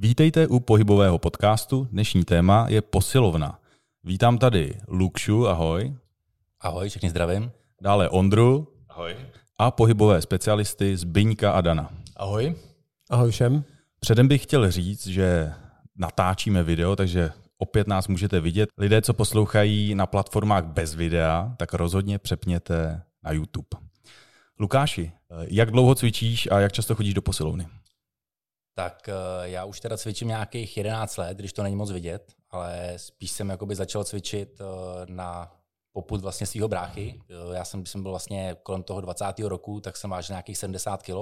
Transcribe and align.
Vítejte 0.00 0.46
u 0.46 0.60
pohybového 0.60 1.18
podcastu. 1.18 1.88
Dnešní 1.90 2.24
téma 2.24 2.66
je 2.68 2.82
posilovna. 2.82 3.58
Vítám 4.04 4.38
tady 4.38 4.74
Lukšu, 4.88 5.48
ahoj. 5.48 5.96
Ahoj, 6.60 6.88
všechny 6.88 7.10
zdravím. 7.10 7.50
Dále 7.82 8.08
Ondru. 8.08 8.68
Ahoj. 8.88 9.16
A 9.58 9.70
pohybové 9.70 10.22
specialisty 10.22 10.96
Zbyňka 10.96 11.52
a 11.52 11.60
Dana. 11.60 11.90
Ahoj. 12.16 12.54
Ahoj 13.10 13.30
všem. 13.30 13.64
Předem 14.00 14.28
bych 14.28 14.42
chtěl 14.42 14.70
říct, 14.70 15.06
že 15.06 15.52
natáčíme 15.96 16.62
video, 16.62 16.96
takže 16.96 17.30
opět 17.58 17.88
nás 17.88 18.08
můžete 18.08 18.40
vidět. 18.40 18.68
Lidé, 18.78 19.02
co 19.02 19.14
poslouchají 19.14 19.94
na 19.94 20.06
platformách 20.06 20.64
bez 20.64 20.94
videa, 20.94 21.54
tak 21.56 21.74
rozhodně 21.74 22.18
přepněte 22.18 23.02
na 23.24 23.32
YouTube. 23.32 23.68
Lukáši, 24.60 25.12
jak 25.48 25.70
dlouho 25.70 25.94
cvičíš 25.94 26.48
a 26.50 26.60
jak 26.60 26.72
často 26.72 26.94
chodíš 26.94 27.14
do 27.14 27.22
posilovny? 27.22 27.66
Tak 28.78 29.08
eh, 29.08 29.12
já 29.42 29.64
už 29.64 29.80
teda 29.80 29.96
cvičím 29.96 30.28
nějakých 30.28 30.76
11 30.76 31.16
let, 31.16 31.38
když 31.38 31.52
to 31.52 31.62
není 31.62 31.76
moc 31.76 31.90
vidět, 31.90 32.32
ale 32.50 32.92
spíš 32.96 33.30
jsem 33.30 33.48
jakoby 33.48 33.74
začal 33.74 34.04
cvičit 34.04 34.60
eh, 34.60 34.64
na 35.06 35.56
poput 35.92 36.20
vlastně 36.20 36.46
svého 36.46 36.68
bráchy. 36.68 37.20
Eh, 37.30 37.56
já 37.56 37.64
jsem, 37.64 37.86
jsem 37.86 38.02
byl 38.02 38.10
vlastně 38.10 38.56
kolem 38.62 38.82
toho 38.82 39.00
20. 39.00 39.24
roku, 39.38 39.80
tak 39.80 39.96
jsem 39.96 40.10
vážil 40.10 40.34
nějakých 40.34 40.58
70 40.58 41.02
kg. 41.02 41.12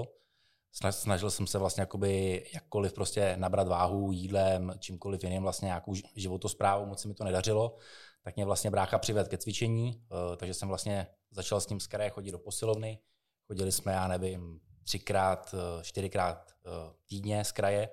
Snažil 0.90 1.30
jsem 1.30 1.46
se 1.46 1.58
vlastně 1.58 1.80
jakoby 1.80 2.45
jakkoliv 2.54 2.92
prostě 2.92 3.36
nabrat 3.36 3.68
váhu 3.68 4.12
jídlem, 4.12 4.73
čímkoliv 4.78 5.24
jiným 5.24 5.42
vlastně 5.42 5.66
nějakou 5.66 5.95
životosprávou, 6.16 6.86
moc 6.86 7.02
se 7.02 7.09
mi 7.09 7.14
to 7.14 7.24
nedařilo. 7.24 7.76
Tak 8.23 8.36
mě 8.36 8.45
vlastně 8.45 8.70
brácha 8.70 8.98
přived 8.98 9.28
ke 9.28 9.38
cvičení, 9.38 10.02
takže 10.36 10.54
jsem 10.54 10.68
vlastně 10.68 11.06
začal 11.30 11.60
s 11.60 11.68
ním 11.68 11.80
z 11.80 11.88
chodit 12.10 12.32
do 12.32 12.38
posilovny. 12.38 12.98
Chodili 13.46 13.73
jsme, 13.73 13.92
já 13.92 14.09
nevím, 14.09 14.60
třikrát, 14.86 15.54
eh, 15.54 15.84
čtyřikrát 15.84 16.50
eh, 16.66 16.70
týdně 17.06 17.45
z 17.45 17.52
kraje. 17.52 17.88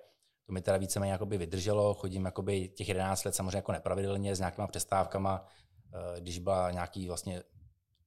To 0.45 0.53
mi 0.53 0.61
teda 0.61 0.77
víceméně 0.77 1.11
jakoby 1.11 1.37
vydrželo. 1.37 1.93
Chodím 1.93 2.25
jakoby 2.25 2.67
těch 2.67 2.87
11 2.87 3.23
let 3.23 3.35
samozřejmě 3.35 3.57
jako 3.57 3.71
nepravidelně 3.71 4.35
s 4.35 4.39
nějakýma 4.39 4.67
přestávkama, 4.67 5.45
eh, 5.93 6.21
když 6.21 6.39
byla 6.39 6.71
nějaký 6.71 7.07
vlastně 7.07 7.43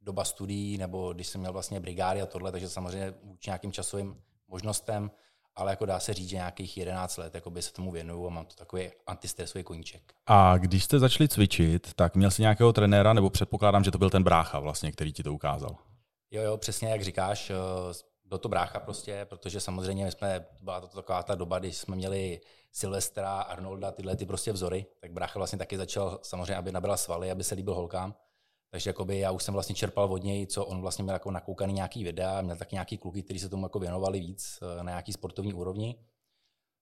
doba 0.00 0.24
studií 0.24 0.78
nebo 0.78 1.12
když 1.12 1.26
jsem 1.26 1.40
měl 1.40 1.52
vlastně 1.52 1.80
brigády 1.80 2.22
a 2.22 2.26
tohle, 2.26 2.52
takže 2.52 2.68
samozřejmě 2.68 3.14
vůči 3.22 3.50
nějakým 3.50 3.72
časovým 3.72 4.22
možnostem, 4.48 5.10
ale 5.54 5.72
jako 5.72 5.86
dá 5.86 6.00
se 6.00 6.14
říct, 6.14 6.28
že 6.28 6.36
nějakých 6.36 6.76
11 6.76 7.16
let 7.16 7.34
jakoby 7.34 7.62
se 7.62 7.72
tomu 7.72 7.90
věnuju 7.90 8.26
a 8.26 8.30
mám 8.30 8.46
to 8.46 8.54
takový 8.54 8.90
antistresový 9.06 9.64
koníček. 9.64 10.12
A 10.26 10.58
když 10.58 10.84
jste 10.84 10.98
začali 10.98 11.28
cvičit, 11.28 11.94
tak 11.94 12.16
měl 12.16 12.30
jsi 12.30 12.42
nějakého 12.42 12.72
trenéra, 12.72 13.12
nebo 13.12 13.30
předpokládám, 13.30 13.84
že 13.84 13.90
to 13.90 13.98
byl 13.98 14.10
ten 14.10 14.22
brácha 14.22 14.60
vlastně, 14.60 14.92
který 14.92 15.12
ti 15.12 15.22
to 15.22 15.34
ukázal? 15.34 15.76
Jo, 16.30 16.42
jo, 16.42 16.56
přesně 16.56 16.88
jak 16.88 17.02
říkáš, 17.02 17.52
byl 18.26 18.38
to 18.38 18.48
brácha 18.48 18.80
prostě, 18.80 19.26
protože 19.28 19.60
samozřejmě 19.60 20.04
my 20.04 20.12
jsme, 20.12 20.46
byla 20.62 20.80
to 20.80 20.88
taková 20.88 21.22
ta 21.22 21.34
doba, 21.34 21.58
kdy 21.58 21.72
jsme 21.72 21.96
měli 21.96 22.40
Silvestra, 22.72 23.40
Arnolda, 23.40 23.92
tyhle 23.92 24.16
ty 24.16 24.26
prostě 24.26 24.52
vzory, 24.52 24.86
tak 25.00 25.12
brácha 25.12 25.38
vlastně 25.38 25.58
taky 25.58 25.76
začal 25.76 26.18
samozřejmě, 26.22 26.56
aby 26.56 26.72
nabila 26.72 26.96
svaly, 26.96 27.30
aby 27.30 27.44
se 27.44 27.54
líbil 27.54 27.74
holkám. 27.74 28.14
Takže 28.70 28.90
jakoby 28.90 29.18
já 29.18 29.30
už 29.30 29.42
jsem 29.42 29.54
vlastně 29.54 29.74
čerpal 29.74 30.12
od 30.12 30.22
něj, 30.22 30.46
co 30.46 30.64
on 30.64 30.80
vlastně 30.80 31.02
měl 31.02 31.14
jako 31.14 31.30
nakoukaný 31.30 31.72
nějaký 31.72 32.04
videa, 32.04 32.42
měl 32.42 32.56
taky 32.56 32.74
nějaký 32.74 32.98
kluky, 32.98 33.22
kteří 33.22 33.38
se 33.38 33.48
tomu 33.48 33.64
jako 33.64 33.78
věnovali 33.78 34.20
víc 34.20 34.58
eh, 34.62 34.82
na 34.82 34.90
nějaký 34.90 35.12
sportovní 35.12 35.54
úrovni. 35.54 35.98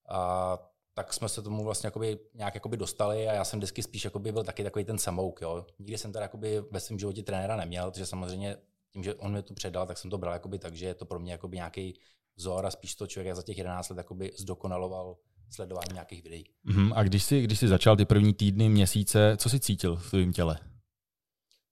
A 0.09 0.59
tak 0.95 1.13
jsme 1.13 1.29
se 1.29 1.43
tomu 1.43 1.65
vlastně 1.65 1.87
jakoby 1.87 2.19
nějak 2.35 2.55
jakoby 2.55 2.77
dostali 2.77 3.29
a 3.29 3.33
já 3.33 3.45
jsem 3.45 3.59
vždycky 3.59 3.83
spíš 3.83 4.07
byl 4.19 4.45
taky 4.45 4.65
takový 4.65 4.85
ten 4.85 4.99
samouk. 4.99 5.41
Jo. 5.41 5.67
Nikdy 5.79 5.99
jsem 5.99 6.13
jakoby 6.21 6.61
ve 6.71 6.81
svém 6.81 6.99
životě 6.99 7.23
trenéra 7.23 7.57
neměl, 7.57 7.91
protože 7.91 8.07
samozřejmě 8.07 8.57
tím, 8.95 9.03
že 9.03 9.15
on 9.15 9.33
mi 9.33 9.43
to 9.43 9.55
předal, 9.55 9.87
tak 9.87 9.99
jsem 9.99 10.11
to 10.11 10.19
bral 10.19 10.33
jakoby 10.33 10.59
tak, 10.59 10.75
že 10.75 10.87
je 10.87 10.95
to 10.95 11.05
pro 11.05 11.19
mě 11.21 11.33
jakoby 11.33 11.57
nějaký 11.57 11.95
vzor 12.37 12.67
a 12.67 12.71
spíš 12.71 12.95
to 12.95 13.07
člověk 13.07 13.37
za 13.37 13.43
těch 13.43 13.59
11 13.59 13.89
let 13.89 13.99
jakoby 13.99 14.33
zdokonaloval 14.39 15.17
sledování 15.51 15.89
nějakých 15.93 16.23
videí. 16.23 16.45
Mm-hmm. 16.67 16.93
A 16.95 17.03
když 17.03 17.25
jsi, 17.25 17.43
když 17.43 17.59
jsi 17.59 17.69
začal 17.69 17.97
ty 17.97 18.05
první 18.05 18.35
týdny, 18.35 18.69
měsíce, 18.69 19.37
co 19.37 19.49
jsi 19.49 19.61
cítil 19.61 19.97
v 19.97 20.11
tvém 20.11 20.33
těle? 20.33 20.59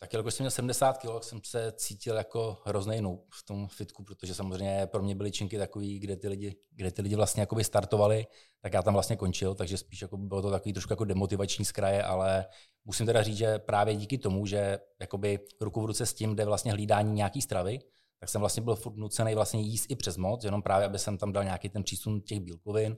Tak 0.03 0.12
jelikož 0.12 0.34
jsem 0.34 0.45
měl 0.45 0.50
70 0.50 0.98
kg, 0.98 1.25
jsem 1.25 1.41
se 1.45 1.72
cítil 1.77 2.16
jako 2.16 2.59
hrozný 2.65 3.00
noob 3.00 3.26
v 3.32 3.43
tom 3.43 3.69
fitku, 3.69 4.04
protože 4.04 4.34
samozřejmě 4.34 4.87
pro 4.87 5.03
mě 5.03 5.15
byly 5.15 5.32
činky 5.32 5.59
takový, 5.59 5.99
kde 5.99 6.16
ty 6.16 6.28
lidi, 6.28 6.56
kde 6.71 6.91
ty 6.91 7.03
lidi 7.03 7.16
vlastně 7.16 7.41
jakoby 7.41 7.65
startovali, 7.65 8.26
tak 8.60 8.72
já 8.72 8.82
tam 8.82 8.94
vlastně 8.94 9.16
končil, 9.16 9.54
takže 9.54 9.78
spíš 9.78 10.03
jako 10.03 10.16
bylo 10.16 10.43
to 10.43 10.50
takový 10.50 10.72
trošku 10.72 10.93
jako 10.93 11.04
demotivační 11.04 11.65
z 11.65 11.72
kraje, 11.72 12.03
ale 12.03 12.47
musím 12.84 13.06
teda 13.06 13.22
říct, 13.22 13.37
že 13.37 13.59
právě 13.59 13.97
díky 13.97 14.19
tomu, 14.19 14.47
že 14.47 14.78
jakoby 15.00 15.38
ruku 15.60 15.81
v 15.81 15.84
ruce 15.84 16.06
s 16.06 16.15
tím 16.15 16.37
jde 16.37 16.44
vlastně 16.44 16.72
hlídání 16.72 17.12
nějaký 17.12 17.43
stravy, 17.43 17.78
tak 18.21 18.28
jsem 18.28 18.41
vlastně 18.41 18.62
byl 18.62 18.76
furt 18.76 18.97
nucený 18.97 19.34
vlastně 19.34 19.60
jíst 19.60 19.91
i 19.91 19.97
přes 19.97 20.16
moc, 20.16 20.44
jenom 20.44 20.62
právě, 20.62 20.87
aby 20.87 20.99
jsem 20.99 21.19
tam 21.19 21.32
dal 21.32 21.44
nějaký 21.44 21.69
ten 21.69 21.82
přísun 21.82 22.21
těch 22.21 22.41
bílkovin, 22.41 22.94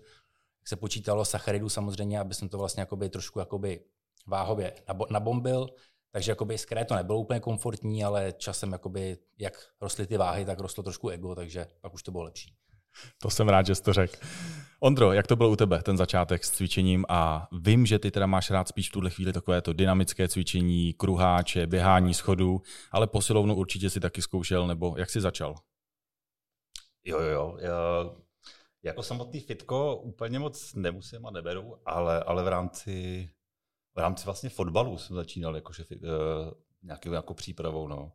jak 0.61 0.69
se 0.69 0.77
počítalo 0.77 1.25
sacharidů 1.25 1.69
samozřejmě, 1.69 2.21
aby 2.21 2.35
jsem 2.35 2.49
to 2.49 2.59
vlastně 2.59 2.81
jakoby 2.81 3.09
trošku 3.09 3.39
jakoby 3.39 3.81
váhově 4.27 4.73
nabombil, 5.11 5.69
takže 6.15 6.31
jakoby 6.31 6.59
z 6.59 6.67
to 6.89 6.95
nebylo 6.95 7.19
úplně 7.19 7.41
komfortní, 7.41 8.05
ale 8.05 8.33
časem 8.33 8.73
jakoby, 8.73 9.19
jak 9.39 9.55
rostly 9.81 10.07
ty 10.07 10.17
váhy, 10.17 10.45
tak 10.45 10.61
rostlo 10.61 10.83
trošku 10.83 11.09
ego, 11.09 11.35
takže 11.35 11.67
pak 11.81 11.95
už 11.95 12.03
to 12.03 12.13
bylo 12.13 12.25
lepší. 12.25 12.55
To 13.23 13.31
jsem 13.31 13.49
rád, 13.49 13.67
že 13.67 13.75
jsi 13.75 13.83
to 13.83 13.93
řekl. 13.93 14.17
Ondro, 14.81 15.13
jak 15.13 15.27
to 15.27 15.37
bylo 15.37 15.51
u 15.51 15.57
tebe, 15.57 15.83
ten 15.83 15.97
začátek 15.97 16.45
s 16.45 16.51
cvičením? 16.51 17.05
A 17.09 17.49
vím, 17.63 17.87
že 17.87 17.99
ty 17.99 18.11
teda 18.11 18.27
máš 18.27 18.51
rád 18.51 18.69
spíš 18.69 18.89
v 18.89 18.93
tuhle 18.93 19.11
chvíli 19.11 19.33
takové 19.33 19.63
to 19.63 19.73
dynamické 19.73 20.29
cvičení, 20.29 20.93
kruháče, 20.93 21.67
běhání 21.67 22.15
schodů, 22.15 22.63
ale 22.91 23.07
posilovnu 23.07 23.55
určitě 23.55 23.91
si 23.91 24.01
taky 24.01 24.23
zkoušel, 24.23 24.67
nebo 24.67 24.95
jak 24.99 25.11
jsi 25.11 25.21
začal? 25.21 25.55
Jo, 27.05 27.21
jo, 27.21 27.31
jo. 27.31 27.57
Já, 27.61 28.11
jako 28.83 29.03
samotný 29.03 29.41
fitko 29.41 29.97
úplně 29.97 30.39
moc 30.39 30.75
nemusím 30.75 31.27
a 31.27 31.31
neberu, 31.31 31.77
ale, 31.87 32.23
ale 32.23 32.45
v 32.45 32.49
rámci 32.49 33.29
v 33.95 33.99
rámci 33.99 34.25
vlastně 34.25 34.51
fotbalu 34.51 34.99
jsem 34.99 35.17
začínal 35.17 35.55
jakože, 35.55 35.85
uh, 35.85 35.99
nějakou 36.83 37.13
jako 37.13 37.35
přípravou. 37.35 37.89
No. 37.89 38.13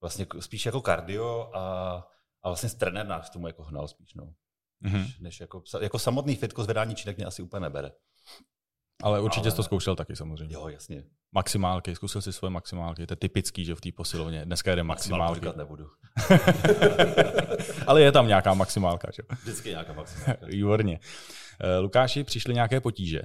Vlastně 0.00 0.26
spíš 0.40 0.66
jako 0.66 0.80
kardio 0.80 1.50
a, 1.54 1.94
a 2.42 2.48
vlastně 2.48 2.70
trenér 2.70 3.06
nás 3.06 3.30
tomu 3.30 3.46
jako 3.46 3.62
hnal 3.62 3.88
spíš. 3.88 4.14
No. 4.14 4.24
Mm-hmm. 4.84 5.02
Než, 5.02 5.18
než 5.18 5.40
jako, 5.40 5.62
jako 5.80 5.98
samotný 5.98 6.36
fitko 6.36 6.64
zvedání 6.64 6.94
činek 6.94 7.16
mě 7.16 7.26
asi 7.26 7.42
úplně 7.42 7.60
nebere. 7.60 7.92
Ale 9.02 9.20
určitě 9.20 9.44
Ale... 9.44 9.50
jsi 9.50 9.56
to 9.56 9.62
zkoušel 9.62 9.96
taky 9.96 10.16
samozřejmě. 10.16 10.54
Jo, 10.54 10.68
jasně. 10.68 11.04
Maximálky, 11.32 11.94
zkusil 11.94 12.22
si 12.22 12.32
svoje 12.32 12.50
maximálky. 12.50 13.06
To 13.06 13.12
je 13.12 13.16
typický, 13.16 13.64
že 13.64 13.74
v 13.74 13.80
té 13.80 13.92
posilovně. 13.92 14.44
Dneska 14.44 14.74
jde 14.74 14.82
maximálky. 14.82 15.46
Maximálky 15.46 15.58
nebudu. 15.58 15.90
Ale 17.86 18.02
je 18.02 18.12
tam 18.12 18.26
nějaká 18.28 18.54
maximálka, 18.54 19.08
že? 19.14 19.22
Vždycky 19.42 19.68
nějaká 19.68 19.92
maximálka. 19.92 20.46
Výborně. 20.46 21.00
Eh, 21.60 21.78
Lukáši, 21.78 22.24
přišly 22.24 22.54
nějaké 22.54 22.80
potíže? 22.80 23.22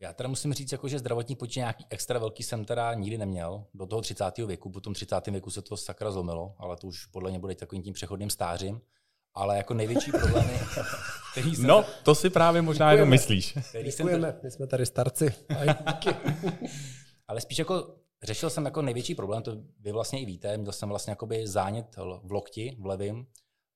Já 0.00 0.12
teda 0.12 0.28
musím 0.28 0.52
říct, 0.52 0.72
jako, 0.72 0.88
že 0.88 0.98
zdravotní 0.98 1.36
potíže 1.36 1.60
nějaký 1.60 1.84
extra 1.90 2.18
velký 2.18 2.42
jsem 2.42 2.64
teda 2.64 2.94
nikdy 2.94 3.18
neměl. 3.18 3.64
Do 3.74 3.86
toho 3.86 4.02
30. 4.02 4.38
věku, 4.38 4.70
po 4.70 4.80
tom 4.80 4.94
30. 4.94 5.26
věku 5.26 5.50
se 5.50 5.62
to 5.62 5.76
sakra 5.76 6.10
zlomilo, 6.10 6.54
ale 6.58 6.76
to 6.76 6.86
už 6.86 7.06
podle 7.06 7.30
mě 7.30 7.38
bude 7.38 7.54
takovým 7.54 7.82
tím 7.82 7.94
přechodným 7.94 8.30
stářím. 8.30 8.80
Ale 9.34 9.56
jako 9.56 9.74
největší 9.74 10.10
problémy, 10.10 10.60
který 11.32 11.56
jsem... 11.56 11.66
No, 11.66 11.84
to 12.02 12.14
si 12.14 12.30
právě 12.30 12.62
možná 12.62 12.92
jenom 12.92 13.08
myslíš. 13.08 13.58
Děkujeme, 13.84 14.32
to... 14.32 14.38
my 14.42 14.50
jsme 14.50 14.66
tady 14.66 14.86
starci. 14.86 15.34
ale 17.28 17.40
spíš 17.40 17.58
jako 17.58 17.94
řešil 18.22 18.50
jsem 18.50 18.64
jako 18.64 18.82
největší 18.82 19.14
problém, 19.14 19.42
to 19.42 19.56
vy 19.80 19.92
vlastně 19.92 20.20
i 20.20 20.24
víte, 20.24 20.56
měl 20.56 20.72
jsem 20.72 20.88
vlastně 20.88 21.10
jakoby 21.10 21.46
zánět 21.46 21.96
v 22.22 22.32
lokti, 22.32 22.76
v 22.80 22.86
levém. 22.86 23.26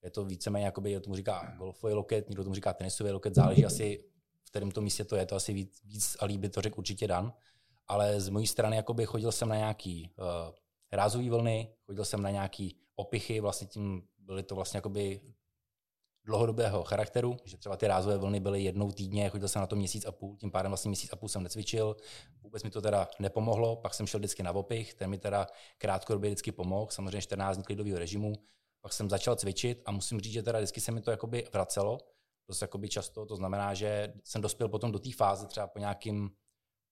Je 0.02 0.10
to 0.10 0.24
víceméně, 0.24 0.64
jakoby, 0.64 1.00
tomu 1.00 1.16
říká 1.16 1.54
golfový 1.58 1.94
loket, 1.94 2.28
někdo 2.28 2.44
tomu 2.44 2.54
říká 2.54 2.72
tenisový 2.72 3.10
loket, 3.10 3.34
záleží 3.34 3.64
asi 3.64 4.04
kterém 4.52 4.70
to 4.70 4.80
místě 4.80 5.04
to 5.04 5.16
je, 5.16 5.26
to 5.26 5.36
asi 5.36 5.52
víc, 5.52 5.80
víc 5.84 6.16
a 6.20 6.24
líbí 6.24 6.48
to 6.48 6.60
řekl 6.60 6.78
určitě 6.78 7.06
Dan. 7.06 7.32
Ale 7.88 8.20
z 8.20 8.28
mojí 8.28 8.46
strany 8.46 8.76
jakoby 8.76 9.06
chodil 9.06 9.32
jsem 9.32 9.48
na 9.48 9.56
nějaký 9.56 10.10
uh, 10.18 10.26
rázový 10.92 11.30
vlny, 11.30 11.74
chodil 11.86 12.04
jsem 12.04 12.22
na 12.22 12.30
nějaký 12.30 12.76
opichy, 12.96 13.40
vlastně 13.40 13.66
tím 13.66 14.02
byly 14.18 14.42
to 14.42 14.54
vlastně 14.54 14.78
jakoby 14.78 15.20
dlouhodobého 16.24 16.84
charakteru, 16.84 17.36
že 17.44 17.56
třeba 17.56 17.76
ty 17.76 17.86
rázové 17.86 18.18
vlny 18.18 18.40
byly 18.40 18.62
jednou 18.62 18.92
týdně, 18.92 19.28
chodil 19.28 19.48
jsem 19.48 19.60
na 19.60 19.66
to 19.66 19.76
měsíc 19.76 20.04
a 20.06 20.12
půl, 20.12 20.37
tím 20.37 20.50
pádem 20.50 20.70
vlastně 20.70 20.88
měsíc 20.88 21.12
a 21.12 21.16
půl 21.16 21.28
jsem 21.28 21.43
necvičil, 21.43 21.96
vůbec 22.43 22.62
mi 22.62 22.70
to 22.70 22.81
teda 22.81 23.08
nepomohlo, 23.19 23.76
pak 23.76 23.94
jsem 23.94 24.06
šel 24.06 24.20
vždycky 24.20 24.43
na 24.43 24.52
opich, 24.52 24.94
ten 24.94 25.10
mi 25.10 25.19
teda 25.19 25.46
krátkodobě 25.78 26.31
vždycky 26.31 26.52
pomohl, 26.52 26.90
samozřejmě 26.90 27.20
14 27.20 27.56
dní 27.56 27.64
klidového 27.64 27.99
režimu, 27.99 28.32
pak 28.81 28.93
jsem 28.93 29.10
začal 29.10 29.37
cvičit 29.37 29.82
a 29.84 29.90
musím 29.90 30.20
říct, 30.20 30.32
že 30.32 30.43
teda 30.43 30.58
vždycky 30.58 30.81
se 30.81 30.93
mi 30.93 31.00
to 31.00 31.10
jakoby 31.10 31.49
vracelo, 31.52 31.99
dost 32.48 32.62
jakoby 32.62 32.88
často. 32.88 33.26
To 33.26 33.36
znamená, 33.36 33.74
že 33.74 34.12
jsem 34.24 34.42
dospěl 34.42 34.68
potom 34.68 34.92
do 34.92 34.98
té 34.98 35.10
fáze 35.12 35.46
třeba 35.46 35.66
po 35.66 35.78
nějakým 35.78 36.30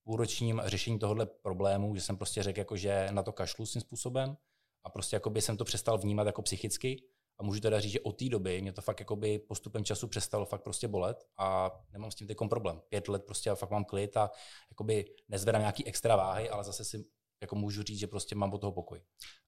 půlročním 0.04 0.62
řešení 0.64 0.98
tohohle 0.98 1.26
problému, 1.26 1.94
že 1.94 2.00
jsem 2.00 2.16
prostě 2.16 2.42
řekl, 2.42 2.58
jako, 2.58 2.76
že 2.76 3.08
na 3.10 3.22
to 3.22 3.32
kašlu 3.32 3.66
svým 3.66 3.80
způsobem 3.80 4.36
a 4.84 4.90
prostě 4.90 5.16
jakoby 5.16 5.42
jsem 5.42 5.56
to 5.56 5.64
přestal 5.64 5.98
vnímat 5.98 6.26
jako 6.26 6.42
psychicky 6.42 7.02
a 7.40 7.42
můžu 7.42 7.60
teda 7.60 7.80
říct, 7.80 7.92
že 7.92 8.00
od 8.00 8.18
té 8.18 8.28
doby 8.28 8.62
mě 8.62 8.72
to 8.72 8.82
fakt 8.82 9.00
jakoby 9.00 9.38
postupem 9.38 9.84
času 9.84 10.08
přestalo 10.08 10.46
fakt 10.46 10.62
prostě 10.62 10.88
bolet 10.88 11.24
a 11.38 11.70
nemám 11.92 12.10
s 12.10 12.14
tím 12.14 12.26
teď 12.26 12.36
problém. 12.48 12.80
Pět 12.88 13.08
let 13.08 13.24
prostě 13.26 13.54
fakt 13.54 13.70
mám 13.70 13.84
klid 13.84 14.16
a 14.16 14.30
jakoby 14.70 15.04
nezvedám 15.28 15.62
nějaký 15.62 15.86
extra 15.86 16.16
váhy, 16.16 16.50
ale 16.50 16.64
zase 16.64 16.84
si 16.84 17.04
jako 17.42 17.56
můžu 17.56 17.82
říct, 17.82 17.98
že 17.98 18.06
prostě 18.06 18.34
mám 18.34 18.52
od 18.52 18.58
toho 18.58 18.72
pokoj. 18.72 19.00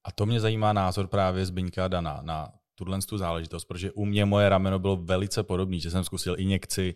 A 0.04 0.12
to 0.12 0.26
mě 0.26 0.40
zajímá 0.40 0.72
názor 0.72 1.06
právě 1.06 1.46
Zbyňka 1.46 1.88
Dana 1.88 2.22
na 2.22 2.52
tuhle 2.75 2.99
tu 3.09 3.19
záležitost, 3.19 3.65
protože 3.65 3.93
u 3.93 4.05
mě 4.05 4.25
moje 4.25 4.49
rameno 4.49 4.79
bylo 4.79 4.97
velice 4.97 5.43
podobné, 5.43 5.79
že 5.79 5.91
jsem 5.91 6.05
zkusil 6.05 6.35
injekci, 6.39 6.95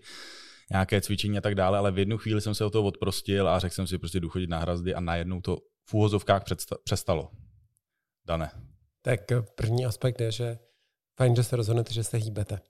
nějaké 0.70 1.00
cvičení 1.00 1.38
a 1.38 1.40
tak 1.40 1.55
dále, 1.55 1.78
ale 1.78 1.93
v 1.93 1.99
jednu 1.99 2.19
chvíli 2.19 2.40
jsem 2.40 2.55
se 2.55 2.64
o 2.64 2.70
to 2.70 2.84
odprostil 2.84 3.49
a 3.49 3.58
řekl 3.58 3.75
jsem 3.75 3.87
si 3.87 3.99
prostě 3.99 4.20
jdu 4.20 4.28
chodit 4.28 4.50
na 4.50 4.58
hrazdy 4.58 4.94
a 4.94 5.00
najednou 5.00 5.40
to 5.40 5.58
v 5.88 5.94
úvozovkách 5.94 6.43
přestalo. 6.84 7.31
Dane. 8.26 8.50
Tak 9.02 9.20
první 9.55 9.87
aspekt 9.87 10.20
je, 10.20 10.32
že 10.32 10.58
fajn, 11.17 11.37
že 11.37 11.44
se 11.44 11.56
rozhodnete, 11.56 11.94
že 11.94 12.05
se 12.05 12.17
hýbete. 12.17 12.61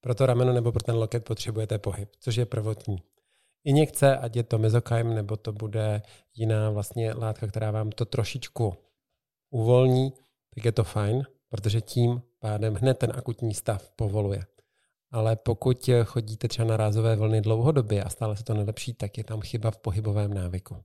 Pro 0.00 0.14
to 0.14 0.26
rameno 0.26 0.52
nebo 0.52 0.72
pro 0.72 0.82
ten 0.82 0.94
loket 0.94 1.24
potřebujete 1.24 1.78
pohyb, 1.78 2.08
což 2.20 2.36
je 2.36 2.46
prvotní. 2.46 3.02
Injekce, 3.64 4.16
ať 4.16 4.36
je 4.36 4.42
to 4.42 4.58
mezokaim, 4.58 5.14
nebo 5.14 5.36
to 5.36 5.52
bude 5.52 6.02
jiná 6.34 6.70
vlastně 6.70 7.12
látka, 7.12 7.46
která 7.46 7.70
vám 7.70 7.90
to 7.90 8.04
trošičku 8.04 8.74
uvolní, 9.50 10.12
tak 10.54 10.64
je 10.64 10.72
to 10.72 10.84
fajn, 10.84 11.22
protože 11.48 11.80
tím 11.80 12.22
pádem 12.42 12.74
hned 12.74 12.94
ten 12.94 13.12
akutní 13.14 13.54
stav 13.54 13.90
povoluje. 13.96 14.42
Ale 15.10 15.36
pokud 15.36 15.90
chodíte 16.04 16.48
třeba 16.48 16.68
na 16.68 16.76
rázové 16.76 17.16
vlny 17.16 17.40
dlouhodobě 17.40 18.04
a 18.04 18.08
stále 18.08 18.36
se 18.36 18.44
to 18.44 18.54
nelepší, 18.54 18.94
tak 18.94 19.18
je 19.18 19.24
tam 19.24 19.40
chyba 19.40 19.70
v 19.70 19.78
pohybovém 19.78 20.34
návyku. 20.34 20.84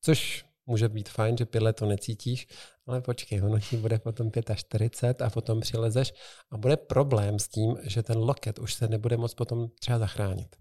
Což 0.00 0.44
může 0.66 0.88
být 0.88 1.08
fajn, 1.08 1.36
že 1.36 1.46
pět 1.46 1.62
let 1.62 1.76
to 1.76 1.86
necítíš, 1.86 2.46
ale 2.86 3.00
počkej, 3.00 3.42
ono 3.42 3.60
ti 3.60 3.76
bude 3.76 3.98
potom 3.98 4.30
45 4.54 5.22
a 5.22 5.30
potom 5.30 5.60
přilezeš 5.60 6.14
a 6.50 6.56
bude 6.56 6.76
problém 6.76 7.38
s 7.38 7.48
tím, 7.48 7.76
že 7.82 8.02
ten 8.02 8.18
loket 8.18 8.58
už 8.58 8.74
se 8.74 8.88
nebude 8.88 9.16
moc 9.16 9.34
potom 9.34 9.68
třeba 9.68 9.98
zachránit. 9.98 10.56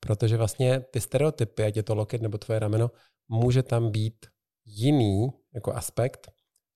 Protože 0.00 0.36
vlastně 0.36 0.80
ty 0.80 1.00
stereotypy, 1.00 1.62
ať 1.64 1.76
je 1.76 1.82
to 1.82 1.94
loket 1.94 2.22
nebo 2.22 2.38
tvoje 2.38 2.58
rameno, 2.58 2.90
může 3.28 3.62
tam 3.62 3.90
být 3.90 4.26
jiný 4.64 5.28
jako 5.54 5.72
aspekt 5.72 6.32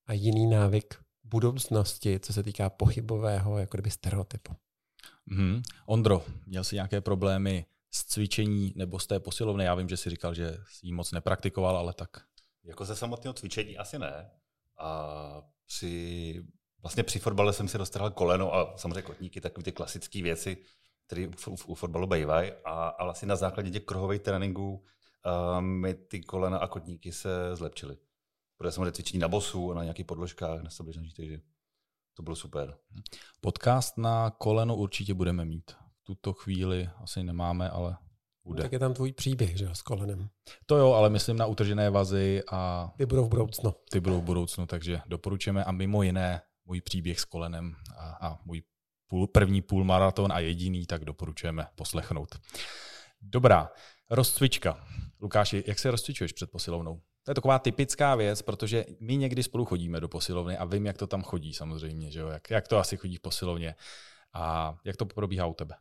a 0.06 0.12
jiný 0.12 0.46
návyk 0.46 1.07
budoucnosti, 1.28 2.20
co 2.20 2.32
se 2.32 2.42
týká 2.42 2.70
pochybového 2.70 3.58
jako 3.58 3.76
kdyby 3.76 3.90
stereotypu. 3.90 4.56
Mm-hmm. 5.32 5.62
Ondro, 5.86 6.24
měl 6.46 6.64
jsi 6.64 6.74
nějaké 6.74 7.00
problémy 7.00 7.66
s 7.90 8.04
cvičení 8.04 8.72
nebo 8.76 8.98
z 8.98 9.06
té 9.06 9.20
posilovny? 9.20 9.64
Já 9.64 9.74
vím, 9.74 9.88
že 9.88 9.96
jsi 9.96 10.10
říkal, 10.10 10.34
že 10.34 10.58
jsi 10.68 10.86
ji 10.86 10.92
moc 10.92 11.12
nepraktikoval, 11.12 11.76
ale 11.76 11.94
tak. 11.94 12.08
Jako 12.64 12.84
ze 12.84 12.96
samotného 12.96 13.34
cvičení 13.34 13.78
asi 13.78 13.98
ne. 13.98 14.30
A 14.78 15.42
při, 15.66 16.44
vlastně 16.82 17.02
při 17.02 17.18
fotbale 17.18 17.52
jsem 17.52 17.68
si 17.68 17.78
dostal 17.78 18.10
koleno 18.10 18.54
a 18.54 18.76
samozřejmě 18.76 19.02
kotníky, 19.02 19.40
takové 19.40 19.64
ty 19.64 19.72
klasické 19.72 20.22
věci, 20.22 20.56
které 21.06 21.28
u, 21.28 21.50
u, 21.50 21.56
u 21.66 21.74
fotbalu 21.74 22.06
bývají. 22.06 22.52
A, 22.64 22.88
a 22.88 23.04
vlastně 23.04 23.28
na 23.28 23.36
základě 23.36 23.70
těch 23.70 23.84
kruhových 23.84 24.20
tréninků 24.20 24.72
uh, 24.74 25.60
mi 25.60 25.94
ty 25.94 26.20
kolena 26.20 26.58
a 26.58 26.66
kotníky 26.66 27.12
se 27.12 27.56
zlepšily. 27.56 27.96
Protože 28.58 28.72
jsem 28.72 28.92
cvičení 28.92 29.18
na 29.18 29.28
bosu 29.28 29.70
a 29.70 29.74
na 29.74 29.82
nějakých 29.82 30.06
podložkách, 30.06 30.62
na 30.62 30.70
sobě, 30.70 30.94
takže 31.16 31.40
to 32.14 32.22
bylo 32.22 32.36
super. 32.36 32.76
Podcast 33.40 33.98
na 33.98 34.30
koleno 34.30 34.76
určitě 34.76 35.14
budeme 35.14 35.44
mít. 35.44 35.70
V 35.70 36.04
tuto 36.04 36.32
chvíli 36.32 36.90
asi 36.96 37.22
nemáme, 37.22 37.70
ale 37.70 37.96
bude. 38.44 38.62
Tak 38.62 38.72
je 38.72 38.78
tam 38.78 38.94
tvůj 38.94 39.12
příběh, 39.12 39.58
že 39.58 39.64
jo, 39.64 39.74
s 39.74 39.82
kolenem. 39.82 40.28
To 40.66 40.76
jo, 40.76 40.92
ale 40.92 41.10
myslím 41.10 41.36
na 41.36 41.46
utržené 41.46 41.90
vazy 41.90 42.42
a... 42.50 42.90
Ty 42.96 43.06
budou 43.06 43.24
v 43.24 43.28
budoucnu. 43.28 43.74
Ty 43.90 44.00
budou 44.00 44.20
v 44.20 44.24
budoucnu, 44.24 44.66
takže 44.66 45.00
doporučujeme 45.06 45.64
a 45.64 45.72
mimo 45.72 46.02
jiné 46.02 46.42
můj 46.64 46.80
příběh 46.80 47.20
s 47.20 47.24
kolenem 47.24 47.74
a, 47.96 48.28
a 48.28 48.38
můj 48.44 48.62
půl, 49.06 49.26
první 49.26 49.62
půlmaraton 49.62 50.32
a 50.32 50.38
jediný, 50.38 50.86
tak 50.86 51.04
doporučujeme 51.04 51.66
poslechnout. 51.74 52.40
Dobrá, 53.20 53.70
rozcvička. 54.10 54.86
Lukáši, 55.20 55.64
jak 55.66 55.78
se 55.78 55.90
rozcvičuješ 55.90 56.32
před 56.32 56.50
posilovnou? 56.50 57.00
To 57.28 57.30
je 57.30 57.34
taková 57.34 57.58
typická 57.58 58.14
věc, 58.14 58.42
protože 58.42 58.84
my 59.00 59.16
někdy 59.16 59.42
spolu 59.42 59.64
chodíme 59.64 60.00
do 60.00 60.08
posilovny 60.08 60.56
a 60.56 60.64
vím, 60.64 60.86
jak 60.86 60.98
to 60.98 61.06
tam 61.06 61.22
chodí 61.22 61.54
samozřejmě, 61.54 62.10
že 62.10 62.20
jo? 62.20 62.28
Jak, 62.28 62.50
jak 62.50 62.68
to 62.68 62.78
asi 62.78 62.96
chodí 62.96 63.16
v 63.16 63.20
posilovně 63.20 63.74
a 64.32 64.74
jak 64.84 64.96
to 64.96 65.06
probíhá 65.06 65.46
u 65.46 65.54
tebe. 65.54 65.74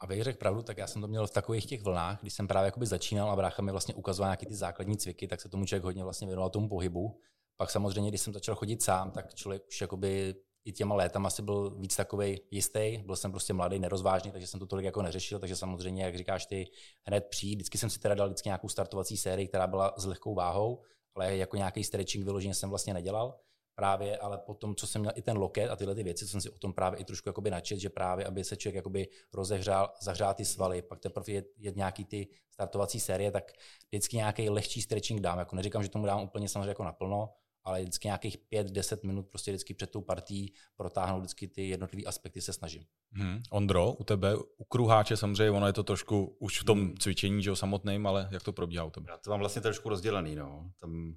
Abych 0.00 0.22
řekl 0.22 0.38
pravdu, 0.38 0.62
tak 0.62 0.78
já 0.78 0.86
jsem 0.86 1.02
to 1.02 1.08
měl 1.08 1.26
v 1.26 1.30
takových 1.30 1.66
těch 1.66 1.82
vlnách, 1.82 2.20
když 2.20 2.32
jsem 2.32 2.48
právě 2.48 2.66
jakoby 2.66 2.86
začínal 2.86 3.30
a 3.30 3.36
brácha 3.36 3.62
mi 3.62 3.70
vlastně 3.70 3.94
ukazoval 3.94 4.28
nějaké 4.28 4.46
ty 4.46 4.54
základní 4.54 4.96
cviky, 4.96 5.28
tak 5.28 5.40
se 5.40 5.48
tomu 5.48 5.64
člověk 5.64 5.84
hodně 5.84 6.04
vlastně 6.04 6.26
věnoval 6.26 6.50
tomu 6.50 6.68
pohybu. 6.68 7.20
Pak 7.56 7.70
samozřejmě, 7.70 8.10
když 8.10 8.20
jsem 8.20 8.32
začal 8.32 8.54
chodit 8.54 8.82
sám, 8.82 9.10
tak 9.10 9.34
člověk 9.34 9.68
už 9.68 9.80
jakoby 9.80 10.34
i 10.64 10.72
těma 10.72 10.94
létama 10.94 11.26
asi 11.26 11.42
byl 11.42 11.70
víc 11.70 11.96
takový 11.96 12.40
jistý. 12.50 13.02
Byl 13.06 13.16
jsem 13.16 13.30
prostě 13.30 13.52
mladý, 13.52 13.78
nerozvážný, 13.78 14.30
takže 14.30 14.46
jsem 14.46 14.60
to 14.60 14.66
tolik 14.66 14.84
jako 14.84 15.02
neřešil. 15.02 15.38
Takže 15.38 15.56
samozřejmě, 15.56 16.02
jak 16.02 16.16
říkáš 16.16 16.46
ty, 16.46 16.70
hned 17.06 17.26
přijít. 17.30 17.56
Vždycky 17.56 17.78
jsem 17.78 17.90
si 17.90 17.98
teda 17.98 18.14
dal 18.14 18.26
vždycky 18.26 18.48
nějakou 18.48 18.68
startovací 18.68 19.16
sérii, 19.16 19.48
která 19.48 19.66
byla 19.66 19.94
s 19.96 20.04
lehkou 20.04 20.34
váhou, 20.34 20.82
ale 21.14 21.36
jako 21.36 21.56
nějaký 21.56 21.84
stretching 21.84 22.24
vyloženě 22.24 22.54
jsem 22.54 22.70
vlastně 22.70 22.94
nedělal 22.94 23.40
právě, 23.74 24.18
ale 24.18 24.38
potom, 24.38 24.74
co 24.74 24.86
jsem 24.86 25.00
měl 25.00 25.12
i 25.14 25.22
ten 25.22 25.38
loket 25.38 25.70
a 25.70 25.76
tyhle 25.76 25.94
ty 25.94 26.02
věci, 26.02 26.28
jsem 26.28 26.40
si 26.40 26.50
o 26.50 26.58
tom 26.58 26.72
právě 26.72 27.00
i 27.00 27.04
trošku 27.04 27.28
jakoby 27.28 27.50
načet, 27.50 27.78
že 27.78 27.90
právě, 27.90 28.26
aby 28.26 28.44
se 28.44 28.56
člověk 28.56 28.74
jakoby 28.74 29.08
rozehřál, 29.32 29.94
zahřál 30.02 30.34
ty 30.34 30.44
svaly, 30.44 30.82
pak 30.82 31.00
teprve 31.00 31.32
je, 31.32 31.44
je 31.58 31.72
nějaký 31.76 32.04
ty 32.04 32.28
startovací 32.50 33.00
série, 33.00 33.30
tak 33.30 33.52
vždycky 33.88 34.16
nějaký 34.16 34.50
lehčí 34.50 34.82
stretching 34.82 35.20
dám. 35.20 35.38
Jako 35.38 35.56
neříkám, 35.56 35.82
že 35.82 35.88
tomu 35.88 36.06
dám 36.06 36.22
úplně 36.22 36.48
samozřejmě 36.48 36.68
jako 36.68 36.84
naplno, 36.84 37.34
ale 37.64 37.80
vždycky 37.82 38.08
nějakých 38.08 38.36
5-10 38.52 39.06
minut 39.06 39.28
prostě 39.28 39.50
vždycky 39.50 39.74
před 39.74 39.90
tou 39.90 40.00
partí 40.00 40.54
protáhnout 40.76 41.18
vždycky 41.18 41.48
ty 41.48 41.68
jednotlivé 41.68 42.04
aspekty 42.04 42.40
se 42.40 42.52
snažím. 42.52 42.84
Hmm. 43.12 43.42
Ondro, 43.50 43.92
u 43.92 44.04
tebe, 44.04 44.36
u 44.36 44.64
kruháče 44.64 45.16
samozřejmě, 45.16 45.50
ono 45.50 45.66
je 45.66 45.72
to 45.72 45.82
trošku 45.82 46.36
už 46.38 46.60
v 46.60 46.64
tom 46.64 46.78
hmm. 46.80 46.96
cvičení, 46.96 47.42
že 47.42 47.50
jo, 47.50 47.56
samotným, 47.56 48.06
ale 48.06 48.28
jak 48.30 48.42
to 48.42 48.52
probíhá 48.52 48.84
u 48.84 48.90
tebe? 48.90 49.06
Já 49.10 49.16
to 49.18 49.30
mám 49.30 49.40
vlastně 49.40 49.62
trošku 49.62 49.88
rozdělený, 49.88 50.34
no. 50.34 50.70
Tam 50.80 51.14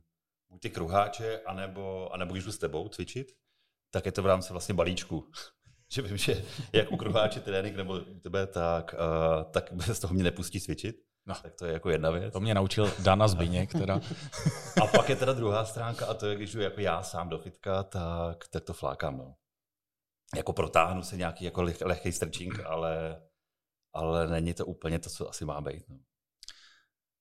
buď 0.49 0.61
ty 0.61 0.69
kruháče, 0.69 1.41
anebo, 1.45 2.13
anebo 2.13 2.33
když 2.33 2.45
jdu 2.45 2.51
s 2.51 2.57
tebou 2.57 2.89
cvičit, 2.89 3.31
tak 3.91 4.05
je 4.05 4.11
to 4.11 4.23
v 4.23 4.25
rámci 4.25 4.53
vlastně 4.53 4.73
balíčku. 4.73 5.27
že 5.91 6.01
vím, 6.01 6.17
že 6.17 6.43
jak 6.73 6.91
u 6.91 6.97
kruháče 6.97 7.39
trénink 7.39 7.75
nebo 7.75 7.93
u 7.93 8.19
tebe, 8.19 8.47
tak, 8.47 8.93
uh, 8.93 9.51
tak 9.51 9.73
bez 9.73 9.99
toho 9.99 10.13
mě 10.13 10.23
nepustí 10.23 10.61
cvičit. 10.61 10.95
No. 11.25 11.35
Tak 11.43 11.55
to 11.55 11.65
je 11.65 11.73
jako 11.73 11.89
jedna 11.89 12.11
věc. 12.11 12.33
To 12.33 12.39
mě 12.39 12.53
naučil 12.53 12.93
Dana 12.99 13.27
Zbyněk 13.27 13.71
teda. 13.71 13.99
a 14.81 14.87
pak 14.87 15.09
je 15.09 15.15
teda 15.15 15.33
druhá 15.33 15.65
stránka 15.65 16.05
a 16.05 16.13
to 16.13 16.25
je, 16.25 16.35
když 16.35 16.53
jdu 16.53 16.61
jako 16.61 16.81
já 16.81 17.03
sám 17.03 17.29
do 17.29 17.39
fitka, 17.39 17.83
tak, 17.83 18.47
tak 18.47 18.63
to 18.63 18.73
flákám. 18.73 19.17
No. 19.17 19.35
Jako 20.35 20.53
protáhnu 20.53 21.03
se 21.03 21.17
nějaký 21.17 21.45
jako 21.45 21.61
leh, 21.61 21.81
lehký 21.81 22.11
stretching, 22.11 22.59
ale, 22.65 23.21
ale 23.93 24.27
není 24.27 24.53
to 24.53 24.65
úplně 24.65 24.99
to, 24.99 25.09
co 25.09 25.29
asi 25.29 25.45
má 25.45 25.61
být. 25.61 25.89
No. 25.89 25.97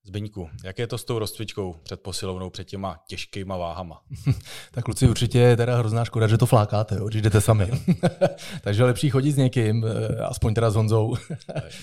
Zbyňku, 0.04 0.48
jak 0.64 0.78
je 0.78 0.86
to 0.86 0.98
s 0.98 1.04
tou 1.04 1.18
rozcvičkou 1.18 1.76
před 1.82 2.00
posilovnou, 2.00 2.50
před 2.50 2.64
těma 2.64 2.96
těžkýma 3.08 3.56
váhama? 3.56 4.00
tak 4.72 4.84
kluci, 4.84 5.08
určitě 5.08 5.38
je 5.38 5.56
teda 5.56 5.78
hrozná 5.78 6.04
škoda, 6.04 6.26
že 6.26 6.38
to 6.38 6.46
flákáte, 6.46 6.94
jo, 6.94 7.08
když 7.08 7.22
jdete 7.22 7.40
sami. 7.40 7.70
Takže 8.62 8.84
lepší 8.84 9.10
chodit 9.10 9.32
s 9.32 9.36
někým, 9.36 9.84
eh, 9.84 10.16
aspoň 10.16 10.54
teda 10.54 10.70
s 10.70 10.74
Honzou. 10.74 11.14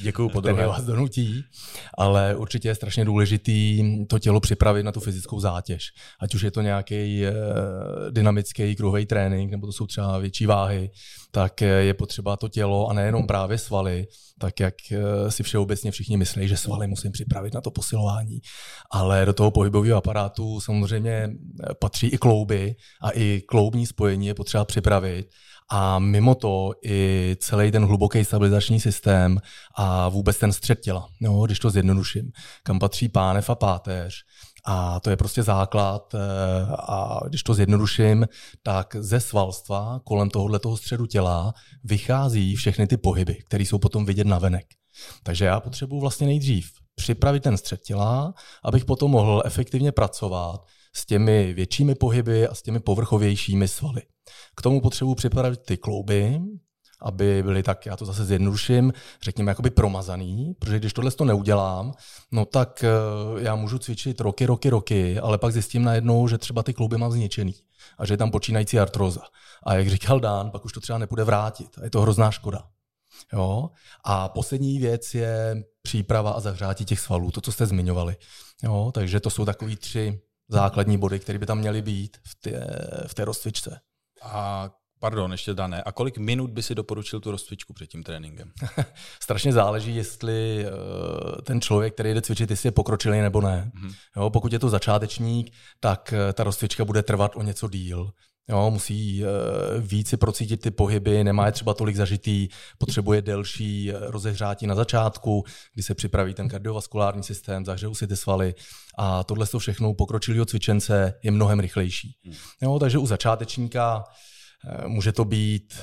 Děkuju 0.02 0.30
po 0.30 0.42
druhé. 0.42 0.68
vás 0.68 0.84
donutí, 0.84 1.44
ale 1.98 2.36
určitě 2.36 2.68
je 2.68 2.76
strašně 2.76 3.06
důležitý 3.06 3.84
to 4.08 4.20
tělo 4.20 4.40
připravit 4.40 4.84
na 4.84 4.92
tu 4.92 5.00
fyzickou 5.00 5.40
zátěž. 5.40 5.92
Ať 6.20 6.36
už 6.36 6.42
je 6.42 6.52
to 6.52 6.62
nějaký 6.62 7.26
eh, 7.26 7.34
dynamický 8.12 8.76
kruhový 8.76 9.06
trénink, 9.06 9.52
nebo 9.52 9.68
to 9.68 9.74
jsou 9.74 9.88
třeba 9.88 10.18
větší 10.18 10.46
váhy, 10.46 10.92
tak 11.38 11.62
je 11.62 11.94
potřeba 11.94 12.38
to 12.38 12.48
tělo 12.48 12.88
a 12.88 12.94
nejenom 12.94 13.28
právě 13.28 13.58
svaly, 13.58 14.08
tak 14.40 14.60
jak 14.60 14.74
eh, 14.92 15.32
si 15.32 15.44
všeobecně 15.44 15.92
všichni 15.92 16.18
myslí, 16.18 16.48
že 16.48 16.58
svaly 16.58 16.88
musím 16.88 17.12
připravit 17.12 17.54
na 17.54 17.62
to 17.62 17.72
posilování. 17.72 18.40
Ale 18.92 19.26
do 19.26 19.34
toho 19.34 19.52
pohybového 19.52 19.98
aparátu 19.98 20.60
samozřejmě 20.60 21.12
eh, 21.12 21.30
patří 21.80 22.08
i 22.08 22.18
klouby 22.18 22.76
a 23.02 23.10
i 23.12 23.42
kloubní 23.48 23.86
spojení 23.86 24.28
je 24.28 24.34
potřeba 24.34 24.66
připravit. 24.66 25.28
A 25.72 26.00
mimo 26.00 26.36
to 26.36 26.72
i 26.86 27.36
celý 27.40 27.72
ten 27.72 27.86
hluboký 27.86 28.26
stabilizační 28.26 28.80
systém 28.80 29.40
a 29.76 30.10
vůbec 30.10 30.38
ten 30.38 30.54
střed 30.54 30.80
těla, 30.80 31.08
no, 31.22 31.42
když 31.46 31.60
to 31.60 31.70
zjednoduším, 31.70 32.32
kam 32.64 32.80
patří 32.80 33.10
pánev 33.10 33.50
a 33.50 33.56
páteř, 33.56 34.24
a 34.70 35.00
to 35.00 35.10
je 35.10 35.18
prostě 35.18 35.44
základ. 35.44 36.16
Eh, 36.16 36.18
a 36.80 37.20
když 37.28 37.44
to 37.44 37.54
zjednoduším, 37.54 38.28
tak 38.64 38.96
ze 39.00 39.20
svalstva 39.20 40.02
kolem 40.04 40.30
tohohle 40.30 40.60
toho 40.60 40.78
středu 40.78 41.06
těla 41.06 41.54
vychází 41.84 42.56
všechny 42.56 42.88
ty 42.88 42.98
pohyby, 42.98 43.36
které 43.36 43.64
jsou 43.64 43.78
potom 43.78 44.06
vidět 44.06 44.28
na 44.28 44.40
venek. 44.40 44.66
Takže 45.24 45.46
já 45.46 45.60
potřebuji 45.60 46.00
vlastně 46.00 46.28
nejdřív 46.28 46.72
připravit 46.96 47.44
ten 47.44 47.58
střed 47.58 47.82
těla, 47.82 48.34
abych 48.64 48.86
potom 48.86 49.12
mohl 49.12 49.44
efektivně 49.46 49.92
pracovat 49.92 50.66
s 50.98 51.06
těmi 51.06 51.54
většími 51.54 51.96
pohyby 51.96 52.48
a 52.48 52.56
s 52.56 52.62
těmi 52.62 52.80
povrchovějšími 52.80 53.68
svaly. 53.68 54.02
K 54.56 54.62
tomu 54.62 54.82
potřebuji 54.82 55.16
připravit 55.16 55.60
ty 55.60 55.78
klouby, 55.78 56.42
aby 57.02 57.44
byly 57.44 57.64
tak, 57.64 57.86
já 57.86 57.98
to 57.98 58.06
zase 58.06 58.26
zjednoduším, 58.26 58.94
řekněme, 59.22 59.52
jakoby 59.52 59.70
promazaný, 59.70 60.54
protože 60.60 60.80
když 60.80 60.94
tohle 60.94 61.12
to 61.12 61.26
neudělám, 61.26 61.94
no 62.32 62.46
tak 62.46 62.84
eh, 62.84 62.90
já 63.44 63.56
můžu 63.56 63.78
cvičit 63.78 64.22
roky, 64.22 64.46
roky, 64.46 64.70
roky, 64.70 65.20
ale 65.20 65.38
pak 65.38 65.54
zjistím 65.54 65.84
najednou, 65.84 66.28
že 66.28 66.38
třeba 66.38 66.64
ty 66.64 66.74
klouby 66.74 66.98
mám 66.98 67.12
zničený 67.12 67.56
a 67.98 68.06
že 68.06 68.14
je 68.14 68.18
tam 68.18 68.32
počínající 68.32 68.80
artroza. 68.80 69.22
A 69.64 69.76
jak 69.76 69.88
říkal 69.88 70.20
Dán, 70.20 70.52
pak 70.52 70.66
už 70.66 70.74
to 70.74 70.80
třeba 70.80 71.00
nepůjde 71.00 71.24
vrátit 71.24 71.78
a 71.82 71.84
je 71.84 71.90
to 71.90 72.02
hrozná 72.02 72.32
škoda. 72.32 72.64
Jo? 73.34 73.70
A 74.04 74.30
poslední 74.30 74.80
věc 74.80 75.14
je 75.14 75.64
příprava 75.82 76.32
a 76.32 76.40
zahřátí 76.40 76.86
těch 76.86 77.00
svalů, 77.00 77.32
to, 77.32 77.42
co 77.42 77.52
jste 77.52 77.66
zmiňovali. 77.66 78.16
Jo? 78.64 78.92
Takže 78.94 79.20
to 79.20 79.30
jsou 79.30 79.46
takový 79.46 79.76
tři 79.76 80.22
základní 80.50 80.98
body, 80.98 81.20
které 81.20 81.40
by 81.40 81.46
tam 81.46 81.58
měly 81.58 81.82
být 81.82 82.18
v 82.24 82.36
té, 82.36 82.68
v 83.08 83.14
té 83.14 83.26
rozcvičce. 83.26 83.80
A 84.22 84.70
Pardon, 85.00 85.32
ještě 85.32 85.54
dané. 85.54 85.84
A 85.84 85.92
kolik 85.92 86.18
minut 86.18 86.50
by 86.50 86.64
si 86.64 86.76
doporučil 86.76 87.20
tu 87.20 87.32
rozcvičku 87.32 87.74
před 87.74 87.88
tím 87.88 88.04
tréninkem? 88.04 88.52
Strašně 89.24 89.54
záleží, 89.54 89.96
jestli 89.96 90.66
uh, 90.66 91.42
ten 91.42 91.62
člověk, 91.62 91.94
který 91.94 92.14
jde 92.14 92.22
cvičit, 92.22 92.50
jestli 92.50 92.68
je 92.68 92.72
pokročilý 92.72 93.22
nebo 93.22 93.42
ne. 93.42 93.72
Mm-hmm. 93.76 93.96
Jo, 94.18 94.30
pokud 94.30 94.54
je 94.54 94.60
to 94.60 94.70
začátečník, 94.70 95.54
tak 95.80 96.14
uh, 96.14 96.34
ta 96.34 96.44
rozcvička 96.44 96.86
bude 96.86 97.04
trvat 97.04 97.32
o 97.36 97.42
něco 97.42 97.70
díl. 97.70 98.12
Jo, 98.50 98.72
musí 98.72 99.24
uh, 99.24 99.30
víc 99.82 100.10
si 100.10 100.18
procítit 100.18 100.62
ty 100.62 100.72
pohyby, 100.72 101.24
nemá 101.24 101.46
je 101.46 101.52
třeba 101.52 101.74
tolik 101.74 101.96
zažitý, 101.96 102.48
potřebuje 102.78 103.22
delší 103.22 103.92
rozehřátí 103.92 104.68
na 104.68 104.76
začátku, 104.76 105.44
kdy 105.74 105.84
se 105.84 105.96
připraví 105.96 106.34
ten 106.34 106.50
kardiovaskulární 106.50 107.24
systém, 107.24 107.66
zahřejou 107.66 107.96
si 107.96 108.08
ty 108.08 108.18
svaly 108.18 108.56
a 108.98 109.24
tohle 109.24 109.48
to 109.48 109.60
všechno 109.60 109.90
u 109.90 109.94
pokročilého 109.94 110.46
cvičence 110.46 111.14
je 111.24 111.32
mnohem 111.32 111.60
rychlejší. 111.60 112.16
Mm. 112.26 112.34
Jo, 112.62 112.80
takže 112.80 112.98
u 112.98 113.08
začátečníka 113.08 114.04
Eh, 114.66 114.88
může 114.88 115.12
to 115.12 115.26
být 115.26 115.74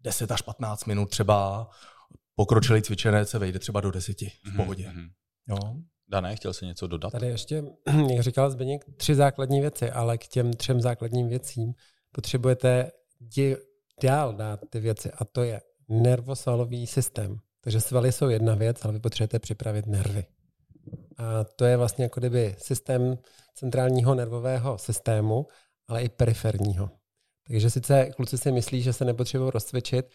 10 0.00 0.30
až 0.30 0.42
15 0.42 0.84
minut 0.84 1.10
třeba, 1.10 1.68
pokročilý 2.34 2.82
cvičenec 2.82 3.30
se 3.30 3.38
vejde 3.38 3.58
třeba 3.58 3.80
do 3.80 3.90
deseti 3.90 4.32
v 4.44 4.48
mhm, 4.48 4.56
pohodě. 4.56 4.88
Mm-hmm. 4.88 5.08
Jo. 5.48 5.58
Dané, 6.08 6.36
chtěl 6.36 6.52
jsi 6.52 6.66
něco 6.66 6.86
dodat? 6.86 7.10
Tady 7.10 7.26
ještě, 7.26 7.62
jak 8.10 8.22
říkal 8.22 8.50
Zbeněk, 8.50 8.84
tři 8.96 9.14
základní 9.14 9.60
věci, 9.60 9.90
ale 9.90 10.18
k 10.18 10.26
těm 10.26 10.52
třem 10.52 10.80
základním 10.80 11.28
věcím 11.28 11.74
potřebujete 12.16 12.90
dál 14.02 14.32
dát 14.32 14.60
ty 14.70 14.80
věci 14.80 15.12
a 15.12 15.24
to 15.24 15.42
je 15.42 15.60
nervosvalový 15.88 16.86
systém. 16.86 17.38
Takže 17.60 17.80
svaly 17.80 18.12
jsou 18.12 18.28
jedna 18.28 18.54
věc, 18.54 18.84
ale 18.84 18.92
vy 18.92 19.00
potřebujete 19.00 19.38
připravit 19.38 19.86
nervy. 19.86 20.24
A 21.16 21.44
to 21.44 21.64
je 21.64 21.76
vlastně 21.76 22.04
jako 22.04 22.20
kdyby 22.20 22.56
systém 22.58 23.18
centrálního 23.54 24.14
nervového 24.14 24.78
systému, 24.78 25.46
ale 25.88 26.02
i 26.02 26.08
periferního. 26.08 26.90
Takže 27.46 27.70
sice 27.70 28.10
kluci 28.16 28.38
si 28.38 28.52
myslí, 28.52 28.82
že 28.82 28.92
se 28.92 29.04
nepotřebují 29.04 29.50
rozcvičit, 29.50 30.06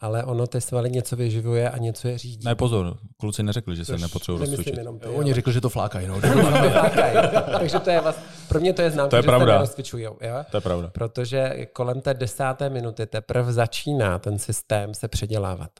ale 0.00 0.24
ono 0.24 0.46
ty 0.46 0.60
svaly 0.60 0.90
něco 0.90 1.16
vyživuje 1.16 1.70
a 1.70 1.78
něco 1.78 2.08
je 2.08 2.18
řídí. 2.18 2.44
Ne, 2.44 2.54
pozor, 2.54 2.96
kluci 3.16 3.42
neřekli, 3.42 3.76
že 3.76 3.84
se 3.84 3.98
nepotřebují 3.98 4.40
rozcvičit. 4.40 4.74
Ty, 5.00 5.06
Oni 5.06 5.34
řekli, 5.34 5.52
že 5.52 5.60
to 5.60 5.68
flákají. 5.68 6.06
No. 6.06 6.20
Takže 7.58 7.78
to 7.78 7.90
je 7.90 8.00
vlastně, 8.00 8.24
pro 8.48 8.60
mě 8.60 8.72
to 8.72 8.82
je 8.82 8.90
známka, 8.90 9.10
to 9.10 9.16
je 9.16 9.22
že 9.22 9.26
pravda. 9.26 9.66
se 9.66 9.82
Jo? 10.00 10.16
To 10.50 10.56
je 10.56 10.60
pravda. 10.60 10.90
Protože 10.94 11.66
kolem 11.72 12.00
té 12.00 12.14
desáté 12.14 12.70
minuty 12.70 13.06
teprve 13.06 13.52
začíná 13.52 14.18
ten 14.18 14.38
systém 14.38 14.94
se 14.94 15.08
předělávat. 15.08 15.70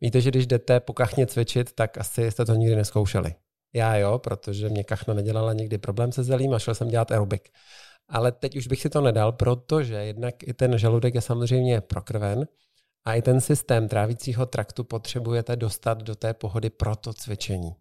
Víte, 0.00 0.20
že 0.20 0.30
když 0.30 0.46
jdete 0.46 0.80
po 0.80 0.92
kachně 0.92 1.26
cvičit, 1.26 1.72
tak 1.72 1.98
asi 1.98 2.30
jste 2.30 2.44
to 2.44 2.54
nikdy 2.54 2.76
neskoušeli. 2.76 3.34
Já 3.74 3.96
jo, 3.96 4.18
protože 4.18 4.68
mě 4.68 4.84
kachna 4.84 5.14
nedělala 5.14 5.52
nikdy 5.52 5.78
problém 5.78 6.12
se 6.12 6.22
zelím 6.22 6.54
a 6.54 6.58
šel 6.58 6.74
jsem 6.74 6.88
dělat 6.88 7.12
aerobik. 7.12 7.48
Ale 8.08 8.32
teď 8.32 8.56
už 8.56 8.66
bych 8.66 8.80
si 8.80 8.90
to 8.90 9.00
nedal, 9.00 9.32
protože 9.32 9.94
jednak 9.94 10.34
i 10.42 10.54
ten 10.54 10.78
žaludek 10.78 11.14
je 11.14 11.20
samozřejmě 11.20 11.80
prokrven 11.80 12.46
a 13.04 13.14
i 13.14 13.22
ten 13.22 13.40
systém 13.40 13.88
trávícího 13.88 14.46
traktu 14.46 14.84
potřebujete 14.84 15.56
dostat 15.56 16.02
do 16.02 16.14
té 16.14 16.34
pohody 16.34 16.70
pro 16.70 16.96
to 16.96 17.12
cvičení. 17.12 17.74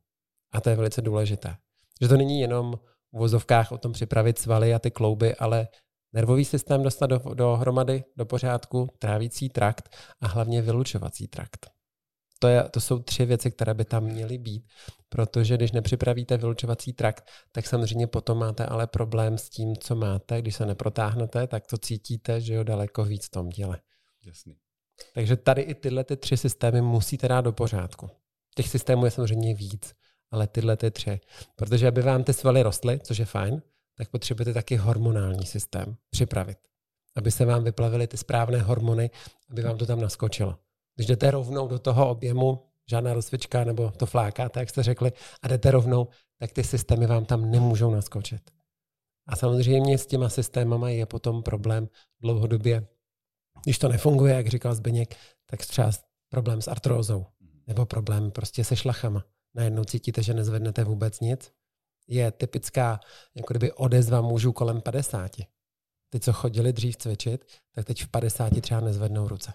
A 0.52 0.62
to 0.62 0.70
je 0.70 0.76
velice 0.76 1.02
důležité. 1.02 1.58
Že 2.02 2.08
to 2.08 2.18
není 2.18 2.42
jenom 2.42 2.80
v 3.12 3.18
vozovkách 3.18 3.72
o 3.72 3.78
tom 3.78 3.92
připravit 3.92 4.40
svaly 4.40 4.74
a 4.74 4.80
ty 4.80 4.92
klouby, 4.92 5.36
ale 5.36 5.68
nervový 6.14 6.46
systém 6.46 6.84
dostat 6.84 7.08
do, 7.08 7.20
dohromady, 7.34 8.04
do 8.18 8.26
pořádku, 8.26 8.88
trávící 9.00 9.50
trakt 9.50 9.96
a 10.22 10.28
hlavně 10.28 10.62
vylučovací 10.62 11.28
trakt. 11.28 11.70
To, 12.40 12.48
je, 12.48 12.64
to 12.64 12.82
jsou 12.82 13.00
tři 13.00 13.26
věci, 13.26 13.52
které 13.52 13.74
by 13.74 13.86
tam 13.86 14.04
měly 14.04 14.38
být, 14.38 14.68
protože 15.10 15.58
když 15.58 15.72
nepřipravíte 15.72 16.38
vylučovací 16.38 16.94
trakt, 16.94 17.30
tak 17.52 17.68
samozřejmě 17.68 18.08
potom 18.08 18.38
máte 18.38 18.66
ale 18.66 18.88
problém 18.88 19.38
s 19.38 19.50
tím, 19.50 19.76
co 19.76 19.96
máte. 19.96 20.42
Když 20.42 20.56
se 20.56 20.66
neprotáhnete, 20.66 21.48
tak 21.48 21.68
to 21.68 21.78
cítíte, 21.78 22.42
že 22.42 22.54
jo 22.54 22.64
daleko 22.64 23.04
víc 23.04 23.26
v 23.26 23.32
tom 23.32 23.52
těle. 23.52 23.82
Jasný. 24.26 24.61
Takže 25.14 25.38
tady 25.38 25.62
i 25.62 25.76
tyhle 25.76 26.04
ty 26.04 26.18
tři 26.18 26.38
systémy 26.38 26.82
musíte 26.82 27.28
dát 27.28 27.42
do 27.42 27.52
pořádku. 27.52 28.10
Těch 28.56 28.68
systémů 28.68 29.06
je 29.06 29.12
samozřejmě 29.12 29.56
víc, 29.56 29.94
ale 30.32 30.48
tyhle 30.48 30.78
ty 30.78 30.92
tři. 30.92 31.20
Protože 31.56 31.88
aby 31.88 32.02
vám 32.02 32.24
ty 32.24 32.34
svaly 32.34 32.64
rostly, 32.64 33.00
což 33.04 33.18
je 33.18 33.26
fajn, 33.26 33.62
tak 33.98 34.10
potřebujete 34.10 34.54
taky 34.54 34.76
hormonální 34.76 35.46
systém 35.46 35.96
připravit. 36.10 36.58
Aby 37.16 37.32
se 37.32 37.46
vám 37.46 37.64
vyplavily 37.64 38.08
ty 38.08 38.18
správné 38.18 38.62
hormony, 38.62 39.10
aby 39.50 39.62
vám 39.62 39.78
to 39.78 39.86
tam 39.86 40.02
naskočilo. 40.02 40.58
Když 40.96 41.08
jdete 41.08 41.32
rovnou 41.32 41.68
do 41.68 41.80
toho 41.80 42.10
objemu, 42.10 42.64
žádná 42.90 43.14
rozcvička 43.14 43.64
nebo 43.64 43.92
to 43.92 44.06
flákáte, 44.06 44.60
jak 44.60 44.70
jste 44.70 44.84
řekli, 44.84 45.12
a 45.42 45.48
jdete 45.48 45.72
rovnou, 45.72 46.08
tak 46.40 46.52
ty 46.52 46.64
systémy 46.64 47.08
vám 47.08 47.26
tam 47.26 47.52
nemůžou 47.52 47.92
naskočit. 47.92 48.52
A 49.28 49.36
samozřejmě 49.36 49.98
s 49.98 50.06
těma 50.06 50.30
systémama 50.30 50.90
je 50.90 51.06
potom 51.06 51.44
problém 51.44 51.90
dlouhodobě. 52.22 52.88
Když 53.64 53.78
to 53.78 53.88
nefunguje, 53.88 54.34
jak 54.34 54.48
říkal 54.48 54.76
Zbeněk, 54.76 55.16
tak 55.46 55.66
třeba 55.66 55.92
problém 56.30 56.62
s 56.62 56.68
artrózou 56.68 57.26
nebo 57.68 57.86
problém 57.86 58.32
prostě 58.32 58.64
se 58.64 58.76
šlachama. 58.76 59.26
Najednou 59.56 59.84
cítíte, 59.84 60.24
že 60.24 60.34
nezvednete 60.34 60.84
vůbec 60.84 61.20
nic. 61.20 61.52
Je 62.08 62.32
typická 62.32 63.00
jako 63.36 63.54
kdyby 63.54 63.72
odezva 63.72 64.22
mužů 64.22 64.52
kolem 64.52 64.82
50. 64.82 65.32
Ty, 66.10 66.20
co 66.20 66.34
chodili 66.34 66.74
dřív 66.74 66.98
cvičit, 66.98 67.46
tak 67.76 67.86
teď 67.86 68.04
v 68.04 68.08
50 68.08 68.62
třeba 68.62 68.80
nezvednou 68.80 69.28
ruce 69.28 69.54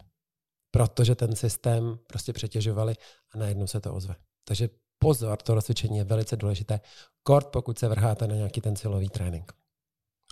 protože 0.77 1.15
ten 1.15 1.37
systém 1.37 1.99
prostě 2.07 2.33
přetěžovali 2.33 2.95
a 3.35 3.39
najednou 3.39 3.67
se 3.67 3.81
to 3.81 3.95
ozve. 3.95 4.15
Takže 4.45 4.69
pozor, 4.99 5.37
to 5.43 5.55
rozcvičení 5.55 5.99
je 5.99 6.05
velice 6.05 6.37
důležité. 6.37 6.81
Kort, 7.23 7.47
pokud 7.47 7.79
se 7.79 7.89
vrháte 7.89 8.27
na 8.27 8.35
nějaký 8.35 8.61
ten 8.61 8.77
silový 8.77 9.09
trénink. 9.09 9.53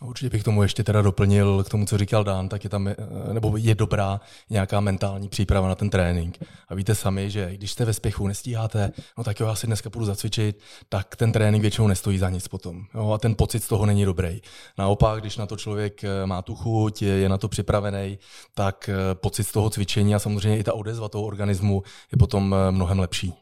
Určitě 0.02 0.30
bych 0.30 0.42
tomu 0.42 0.62
ještě 0.62 0.84
teda 0.84 1.02
doplnil 1.02 1.64
k 1.64 1.68
tomu, 1.68 1.86
co 1.86 1.98
říkal 1.98 2.24
Dan, 2.24 2.48
tak 2.48 2.64
je 2.64 2.70
tam, 2.70 2.88
eh, 2.88 2.96
nebo 3.32 3.56
je 3.56 3.74
dobrá 3.74 4.20
nějaká 4.50 4.80
mentální 4.80 5.28
příprava 5.28 5.68
na 5.68 5.74
ten 5.74 5.90
trénink. 5.90 6.38
A 6.68 6.74
víte 6.74 6.94
sami, 6.94 7.30
že 7.30 7.56
když 7.56 7.70
jste 7.72 7.84
ve 7.84 7.92
spěchu, 7.92 8.26
nestíháte, 8.26 8.92
no 9.18 9.24
tak 9.24 9.40
jo, 9.40 9.46
já 9.46 9.54
si 9.54 9.66
dneska 9.66 9.90
půjdu 9.90 10.06
zacvičit, 10.06 10.60
tak 10.88 11.16
ten 11.16 11.32
trénink 11.32 11.62
většinou 11.62 11.86
nestojí 11.86 12.18
za 12.18 12.30
nic 12.30 12.48
potom. 12.48 12.84
Jo, 12.94 13.10
a 13.10 13.18
ten 13.18 13.34
pocit 13.34 13.62
z 13.64 13.68
toho 13.68 13.86
není 13.86 14.04
dobrý. 14.04 14.40
Naopak, 14.78 15.20
když 15.20 15.36
na 15.36 15.46
to 15.46 15.56
člověk 15.56 16.04
eh, 16.04 16.26
má 16.26 16.42
tu 16.42 16.54
chuť, 16.54 17.02
je 17.02 17.28
na 17.28 17.38
to 17.38 17.48
připravený, 17.48 18.18
tak 18.54 18.88
eh, 18.88 19.14
pocit 19.14 19.44
z 19.44 19.52
toho 19.52 19.70
cvičení 19.70 20.14
a 20.14 20.18
samozřejmě 20.18 20.58
i 20.58 20.64
ta 20.64 20.72
odezva 20.72 21.08
toho 21.08 21.24
organismu 21.24 21.82
je 22.12 22.18
potom 22.18 22.54
mnohem 22.70 22.98
lepší. 22.98 23.34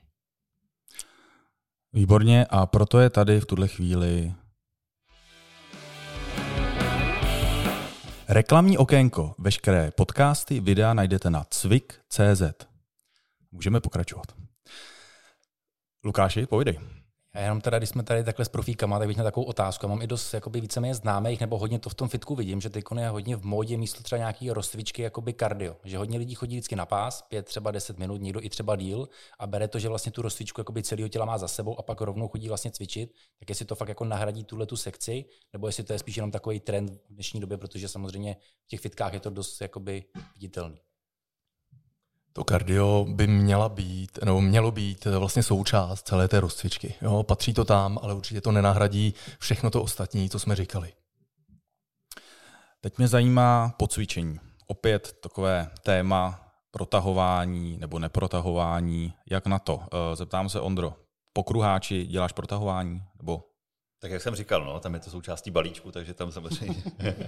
Výborně 1.93 2.47
a 2.51 2.67
proto 2.67 3.01
je 3.01 3.11
tady 3.11 3.41
v 3.41 3.47
tuhle 3.47 3.69
chvíli 3.69 4.33
Reklamní 8.33 8.79
okénko. 8.79 9.35
Veškeré 9.39 9.91
podcasty, 9.91 10.61
videa 10.61 10.95
najdete 10.95 11.31
na 11.31 11.45
cvik.cz. 11.45 12.43
Můžeme 13.53 13.81
pokračovat. 13.81 14.27
Lukáši, 16.05 16.47
povídej. 16.47 16.81
Já 17.35 17.41
jenom 17.43 17.61
teda, 17.61 17.79
když 17.79 17.91
jsme 17.91 18.03
tady 18.03 18.25
takhle 18.25 18.45
s 18.45 18.49
profíkama, 18.49 18.99
tak 18.99 19.09
bych 19.09 19.17
měl 19.17 19.25
takovou 19.25 19.47
otázku. 19.47 19.87
Já 19.87 19.89
mám 19.89 20.03
i 20.03 20.07
dost 20.07 20.35
jakoby 20.35 20.61
víceméně 20.61 20.95
známých, 20.95 21.41
nebo 21.41 21.59
hodně 21.59 21.79
to 21.79 21.91
v 21.91 21.95
tom 21.95 22.09
fitku 22.09 22.35
vidím, 22.35 22.61
že 22.61 22.71
teď 22.71 22.85
je 23.01 23.09
hodně 23.09 23.37
v 23.37 23.45
módě 23.45 23.77
místo 23.77 24.03
třeba 24.03 24.19
nějaký 24.19 24.51
rozcvičky, 24.51 25.03
jakoby 25.03 25.33
kardio. 25.33 25.77
Že 25.85 25.99
hodně 25.99 26.19
lidí 26.19 26.35
chodí 26.35 26.57
vždycky 26.57 26.77
na 26.77 26.87
pás, 26.87 27.23
pět, 27.23 27.47
třeba 27.47 27.71
deset 27.71 27.99
minut, 27.99 28.21
někdo 28.21 28.45
i 28.45 28.49
třeba 28.49 28.77
díl 28.77 29.09
a 29.39 29.47
bere 29.47 29.69
to, 29.69 29.79
že 29.79 29.89
vlastně 29.89 30.13
tu 30.13 30.23
rozcvičku 30.23 30.61
jakoby 30.61 30.83
celého 30.83 31.09
těla 31.09 31.25
má 31.25 31.39
za 31.39 31.49
sebou 31.49 31.79
a 31.79 31.83
pak 31.83 32.01
rovnou 32.01 32.29
chodí 32.29 32.49
vlastně 32.49 32.71
cvičit. 32.71 33.15
Tak 33.39 33.49
jestli 33.49 33.65
to 33.65 33.75
fakt 33.75 33.89
jako 33.89 34.05
nahradí 34.05 34.45
tuhle 34.45 34.67
tu 34.67 34.77
sekci, 34.77 35.25
nebo 35.53 35.67
jestli 35.67 35.85
to 35.85 35.93
je 35.93 35.99
spíš 35.99 36.17
jenom 36.17 36.31
takový 36.31 36.61
trend 36.61 36.91
v 36.91 37.15
dnešní 37.15 37.41
době, 37.41 37.59
protože 37.59 37.89
samozřejmě 37.89 38.37
v 38.65 38.69
těch 38.69 38.81
fitkách 38.81 39.13
je 39.13 39.21
to 39.21 39.31
dost 39.31 39.61
jakoby 39.61 40.05
viditelný. 40.35 40.81
To 42.33 42.45
kardio 42.45 43.07
by 43.09 43.27
měla 43.27 43.69
být, 43.69 44.19
nebo 44.25 44.41
mělo 44.41 44.71
být 44.71 45.05
vlastně 45.05 45.43
součást 45.43 46.07
celé 46.09 46.29
té 46.29 46.41
rozcvičky. 46.41 46.95
Jo, 47.03 47.23
patří 47.23 47.55
to 47.55 47.65
tam, 47.65 47.99
ale 48.03 48.15
určitě 48.15 48.41
to 48.41 48.53
nenahradí 48.53 49.15
všechno 49.39 49.71
to 49.71 49.83
ostatní, 49.83 50.31
co 50.31 50.39
jsme 50.39 50.57
říkali. 50.57 50.93
Teď 52.81 52.99
mě 52.99 53.09
zajímá 53.09 53.75
pocvičení. 53.77 54.41
Opět 54.67 55.13
takové 55.23 55.71
téma 55.83 56.41
protahování 56.71 57.79
nebo 57.79 57.99
neprotahování. 57.99 59.15
Jak 59.31 59.47
na 59.47 59.59
to? 59.59 59.83
Eh, 59.83 60.17
zeptám 60.17 60.49
se, 60.49 60.61
Ondro, 60.61 60.95
po 61.33 61.43
kruháči 61.43 62.07
děláš 62.07 62.33
protahování? 62.33 63.03
Nebo 63.17 63.45
tak 63.99 64.11
jak 64.11 64.23
jsem 64.23 64.35
říkal, 64.35 64.65
no, 64.65 64.81
tam 64.81 64.95
je 64.95 65.01
to 65.01 65.11
součástí 65.11 65.51
balíčku, 65.51 65.93
takže 65.93 66.15
tam 66.15 66.33
samozřejmě 66.33 66.83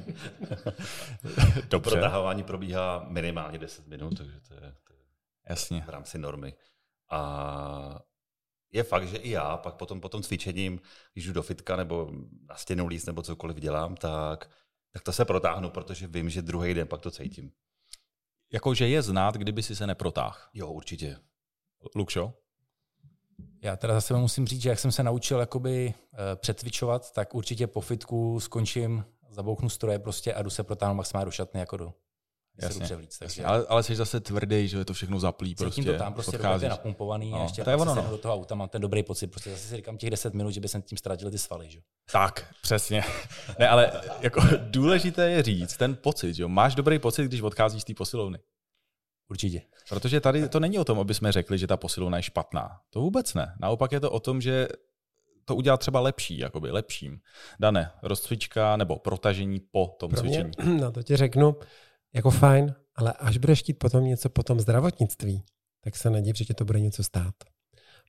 to 1.68 1.80
protahování 1.80 2.42
probíhá 2.42 3.06
minimálně 3.08 3.58
10 3.58 3.86
minut, 3.86 4.18
takže 4.18 4.40
to 4.48 4.54
je 4.54 4.74
Jasně. 5.48 5.84
v 5.86 5.88
rámci 5.88 6.18
normy. 6.18 6.54
A 7.10 8.00
je 8.72 8.82
fakt, 8.82 9.08
že 9.08 9.16
i 9.16 9.30
já 9.30 9.56
pak 9.56 9.74
potom, 9.74 10.00
potom 10.00 10.22
cvičením, 10.22 10.80
když 11.12 11.26
jdu 11.26 11.32
do 11.32 11.42
fitka 11.42 11.76
nebo 11.76 12.10
na 12.48 12.56
stěnu 12.56 12.86
líst 12.86 13.06
nebo 13.06 13.22
cokoliv 13.22 13.56
dělám, 13.56 13.96
tak, 13.96 14.50
tak 14.92 15.02
to 15.02 15.12
se 15.12 15.24
protáhnu, 15.24 15.70
protože 15.70 16.06
vím, 16.06 16.30
že 16.30 16.42
druhý 16.42 16.74
den 16.74 16.88
pak 16.88 17.00
to 17.00 17.10
cítím. 17.10 17.52
Jakože 18.52 18.88
je 18.88 19.02
znát, 19.02 19.34
kdyby 19.34 19.62
si 19.62 19.76
se 19.76 19.86
neprotáhl. 19.86 20.38
Jo, 20.54 20.68
určitě. 20.68 21.16
Lukšo? 21.94 22.34
Já 23.62 23.76
teda 23.76 23.94
zase 23.94 24.14
musím 24.14 24.46
říct, 24.46 24.62
že 24.62 24.68
jak 24.68 24.78
jsem 24.78 24.92
se 24.92 25.02
naučil 25.02 25.40
jakoby 25.40 25.94
uh, 26.12 26.18
přetvičovat, 26.34 27.12
tak 27.12 27.34
určitě 27.34 27.66
po 27.66 27.80
fitku 27.80 28.40
skončím, 28.40 29.04
zabouchnu 29.28 29.68
stroje 29.68 29.98
prostě 29.98 30.34
a 30.34 30.42
jdu 30.42 30.50
se 30.50 30.64
protáhnout 30.64 30.96
maximálně 30.96 31.24
do 31.24 31.30
šatny 31.30 31.60
jako 31.60 31.76
do 31.76 31.94
se 32.60 32.74
jdu 32.74 32.80
převlíct. 32.80 33.18
Takže 33.18 33.42
jasně. 33.42 33.44
Ale, 33.44 33.66
ale 33.68 33.82
jsi 33.82 33.96
zase 33.96 34.20
tvrdý, 34.20 34.68
že 34.68 34.78
je 34.78 34.84
to 34.84 34.92
všechno 34.92 35.20
zaplý. 35.20 35.50
cítím 35.50 35.64
Prostě, 35.64 35.92
to 35.92 35.98
tam, 35.98 36.12
prostě 36.12 36.38
je 36.60 36.68
napumpovaný 36.68 37.30
No, 37.30 37.40
a 37.40 37.42
ještě 37.42 37.64
to 37.64 37.70
je 37.70 37.76
ono, 37.76 37.94
se 37.94 38.02
no. 38.02 38.10
do 38.10 38.18
toho 38.18 38.34
auta, 38.34 38.54
mám 38.54 38.68
ten 38.68 38.82
dobrý 38.82 39.02
pocit, 39.02 39.26
prostě 39.26 39.50
zase 39.50 39.68
si 39.68 39.76
říkám 39.76 39.96
těch 39.96 40.10
10 40.10 40.34
minut, 40.34 40.50
že 40.50 40.60
by 40.60 40.68
jsem 40.68 40.82
tím 40.82 40.98
ztratil 40.98 41.30
ty 41.30 41.38
svaly. 41.38 41.70
Že? 41.70 41.80
Tak, 42.12 42.54
přesně. 42.62 43.04
Ne, 43.58 43.68
ale 43.68 43.92
jako 44.20 44.40
důležité 44.58 45.30
je 45.30 45.42
říct 45.42 45.76
ten 45.76 45.96
pocit, 45.96 46.34
že 46.34 46.42
jo? 46.42 46.48
Máš 46.48 46.74
dobrý 46.74 46.98
pocit, 46.98 47.24
když 47.24 47.40
odcházíš 47.40 47.82
z 47.82 47.84
té 47.84 47.94
posilovny. 47.94 48.38
Určitě. 49.30 49.62
Protože 49.88 50.20
tady 50.20 50.48
to 50.48 50.60
není 50.60 50.78
o 50.78 50.84
tom, 50.84 51.00
aby 51.00 51.14
jsme 51.14 51.32
řekli, 51.32 51.58
že 51.58 51.66
ta 51.66 51.76
posilovna 51.76 52.16
je 52.16 52.22
špatná. 52.22 52.80
To 52.90 53.00
vůbec 53.00 53.34
ne. 53.34 53.54
Naopak 53.60 53.92
je 53.92 54.00
to 54.00 54.10
o 54.10 54.20
tom, 54.20 54.40
že 54.40 54.68
to 55.44 55.56
udělat 55.56 55.80
třeba 55.80 56.00
lepší, 56.00 56.38
jakoby 56.38 56.70
lepším. 56.70 57.20
Dané, 57.60 57.90
rozcvička 58.02 58.76
nebo 58.76 58.98
protažení 58.98 59.60
po 59.60 59.96
tom 60.00 60.10
Pro 60.10 60.22
mě, 60.22 60.50
cvičení. 60.52 60.78
no 60.80 60.92
to 60.92 61.02
ti 61.02 61.16
řeknu, 61.16 61.56
jako 62.14 62.30
fajn, 62.30 62.74
ale 62.96 63.12
až 63.12 63.36
budeš 63.38 63.58
chtít 63.58 63.74
potom 63.78 64.04
něco 64.04 64.28
po 64.28 64.42
tom 64.42 64.60
zdravotnictví, 64.60 65.42
tak 65.84 65.96
se 65.96 66.10
nediv, 66.10 66.36
že 66.36 66.44
tě 66.44 66.54
to 66.54 66.64
bude 66.64 66.80
něco 66.80 67.04
stát. 67.04 67.34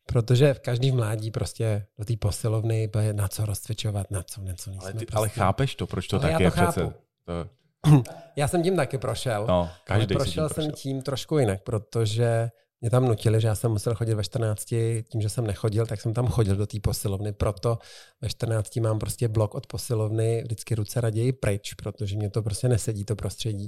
Protože 0.08 0.54
v 0.54 0.60
každý 0.60 0.92
mládí 0.92 1.32
prostě 1.32 1.86
do 2.00 2.06
té 2.06 2.14
posilovny 2.18 2.88
bude 2.88 3.14
na 3.14 3.28
co 3.28 3.46
rozcvičovat, 3.46 4.12
na 4.12 4.24
co, 4.24 4.42
něco 4.42 4.72
Ale, 4.82 4.94
ty, 4.94 4.98
prostě. 5.06 5.18
ale 5.18 5.30
chápeš 5.30 5.76
to, 5.76 5.88
proč 5.88 6.08
to 6.08 6.16
Ale 6.16 6.22
tak 6.22 6.32
já 6.32 6.40
je 6.40 6.52
to 6.52 6.58
chápu. 6.58 6.72
přece. 6.72 6.94
To, 7.26 8.04
Já 8.36 8.48
jsem 8.48 8.64
tím 8.64 8.76
taky 8.76 8.98
prošel. 8.98 9.46
no, 9.48 9.54
ale 9.60 9.70
každý 9.84 10.08
tím 10.08 10.18
prošel 10.18 10.50
jsem 10.50 10.56
prošel. 10.56 10.72
tím 10.72 11.02
trošku 11.02 11.38
jinak, 11.40 11.64
protože 11.64 12.50
mě 12.86 12.90
tam 12.90 13.06
nutili, 13.06 13.42
že 13.42 13.48
já 13.48 13.56
jsem 13.56 13.72
musel 13.72 13.96
chodit 13.96 14.14
ve 14.14 14.24
14, 14.24 14.66
tím, 15.10 15.22
že 15.22 15.30
jsem 15.30 15.48
nechodil, 15.48 15.86
tak 15.86 16.02
jsem 16.02 16.14
tam 16.14 16.28
chodil 16.28 16.56
do 16.56 16.68
té 16.68 16.80
posilovny, 16.80 17.34
proto 17.34 17.78
ve 18.22 18.30
14 18.30 18.76
mám 18.76 19.00
prostě 19.00 19.28
blok 19.28 19.56
od 19.56 19.68
posilovny, 19.68 20.42
vždycky 20.42 20.76
ruce 20.76 21.02
raději 21.02 21.34
pryč, 21.34 21.74
protože 21.74 22.18
mě 22.18 22.30
to 22.30 22.44
prostě 22.44 22.70
nesedí 22.70 23.06
to 23.06 23.16
prostředí. 23.16 23.68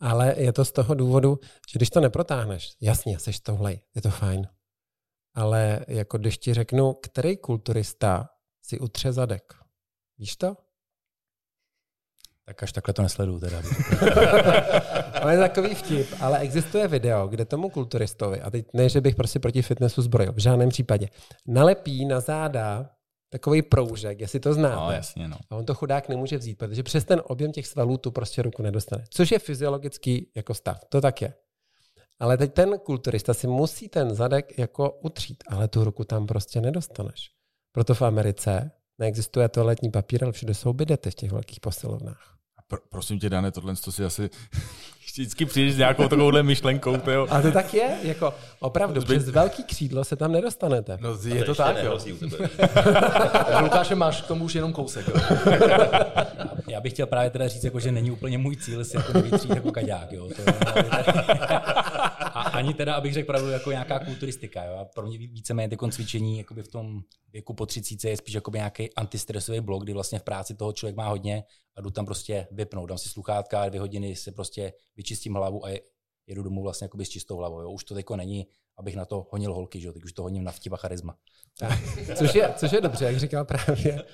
Ale 0.00 0.34
je 0.38 0.52
to 0.52 0.64
z 0.64 0.72
toho 0.72 0.94
důvodu, 0.94 1.38
že 1.72 1.78
když 1.78 1.90
to 1.90 2.00
neprotáhneš, 2.00 2.76
jasně, 2.80 3.18
seš 3.18 3.40
tohlej, 3.40 3.80
je 3.94 4.02
to 4.02 4.10
fajn. 4.10 4.48
Ale 5.34 5.84
jako 5.88 6.18
když 6.18 6.38
ti 6.38 6.54
řeknu, 6.54 6.94
který 6.94 7.36
kulturista 7.36 8.28
si 8.62 8.80
utře 8.80 9.12
zadek, 9.12 9.54
víš 10.18 10.36
to? 10.36 10.56
Tak 12.50 12.62
až 12.62 12.72
takhle 12.72 12.94
to 12.94 13.02
nesleduju 13.02 13.40
teda. 13.40 13.62
Ale 15.22 15.32
je 15.32 15.38
takový 15.38 15.74
vtip, 15.74 16.08
ale 16.20 16.38
existuje 16.38 16.88
video, 16.88 17.28
kde 17.28 17.44
tomu 17.44 17.70
kulturistovi, 17.70 18.40
a 18.40 18.50
teď 18.50 18.66
ne, 18.72 18.88
že 18.88 19.00
bych 19.00 19.14
prostě 19.14 19.38
proti 19.38 19.62
fitnessu 19.62 20.02
zbrojil, 20.02 20.32
v 20.32 20.38
žádném 20.38 20.68
případě, 20.68 21.08
nalepí 21.46 22.04
na 22.04 22.20
záda 22.20 22.90
takový 23.28 23.62
proužek, 23.62 24.20
jestli 24.20 24.40
to 24.40 24.54
znáte. 24.54 24.76
No, 24.76 24.92
jasně, 24.92 25.28
no. 25.28 25.36
A 25.50 25.56
on 25.56 25.64
to 25.64 25.74
chudák 25.74 26.08
nemůže 26.08 26.38
vzít, 26.38 26.58
protože 26.58 26.82
přes 26.82 27.04
ten 27.04 27.22
objem 27.24 27.52
těch 27.52 27.66
svalů 27.66 27.96
tu 27.96 28.10
prostě 28.10 28.42
ruku 28.42 28.62
nedostane. 28.62 29.04
Což 29.10 29.30
je 29.30 29.38
fyziologický 29.38 30.30
jako 30.36 30.54
stav. 30.54 30.80
To 30.88 31.00
tak 31.00 31.22
je. 31.22 31.34
Ale 32.18 32.36
teď 32.36 32.52
ten 32.52 32.78
kulturista 32.78 33.34
si 33.34 33.46
musí 33.46 33.88
ten 33.88 34.14
zadek 34.14 34.58
jako 34.58 34.90
utřít, 34.90 35.44
ale 35.48 35.68
tu 35.68 35.84
ruku 35.84 36.04
tam 36.04 36.26
prostě 36.26 36.60
nedostaneš. 36.60 37.30
Proto 37.72 37.94
v 37.94 38.02
Americe 38.02 38.70
neexistuje 38.98 39.48
toaletní 39.48 39.90
papír, 39.90 40.24
ale 40.24 40.32
všude 40.32 40.54
jsou 40.54 40.72
bidety 40.72 41.10
v 41.10 41.14
těch 41.14 41.32
velkých 41.32 41.60
posilovnách. 41.60 42.29
A 42.70 42.76
Pro, 42.76 42.78
prosím 42.88 43.18
tě, 43.18 43.30
Dane, 43.30 43.50
tohle 43.50 43.76
to 43.76 43.92
si 43.92 44.04
asi 44.04 44.30
vždycky 45.06 45.46
přijdeš 45.46 45.74
s 45.74 45.78
nějakou 45.78 46.08
takovouhle 46.08 46.42
myšlenkou, 46.42 46.96
tyjo. 46.96 47.26
A 47.30 47.42
to 47.42 47.52
tak 47.52 47.74
je, 47.74 47.98
jako 48.02 48.34
opravdu, 48.60 49.02
přes 49.02 49.28
velký 49.28 49.64
křídlo 49.64 50.04
se 50.04 50.16
tam 50.16 50.32
nedostanete. 50.32 50.98
No, 51.00 51.10
A 51.10 51.34
je 51.34 51.44
to 51.44 51.54
tak, 51.54 51.76
jo. 51.82 51.98
Lukáše, 53.60 53.94
máš 53.94 54.22
k 54.22 54.26
tomu 54.26 54.44
už 54.44 54.54
jenom 54.54 54.72
kousek. 54.72 55.08
Jo. 55.08 55.14
Já 56.68 56.80
bych 56.80 56.92
chtěl 56.92 57.06
právě 57.06 57.30
teda 57.30 57.48
říct, 57.48 57.64
jako, 57.64 57.80
že 57.80 57.92
není 57.92 58.10
úplně 58.10 58.38
můj 58.38 58.56
cíl 58.56 58.84
si 58.84 58.96
jako 58.96 59.12
nevytřít 59.12 59.50
jako 59.50 59.72
kaďák. 59.72 60.12
Jo. 60.12 60.28
To, 60.36 60.42
a 60.66 61.79
ani 62.60 62.74
teda, 62.74 62.94
abych 62.94 63.14
řekl 63.14 63.26
pravdu, 63.26 63.48
jako 63.50 63.70
nějaká 63.70 63.98
kulturistika. 63.98 64.64
Jo. 64.64 64.74
A 64.74 64.84
pro 64.84 65.06
mě 65.06 65.18
víceméně 65.18 65.68
ty 65.68 65.76
cvičení 65.90 66.38
jakoby 66.38 66.62
v 66.62 66.68
tom 66.68 67.00
věku 67.32 67.54
po 67.54 67.66
30 67.66 68.04
je 68.04 68.16
spíš 68.16 68.34
jako 68.34 68.50
nějaký 68.54 68.94
antistresový 68.94 69.60
blok, 69.60 69.82
kdy 69.84 69.92
vlastně 69.92 70.18
v 70.18 70.22
práci 70.22 70.54
toho 70.54 70.72
člověk 70.72 70.96
má 70.96 71.08
hodně 71.08 71.44
a 71.76 71.80
jdu 71.80 71.90
tam 71.90 72.06
prostě 72.06 72.46
vypnout. 72.50 72.88
Dám 72.88 72.98
si 72.98 73.08
sluchátka, 73.08 73.68
dvě 73.68 73.80
hodiny 73.80 74.16
si 74.16 74.32
prostě 74.32 74.72
vyčistím 74.96 75.34
hlavu 75.34 75.64
a 75.64 75.68
je- 75.68 75.80
jedu 76.26 76.42
domů 76.42 76.62
vlastně 76.62 76.84
jakoby 76.84 77.04
s 77.04 77.08
čistou 77.08 77.36
hlavou. 77.36 77.60
Jo. 77.60 77.70
Už 77.70 77.84
to 77.84 77.94
teďko 77.94 78.16
není, 78.16 78.46
abych 78.78 78.96
na 78.96 79.04
to 79.04 79.26
honil 79.30 79.54
holky, 79.54 79.80
že? 79.80 79.92
teď 79.92 80.04
už 80.04 80.12
to 80.12 80.22
honím 80.22 80.44
na 80.44 80.52
vtip 80.52 80.72
a 80.72 80.76
charisma. 80.76 81.16
Což 82.16 82.34
je, 82.34 82.54
což 82.56 82.72
je 82.72 82.80
dobře, 82.80 83.04
jak 83.04 83.16
říkal 83.20 83.44
právě. 83.44 84.04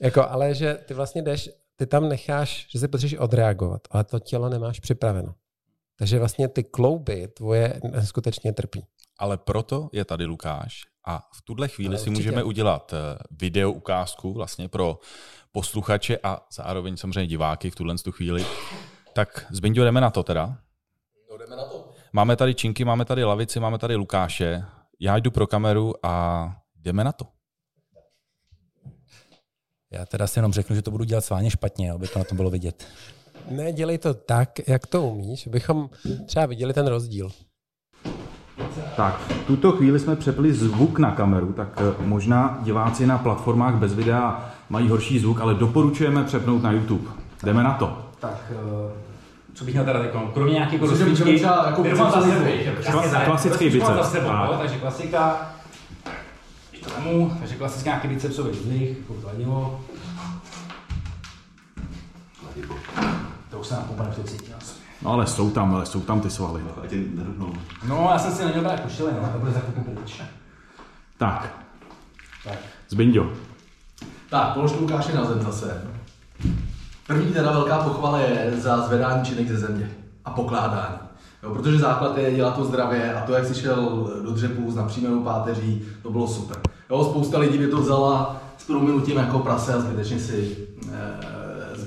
Jako, 0.00 0.22
ale 0.22 0.54
že 0.54 0.74
ty 0.74 0.94
vlastně 0.94 1.22
jdeš, 1.22 1.50
ty 1.76 1.86
tam 1.86 2.08
necháš, 2.08 2.66
že 2.70 2.78
se 2.78 2.88
potřebuješ 2.88 3.20
odreagovat, 3.20 3.80
ale 3.90 4.04
to 4.04 4.18
tělo 4.18 4.48
nemáš 4.48 4.80
připraveno. 4.80 5.34
Takže 6.00 6.18
vlastně 6.18 6.48
ty 6.48 6.64
klouby 6.64 7.28
tvoje 7.28 7.80
skutečně 8.04 8.52
trpí. 8.52 8.84
Ale 9.18 9.38
proto 9.38 9.88
je 9.92 10.04
tady 10.04 10.24
Lukáš 10.24 10.82
a 11.06 11.28
v 11.34 11.42
tuhle 11.42 11.68
chvíli 11.68 11.98
si 11.98 12.10
můžeme 12.10 12.42
udělat 12.42 12.92
eh, 12.92 13.18
video 13.30 13.72
ukázku 13.72 14.32
vlastně 14.32 14.68
pro 14.68 14.98
posluchače 15.52 16.18
a 16.22 16.46
zároveň 16.52 16.96
samozřejmě 16.96 17.26
diváky 17.26 17.70
v 17.70 17.74
tuhle 17.74 17.94
tu 17.98 18.12
chvíli. 18.12 18.46
Tak 19.12 19.46
Zbyňďo, 19.50 19.84
jdeme 19.84 20.00
na 20.00 20.10
to 20.10 20.22
teda. 20.22 20.58
No, 21.30 21.38
jdeme 21.38 21.56
na 21.56 21.64
to. 21.64 21.90
Máme 22.12 22.36
tady 22.36 22.54
činky, 22.54 22.84
máme 22.84 23.04
tady 23.04 23.24
lavici, 23.24 23.60
máme 23.60 23.78
tady 23.78 23.96
Lukáše. 23.96 24.64
Já 25.00 25.16
jdu 25.16 25.30
pro 25.30 25.46
kameru 25.46 26.06
a 26.06 26.44
jdeme 26.76 27.04
na 27.04 27.12
to. 27.12 27.26
Já 29.90 30.06
teda 30.06 30.26
si 30.26 30.38
jenom 30.38 30.52
řeknu, 30.52 30.76
že 30.76 30.82
to 30.82 30.90
budu 30.90 31.04
dělat 31.04 31.24
sváně 31.24 31.50
špatně, 31.50 31.92
aby 31.92 32.08
to 32.08 32.18
na 32.18 32.24
tom 32.24 32.36
bylo 32.36 32.50
vidět. 32.50 32.86
Ne, 33.48 33.72
dělej 33.72 33.98
to 33.98 34.14
tak, 34.14 34.68
jak 34.68 34.86
to 34.86 35.02
umíš, 35.02 35.46
abychom 35.46 35.90
třeba 36.26 36.46
viděli 36.46 36.72
ten 36.72 36.86
rozdíl. 36.86 37.28
Tak, 38.96 39.20
v 39.28 39.46
tuto 39.46 39.72
chvíli 39.72 39.98
jsme 39.98 40.16
přepli 40.16 40.52
zvuk 40.54 40.98
na 40.98 41.10
kameru, 41.10 41.52
tak 41.52 41.68
eh, 41.80 41.94
možná 42.04 42.58
diváci 42.62 43.06
na 43.06 43.18
platformách 43.18 43.74
bez 43.74 43.94
videa 43.94 44.50
mají 44.68 44.88
horší 44.88 45.18
zvuk, 45.18 45.40
ale 45.40 45.54
doporučujeme 45.54 46.24
přepnout 46.24 46.62
na 46.62 46.72
YouTube. 46.72 47.10
Jdeme 47.42 47.62
na 47.62 47.72
to. 47.74 47.98
Tak, 48.20 48.52
co 49.54 49.64
bych 49.64 49.74
měl 49.74 49.84
teda 49.84 50.02
teď, 50.02 50.10
kromě 50.34 50.52
nějaké 50.52 50.74
jako 50.74 50.86
Myslím, 50.86 51.06
že 51.06 51.10
můžeme 51.10 51.38
třeba 51.38 51.66
jako 51.66 51.82
za 51.82 52.26
jako 52.48 52.80
Přesně 52.80 53.10
tak. 53.10 53.24
klasický. 53.24 53.80
Za 53.80 54.04
sebou, 54.04 54.28
no, 54.28 54.58
takže 54.58 54.78
klasika, 54.78 55.52
když 56.70 56.82
to 56.82 56.90
vemu, 56.90 57.32
takže 57.40 57.54
klasický 57.54 57.88
nějaký 57.88 58.08
bicepsový 58.08 58.56
zdvih, 58.56 58.98
furt 59.06 59.20
kladivo. 59.20 59.80
To 63.60 63.62
už 63.62 63.68
se 63.68 63.74
nám 63.74 63.84
úplně 63.90 64.08
to 64.08 64.22
cítí 64.22 64.50
na. 64.50 64.56
No 65.02 65.10
ale 65.12 65.26
jsou 65.26 65.50
tam, 65.50 65.74
ale 65.74 65.86
jsou 65.86 66.00
tam 66.00 66.20
ty 66.20 66.30
svaly. 66.30 66.62
Tě 66.88 66.96
nedotknou. 66.96 67.52
No, 67.88 68.08
já 68.12 68.18
jsem 68.18 68.32
si 68.32 68.44
neměl 68.44 68.62
brát 68.62 68.80
košile, 68.80 69.12
no, 69.22 69.28
to 69.32 69.38
bude 69.38 69.52
za 69.52 69.60
chvilku 69.60 69.90
pryč. 69.90 70.22
Tak, 71.18 71.64
Tak. 72.44 72.58
Zbyňďo. 72.88 73.32
Tak, 74.30 74.54
polož 74.54 74.72
to 74.72 74.80
Lukáše 74.80 75.16
na 75.16 75.24
zem 75.24 75.40
zase. 75.42 75.82
První 77.06 77.32
teda 77.32 77.52
velká 77.52 77.78
pochvala 77.78 78.18
je 78.18 78.52
za 78.56 78.86
zvedání 78.86 79.24
činek 79.24 79.48
ze 79.48 79.56
země 79.56 79.90
a 80.24 80.30
pokládání. 80.30 80.98
Jo, 81.42 81.54
protože 81.54 81.78
základ 81.78 82.18
je 82.18 82.34
dělat 82.34 82.56
to 82.56 82.64
zdravě 82.64 83.14
a 83.14 83.26
to, 83.26 83.32
jak 83.32 83.46
jsi 83.46 83.54
šel 83.54 84.10
do 84.24 84.32
dřepů 84.32 84.70
s 84.70 84.76
napřímenou 84.76 85.22
páteří, 85.22 85.82
to 86.02 86.10
bylo 86.10 86.28
super. 86.28 86.56
Jo, 86.90 87.04
spousta 87.04 87.38
lidí 87.38 87.58
by 87.58 87.68
to 87.68 87.80
vzala 87.80 88.36
s 88.58 88.64
prominutím 88.64 89.16
jako 89.16 89.38
prase 89.38 89.74
a 89.74 89.80
zbytečně 89.80 90.18
si, 90.20 90.56
e, 90.92 91.39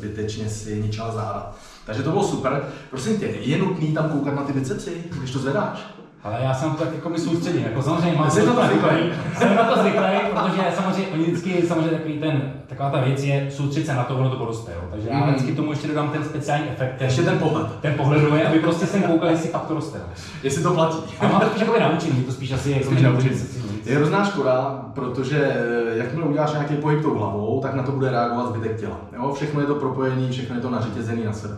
zbytečně 0.04 0.50
si 0.50 0.82
ničila 0.82 1.12
záda. 1.12 1.56
Takže 1.86 2.04
to 2.04 2.12
bylo 2.12 2.24
super. 2.24 2.70
Prosím 2.90 3.20
tě, 3.20 3.26
je 3.26 3.58
nutný 3.58 3.94
tam 3.94 4.10
koukat 4.10 4.36
na 4.36 4.44
ty 4.44 4.54
bicepsy, 4.54 5.04
když 5.20 5.32
to 5.32 5.40
zvedáš? 5.40 5.93
Ale 6.24 6.38
já 6.44 6.54
jsem 6.54 6.72
to 6.72 6.84
tak 6.84 6.94
jako 6.96 7.10
mi 7.10 7.18
soustředím, 7.20 7.64
jako 7.64 7.82
samozřejmě 7.82 8.16
mám 8.18 8.28
na 8.28 8.34
to 8.34 8.66
zvyklý? 8.66 9.12
Jsem 9.38 9.56
na 9.56 9.64
to 9.64 9.82
zvyklý, 9.82 10.04
protože 10.32 10.62
samozřejmě 10.76 11.08
oni 11.14 11.24
vždycky, 11.24 11.68
samozřejmě 11.68 11.90
takový 11.98 12.20
ten, 12.20 12.54
taková 12.68 12.90
ta 12.90 13.02
věc 13.02 13.24
je 13.24 13.48
soustředit 13.52 13.86
se 13.86 13.94
na 13.94 14.04
to, 14.04 14.16
ono 14.16 14.30
to 14.30 14.36
poroste, 14.36 14.72
jo. 14.72 14.82
Takže 14.92 15.10
já 15.10 15.18
Mhm. 15.18 15.30
vždycky 15.34 15.56
tomu 15.56 15.70
ještě 15.72 15.88
dodám 15.88 16.10
ten 16.10 16.24
speciální 16.24 16.66
efekt, 16.70 16.96
ten, 16.98 17.08
Ještě 17.08 17.22
ten 17.22 17.40
pohled. 17.40 17.68
ten 17.82 17.94
pohledový, 17.94 18.42
aby 18.42 18.60
prostě 18.60 18.86
jsem 18.86 19.04
koukal, 19.04 19.30
jestli 19.30 19.50
fakt 19.50 19.66
to 19.68 19.74
roste. 19.74 20.00
Jestli 20.44 20.64
to 20.64 20.74
platí. 20.74 20.98
A 21.20 21.28
mám 21.28 21.42
to 21.42 21.48
spíš 21.48 21.62
jako 21.62 21.80
naučení, 21.80 22.24
to 22.24 22.32
spíš 22.32 22.52
asi 22.52 22.72
jako 22.72 22.96
si- 22.96 23.90
Je 23.90 23.96
hrozná 23.96 24.26
škoda, 24.26 24.86
protože 24.94 25.38
eh, 25.44 25.98
jakmile 25.98 26.26
uděláš 26.28 26.52
nějaký 26.54 26.76
pohyb 26.76 27.02
tou 27.02 27.18
hlavou, 27.18 27.60
tak 27.62 27.74
na 27.74 27.84
to 27.84 27.92
bude 27.92 28.12
reagovat 28.12 28.48
zbytek 28.48 28.80
těla. 28.80 28.98
Jo? 29.16 29.34
Všechno 29.34 29.62
je 29.62 29.68
to 29.68 29.76
propojené, 29.76 30.30
všechno 30.32 30.56
je 30.56 30.62
to 30.62 30.70
nařetězené 30.70 31.26
na 31.26 31.34
sebe. 31.34 31.54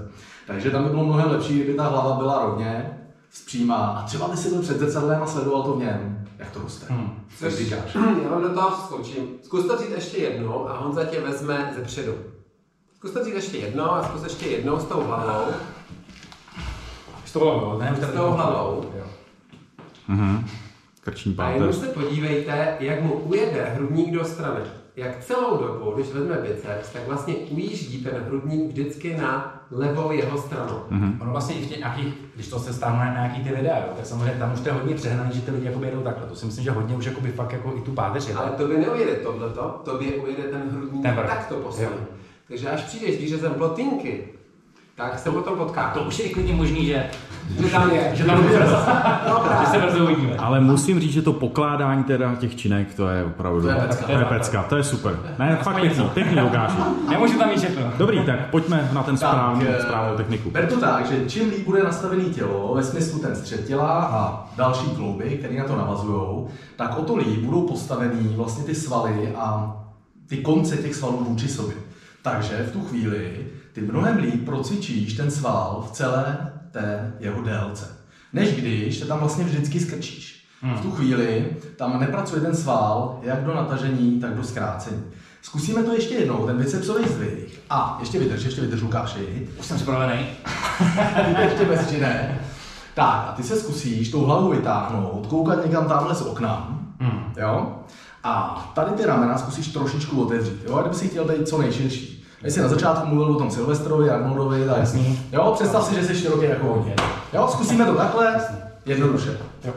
Takže 0.48 0.70
tam 0.72 0.84
by 0.84 0.90
bylo 0.90 1.04
mnohem 1.06 1.32
lepší, 1.32 1.54
kdyby 1.54 1.74
ta 1.74 1.88
hlava 1.88 2.16
byla 2.18 2.46
rovně, 2.46 2.86
zpřímá 3.32 3.76
a 3.76 4.04
třeba 4.06 4.28
by 4.28 4.38
si 4.38 4.50
byl 4.50 4.62
před 4.62 4.80
zrcadlem 4.80 5.24
a 5.24 5.28
sledoval 5.28 5.64
to 5.64 5.74
v 5.74 5.80
něm, 5.80 6.28
jak 6.38 6.52
to 6.52 6.60
roste. 6.60 6.86
Hmm. 6.90 7.26
Co 7.40 7.52
říkáš? 7.52 7.96
Já 8.24 8.30
vám 8.30 8.42
do 8.42 8.54
toho 8.54 8.78
skočím. 8.86 9.28
Zkus 9.44 9.68
to 9.68 9.78
říct 9.78 9.92
ještě 9.92 10.18
jednou 10.18 10.70
a 10.70 10.78
Honza 10.78 11.04
tě 11.04 11.20
vezme 11.20 11.74
ze 11.76 11.82
předu. 11.82 12.14
Zkus 12.96 13.12
to 13.12 13.26
říct 13.26 13.34
ještě 13.34 13.58
jednou 13.58 13.92
a 13.92 14.04
zkus 14.04 14.24
ještě 14.24 14.48
jednou 14.48 14.80
s 14.80 14.84
tou 14.84 15.02
hlavou. 15.02 15.52
S 17.26 17.32
tou 17.34 17.40
hlavou, 17.40 17.80
ne? 17.80 17.98
S 18.02 18.14
tou 18.14 18.32
hlavou. 18.32 18.92
Mhm. 20.08 20.46
Krční 21.02 21.36
A 21.38 21.50
jenom 21.50 21.74
se 21.74 21.88
podívejte, 21.88 22.78
jak 22.80 23.02
mu 23.02 23.14
ujede 23.14 23.64
hrudník 23.64 24.14
do 24.14 24.26
strany. 24.26 24.60
Jak 24.96 25.26
celou 25.26 25.58
dobu, 25.58 25.92
když 25.92 26.08
vezme 26.08 26.36
biceps, 26.36 26.90
tak 26.90 27.08
vlastně 27.08 27.36
ujíždí 27.36 28.04
ten 28.04 28.24
hrudník 28.28 28.72
vždycky 28.72 29.18
na 29.18 29.55
levou 29.72 30.12
jeho 30.12 30.38
stranou. 30.38 30.82
Mm-hmm. 30.92 31.22
Ono 31.22 31.32
vlastně 31.32 31.56
i 31.56 31.66
v 31.66 31.70
těch 31.70 31.80
nějakých, 31.80 32.14
když 32.36 32.48
to 32.48 32.60
se 32.60 32.74
stáhne 32.74 33.06
na 33.06 33.14
nějaký 33.14 33.44
ty 33.44 33.56
videa, 33.56 33.78
jo, 33.78 33.94
tak 33.96 34.06
samozřejmě 34.06 34.40
tam 34.40 34.54
už 34.54 34.60
to 34.60 34.70
je 34.70 34.74
hodně 34.74 34.96
přehnaný, 34.96 35.32
že 35.34 35.42
ty 35.42 35.52
lidi 35.52 35.66
jakoby 35.66 35.88
jedou 35.88 36.02
takhle. 36.02 36.28
To 36.28 36.36
si 36.36 36.46
myslím, 36.46 36.64
že 36.64 36.72
hodně 36.72 36.96
už 36.96 37.06
jakoby 37.06 37.32
fakt 37.32 37.52
jako 37.52 37.74
i 37.78 37.82
tu 37.82 37.92
páteř. 37.92 38.36
Ale 38.36 38.50
tobě 38.50 38.78
neujede 38.78 39.12
tohleto, 39.12 39.82
tobě 39.86 40.14
ujede 40.14 40.44
ten 40.44 40.70
hrudní 40.72 41.02
Ten 41.02 41.16
takto 41.16 41.56
postaven. 41.56 41.94
Jo. 41.94 42.06
Takže 42.48 42.70
až 42.70 42.82
přijdeš 42.82 43.20
výřezem 43.20 43.54
plotínky, 43.54 44.28
tak 44.96 45.20
se 45.20 45.32
potom 45.32 45.58
potká. 45.58 45.92
To 45.94 46.04
už 46.04 46.20
je 46.20 46.26
i 46.26 46.34
klidně 46.34 46.54
možný, 46.54 46.86
že, 46.86 47.10
že 47.60 47.68
tam 47.70 47.92
je. 47.92 48.12
že 48.14 48.24
tam 48.24 48.42
bude 48.44 48.58
brzo, 48.60 48.76
No 49.30 49.44
že 49.62 49.66
se 49.66 49.78
brzo 49.78 50.04
uvidíme. 50.04 50.36
Ale 50.38 50.60
musím 50.60 51.00
říct, 51.00 51.12
že 51.14 51.22
to 51.22 51.34
pokládání 51.34 52.04
teda 52.04 52.36
těch 52.36 52.56
činek, 52.56 52.94
to 52.94 53.08
je 53.08 53.24
opravdu... 53.24 53.62
To 53.62 53.68
je 53.70 53.76
pecka. 53.76 54.06
To 54.06 54.12
je 54.12 54.26
pecka, 54.26 54.64
to 54.64 54.78
je 54.78 54.84
super. 54.84 55.20
Ne, 55.40 55.58
fakt 55.62 55.82
pěkný, 55.82 56.10
pěkný 56.14 56.42
Lukáši. 56.42 56.78
Nemůžu 57.10 57.38
tam 57.40 57.50
mít 57.50 57.58
všechno. 57.58 57.84
Dobrý, 57.98 58.20
tak 58.20 58.50
pojďme 58.50 58.90
na 58.94 59.04
ten 59.04 59.18
správný, 59.18 59.66
eh, 59.70 59.82
správnou 59.82 60.18
techniku. 60.18 60.52
Ber 60.52 60.66
to 60.68 60.80
tak, 60.80 61.06
že 61.06 61.26
čím 61.28 61.50
líp 61.50 61.66
bude 61.66 61.84
nastavený 61.84 62.26
tělo, 62.26 62.72
ve 62.76 62.84
smyslu 62.84 63.20
ten 63.20 63.36
střed 63.36 63.68
těla 63.68 63.88
a 64.04 64.50
další 64.58 64.90
klouby, 64.90 65.30
které 65.30 65.58
na 65.58 65.64
to 65.64 65.76
navazují, 65.76 66.46
tak 66.76 66.98
o 66.98 67.02
to 67.02 67.16
líp 67.16 67.40
budou 67.40 67.62
postavený 67.68 68.34
vlastně 68.36 68.64
ty 68.64 68.76
svaly 68.76 69.34
a 69.36 69.78
ty 70.28 70.38
konce 70.38 70.78
těch 70.78 70.96
svalů 70.96 71.26
vůči 71.30 71.48
sobě. 71.48 71.76
Takže 72.22 72.66
v 72.70 72.72
tu 72.72 72.82
chvíli 72.82 73.32
ty 73.74 73.82
mnohem 73.82 74.18
líp 74.18 74.46
procvičíš 74.46 75.14
ten 75.14 75.32
sval 75.32 75.84
v 75.88 75.92
celé 75.92 76.52
té 76.80 77.14
jeho 77.20 77.42
délce. 77.42 77.98
Než 78.34 78.56
když 78.56 78.98
se 78.98 79.06
tam 79.06 79.20
vlastně 79.20 79.44
vždycky 79.44 79.80
skrčíš. 79.80 80.46
V 80.76 80.82
tu 80.82 80.92
chvíli 80.92 81.46
tam 81.76 82.00
nepracuje 82.00 82.42
ten 82.42 82.56
sval 82.56 83.20
jak 83.24 83.44
do 83.44 83.56
natažení, 83.56 84.20
tak 84.20 84.36
do 84.36 84.44
zkrácení. 84.44 85.04
Zkusíme 85.42 85.84
to 85.84 85.94
ještě 85.94 86.16
jednou, 86.16 86.46
ten 86.46 86.58
bicepsový 86.58 87.08
zdvih. 87.08 87.62
A 87.70 87.98
ještě 88.00 88.20
vydrž, 88.20 88.44
ještě 88.44 88.62
vydrž 88.62 88.82
Lukáši. 88.82 89.50
Už 89.60 89.66
jsem 89.66 89.78
připravený. 89.78 90.26
ještě 91.44 91.66
bez 91.66 91.92
ne. 91.92 92.40
Tak 92.94 93.26
a 93.30 93.34
ty 93.38 93.44
se 93.44 93.56
zkusíš 93.56 94.12
tou 94.12 94.26
hlavu 94.26 94.50
vytáhnout, 94.50 95.28
koukat 95.28 95.66
někam 95.66 95.88
tamhle 95.88 96.16
z 96.16 96.22
okna. 96.22 96.80
Hmm. 97.00 97.34
Jo? 97.38 97.76
A 98.24 98.64
tady 98.76 98.92
ty 98.92 99.06
ramena 99.06 99.38
zkusíš 99.38 99.68
trošičku 99.68 100.24
otevřít, 100.24 100.64
jo? 100.68 100.78
kdyby 100.80 100.96
si 100.96 101.08
chtěl 101.08 101.26
být 101.26 101.48
co 101.48 101.58
nejširší. 101.58 102.25
Když 102.46 102.54
jsi 102.54 102.62
na 102.62 102.68
začátku 102.68 103.08
mluvil 103.08 103.36
o 103.36 103.40
tom 103.40 103.52
Silvestrovi, 103.52 104.10
Arnoldovi, 104.10 104.66
tak 104.66 104.78
Jasný. 104.78 105.30
jo, 105.32 105.52
představ 105.56 105.86
si, 105.88 105.96
že 105.96 106.04
jsi 106.04 106.16
široký 106.16 106.46
jako 106.46 106.68
oni. 106.74 106.94
Jo, 107.34 107.48
zkusíme 107.52 107.86
to 107.86 107.96
takhle, 107.96 108.48
jednoduše. 108.86 109.38
Jo. 109.64 109.74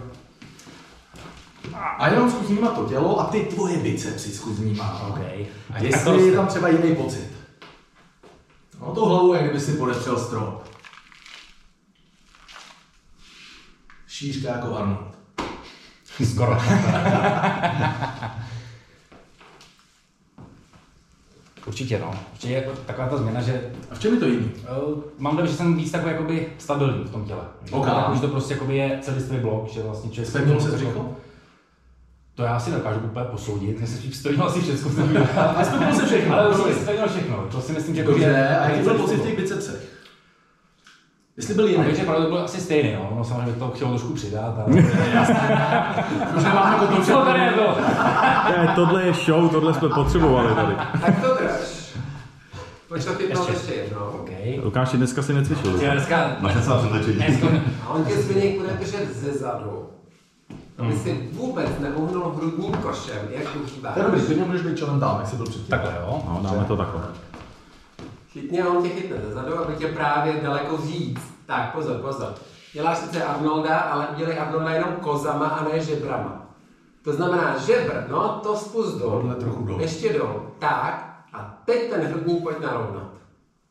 A 1.74 2.08
jenom 2.08 2.30
zkus 2.30 2.48
vnímat 2.48 2.74
to 2.74 2.84
tělo 2.84 3.20
a 3.20 3.24
ty 3.24 3.40
tvoje 3.40 3.78
bicepsy 3.78 4.30
zkus 4.30 4.58
vnímat. 4.58 5.02
OK. 5.08 5.18
A 5.70 5.78
jestli 5.80 6.26
je 6.26 6.36
tam 6.36 6.46
třeba 6.46 6.68
jiný 6.68 6.96
pocit. 6.96 7.32
No 8.80 8.94
to 8.94 9.06
hlavu, 9.06 9.34
jak 9.34 9.44
kdyby 9.44 9.60
si 9.60 9.72
podepřel 9.72 10.18
strop. 10.18 10.64
Šířka 14.08 14.48
jako 14.48 14.76
Arnold. 14.76 15.14
Skoro. 16.32 16.58
Určitě 21.68 21.98
no. 21.98 22.10
Určitě 22.32 22.52
je 22.52 22.68
taková 22.86 23.08
ta 23.08 23.16
změna, 23.16 23.40
že 23.40 23.70
A 23.90 23.94
v 23.94 23.98
čem 23.98 24.14
je 24.14 24.20
to 24.20 24.26
jiný? 24.26 24.50
uh, 24.86 25.02
mám 25.18 25.36
dojem, 25.36 25.50
že 25.50 25.56
jsem 25.56 25.76
víc 25.76 25.90
takový 25.90 26.12
jakoby 26.12 26.46
stabilní 26.58 27.04
v 27.04 27.10
tom 27.10 27.24
těle. 27.24 27.40
Ok. 27.70 27.86
jako, 27.86 28.14
že 28.14 28.20
to 28.20 28.28
prostě 28.28 28.54
jakoby 28.54 28.76
je 28.76 28.98
celistvý 29.02 29.38
blok, 29.38 29.68
že 29.68 29.82
vlastně 29.82 30.10
člověk... 30.10 30.30
Zpevnilo 30.30 30.60
se 30.60 30.70
břicho? 30.70 31.16
To 32.34 32.42
já 32.42 32.60
si 32.60 32.70
nedokážu 32.70 33.00
úplně 33.00 33.24
posoudit, 33.24 33.78
mně 33.78 33.86
se 33.86 33.96
spíš 33.96 34.16
stojilo 34.16 34.46
asi 34.46 34.60
všechno. 34.60 34.90
A 35.56 35.64
zpevnilo 35.64 35.94
se 35.94 36.06
všechno. 36.06 36.38
Ale 36.38 36.54
stojilo 36.74 37.08
všechno. 37.08 37.46
To 37.50 37.60
si 37.60 37.72
myslím, 37.72 37.94
že 37.94 38.00
jako, 38.00 38.10
Dobře, 38.10 38.48
a 38.48 38.68
jaký 38.68 38.82
byl 38.82 38.94
pocit 38.94 39.16
v 39.16 39.22
těch 39.22 39.36
bicepsech? 39.36 39.98
Jestli 41.38 41.54
byl 41.54 41.66
jiný. 41.66 41.84
takže 41.84 42.02
pravda 42.02 42.26
bylo 42.26 42.44
asi 42.44 42.60
stejný, 42.60 42.92
no. 42.92 43.12
no 43.16 43.24
samozřejmě 43.24 43.52
to 43.52 43.70
chtělo 43.70 43.90
trošku 43.90 44.12
přidat, 44.12 44.54
ale... 44.56 44.76
Už 46.36 46.44
nemám 46.44 46.72
jako 46.72 46.86
to 46.86 47.02
Co 47.02 47.24
tady 47.24 47.40
nebylo? 47.40 47.76
Ne, 48.50 48.72
tohle 48.74 49.06
je 49.06 49.12
show, 49.12 49.50
tohle 49.50 49.74
jsme 49.74 49.88
potřebovali 49.88 50.54
tady. 50.54 50.74
Tak 51.00 51.20
to. 51.20 51.37
To 52.88 52.94
chytnout 53.14 53.48
ještě 53.48 53.74
jednou. 53.74 54.00
OK. 54.00 54.30
Lukáši, 54.64 54.96
dneska 54.96 55.22
si 55.22 55.34
necvičil. 55.34 55.80
Já 55.80 55.92
dneska... 55.92 56.36
Se 56.62 56.70
na 56.70 56.78
přetečení. 56.78 57.16
Dneska... 57.16 57.46
A 57.84 57.88
on 57.88 58.04
tě 58.04 58.16
zbyněk 58.16 58.58
bude 58.58 58.72
držet 58.72 59.16
ze 59.16 59.32
zadu. 59.32 59.88
Aby 60.78 60.96
si 60.96 61.28
vůbec 61.32 61.68
neuhnul 61.80 62.32
hrudním 62.36 62.72
košem, 62.72 63.28
jak 63.30 63.52
tu 63.52 63.66
chýbá. 63.66 63.92
To 63.92 63.98
je 63.98 64.04
dobrý, 64.04 64.20
klidně 64.20 64.44
můžeš 64.44 64.62
být 64.62 64.78
čelem 64.78 65.00
tam, 65.00 65.16
jak 65.18 65.28
jsi 65.28 65.36
byl 65.36 65.46
předtím. 65.46 65.70
Takhle, 65.70 65.94
jo. 66.00 66.22
No, 66.28 66.40
dáme 66.42 66.64
to 66.64 66.76
takhle. 66.76 67.00
Chytně 68.32 68.64
on 68.64 68.82
tě 68.82 68.88
chytne 68.88 69.16
ze 69.28 69.34
zadu, 69.34 69.58
aby 69.58 69.74
tě 69.76 69.86
právě 69.86 70.40
daleko 70.42 70.76
víc. 70.76 71.20
Tak, 71.46 71.72
pozor, 71.72 71.96
pozor. 71.96 72.34
Děláš 72.72 72.98
sice 72.98 73.24
Arnolda, 73.24 73.78
ale 73.78 74.06
udělej 74.06 74.38
Arnolda 74.38 74.70
jenom 74.70 74.92
kozama 75.00 75.46
a 75.46 75.64
ne 75.64 75.80
žebrama. 75.80 76.46
To 77.02 77.12
znamená 77.12 77.58
žebr, 77.58 78.06
no 78.10 78.40
to 78.42 78.56
spust 78.56 78.98
dolů. 78.98 79.10
Tohle 79.10 79.34
trochu 79.34 79.64
dolů. 79.64 79.80
Ještě 79.80 80.12
dolů. 80.12 80.42
Tak. 80.58 81.07
Teď 81.68 81.90
ten 81.90 82.00
hrudník 82.00 82.42
pojď 82.42 82.60
narovnat. 82.60 83.08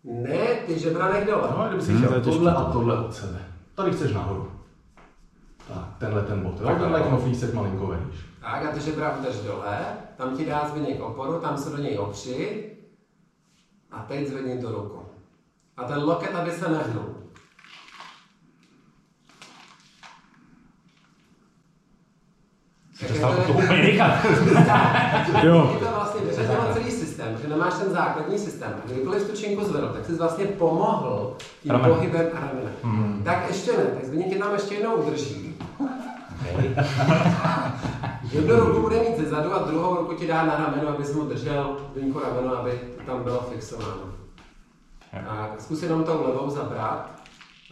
Ne, 0.03 0.47
ty 0.65 0.79
žebra 0.79 1.11
nech 1.11 1.25
dole. 1.27 1.47
No, 1.51 1.61
a 1.61 1.67
kdyby 1.67 1.83
si 1.83 1.91
Hmm, 1.91 2.01
to 2.01 2.07
chtěl 2.07 2.21
tohle 2.21 2.53
a 2.55 2.63
tohle 2.63 3.05
od 3.05 3.13
sebe. 3.13 3.39
Tady 3.75 3.91
chceš 3.91 4.13
nahoru. 4.13 4.51
Tak, 5.67 5.85
tenhle 5.97 6.21
ten 6.21 6.41
bod, 6.41 6.61
jo? 6.61 6.67
Tenhle 6.67 7.01
knoflíček 7.01 7.53
malinko 7.53 7.87
vejš. 7.87 8.25
Tak 8.41 8.65
a 8.65 8.71
ty 8.71 8.79
žebra 8.79 9.17
udrž 9.19 9.35
dole, 9.41 9.77
tam 10.17 10.37
ti 10.37 10.45
dá 10.45 10.67
zbyněk 10.69 11.01
oporu, 11.01 11.39
tam 11.39 11.57
se 11.57 11.69
do 11.69 11.77
něj 11.77 11.97
opři 11.97 12.71
a 13.91 13.99
teď 14.07 14.27
zvedni 14.27 14.61
tu 14.61 14.71
ruku. 14.71 14.99
A 15.77 15.83
ten 15.83 16.03
loket, 16.03 16.35
aby 16.35 16.51
se 16.51 16.69
nehnul. 16.69 17.05
Takže 22.99 23.13
Dostal 23.13 23.35
to 23.35 23.53
úplně 23.53 23.81
rychle. 23.81 24.21
Jo. 25.43 25.71
Je 25.73 25.85
to 25.85 25.91
vlastně 25.95 26.21
vyřadilo 26.21 26.73
celý 26.73 26.91
systém, 26.91 27.37
že 27.41 27.47
nemáš 27.47 27.73
ten 27.73 27.91
základní 27.91 28.39
systém. 28.39 28.73
A 28.85 28.91
kdykoliv 28.91 29.29
tu 29.29 29.35
činku 29.37 29.63
zvedl, 29.63 29.93
tak 29.93 30.05
jsi 30.05 30.13
vlastně 30.13 30.45
pomohl 30.45 31.35
tím 31.63 31.71
Ramen. 31.71 31.91
pohybem 31.91 32.27
a 32.33 32.39
ramenem. 32.39 32.73
Hmm. 32.83 33.21
Tak 33.25 33.43
ještě 33.47 33.71
ne, 33.71 33.83
tak 33.83 34.29
tě 34.29 34.35
tam 34.35 34.53
ještě 34.53 34.75
jednou 34.75 34.95
udrží. 34.95 35.55
Okay. 36.41 36.75
Jednu 38.31 38.55
ruku 38.55 38.81
bude 38.81 38.99
mít 38.99 39.17
ze 39.17 39.29
zadu 39.29 39.53
a 39.53 39.63
druhou 39.63 39.95
ruku 39.95 40.13
ti 40.13 40.27
dá 40.27 40.45
na 40.45 40.57
rameno, 40.57 40.89
abys 40.89 41.13
mu 41.13 41.23
držel 41.23 41.77
vínku 41.95 42.19
rameno, 42.19 42.57
aby 42.57 42.81
tam 43.05 43.23
bylo 43.23 43.41
fixováno. 43.51 44.13
Tak 45.11 45.61
zkus 45.61 45.83
jenom 45.83 46.03
tou 46.03 46.27
levou 46.27 46.49
zabrat 46.49 47.21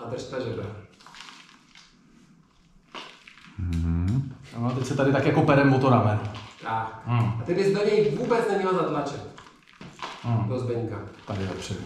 a 0.05 0.09
drž 0.09 0.23
ta 0.23 0.39
žebra. 0.39 0.65
No, 4.59 4.71
teď 4.71 4.85
se 4.85 4.95
tady 4.95 5.11
tak 5.11 5.25
jako 5.25 5.41
perem 5.41 5.73
o 5.73 5.79
to 5.79 5.89
ramen. 5.89 6.19
Tak. 6.63 7.01
Hmm. 7.05 7.31
A 7.41 7.43
ty 7.45 7.53
bys 7.55 7.73
do 7.73 7.85
něj 7.85 8.17
vůbec 8.19 8.49
neměl 8.49 8.73
zatlačit. 8.73 9.21
Hmm. 10.23 10.49
Do 10.49 10.59
zbeňka. 10.59 10.95
Tady 11.27 11.47
dopředu. 11.47 11.79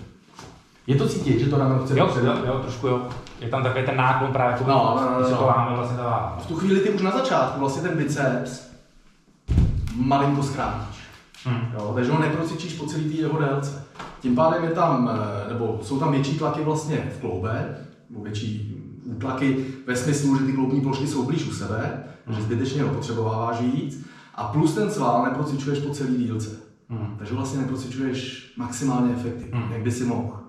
Je 0.87 0.95
to 0.95 1.07
cítit, 1.07 1.39
že 1.39 1.45
to 1.49 1.57
rameno 1.57 1.85
chce 1.85 1.99
Jo, 1.99 2.09
jo, 2.23 2.33
jo, 2.45 2.59
trošku 2.59 2.87
jo. 2.87 3.09
Je 3.39 3.49
tam 3.49 3.63
takový 3.63 3.85
ten 3.85 3.97
náklon 3.97 4.33
právě, 4.33 4.51
jako 4.51 4.63
No, 4.69 4.97
no, 5.01 5.21
no, 5.21 5.29
no. 5.29 5.37
to 5.37 5.45
láme 5.45 5.75
vlastně 5.75 5.97
ta 5.97 6.03
váha. 6.03 6.37
V 6.39 6.45
tu 6.47 6.55
chvíli 6.55 6.79
ty 6.79 6.89
už 6.89 7.01
na 7.01 7.11
začátku 7.11 7.59
vlastně 7.59 7.81
ten 7.81 7.97
biceps 7.97 8.69
malinko 9.95 10.43
zkrátíš. 10.43 10.99
Hmm. 11.45 11.71
Jo, 11.73 11.91
takže 11.95 12.11
ho 12.11 12.19
neprocvičíš 12.19 12.73
po 12.73 12.85
celý 12.85 13.03
té 13.09 13.21
jeho 13.21 13.39
délce. 13.39 13.85
Tím 14.19 14.35
pádem 14.35 14.63
je 14.63 14.69
tam, 14.69 15.11
eh, 15.13 15.49
nebo 15.53 15.79
jsou 15.83 15.99
tam 15.99 16.11
větší 16.11 16.37
tlaky 16.37 16.63
vlastně 16.63 17.11
v 17.17 17.21
kloube, 17.21 17.77
nebo 18.09 18.23
větší 18.23 18.78
útlaky 19.15 19.65
ve 19.87 19.95
smyslu, 19.95 20.37
že 20.37 20.45
ty 20.45 20.53
kloubní 20.53 20.81
plošky 20.81 21.07
jsou 21.07 21.23
blíž 21.25 21.47
u 21.47 21.51
sebe, 21.53 22.03
že 22.29 22.41
zbytečně 22.41 22.83
ho 22.83 22.89
potřebováváš 22.93 23.61
víc. 23.61 24.05
A 24.35 24.43
plus 24.43 24.73
ten 24.75 24.91
sval 24.91 25.23
neprocvičuješ 25.25 25.79
po 25.79 25.89
celý 25.93 26.17
dílce. 26.17 26.49
Hmm. 26.89 27.15
Takže 27.17 27.33
vlastně 27.33 27.59
neprocvičuješ 27.59 28.53
maximálně 28.57 29.13
efektivně, 29.13 29.59
Hmm. 29.59 29.71
jak 29.71 29.81
by 29.81 29.91
si 29.91 30.03
mohl. 30.05 30.39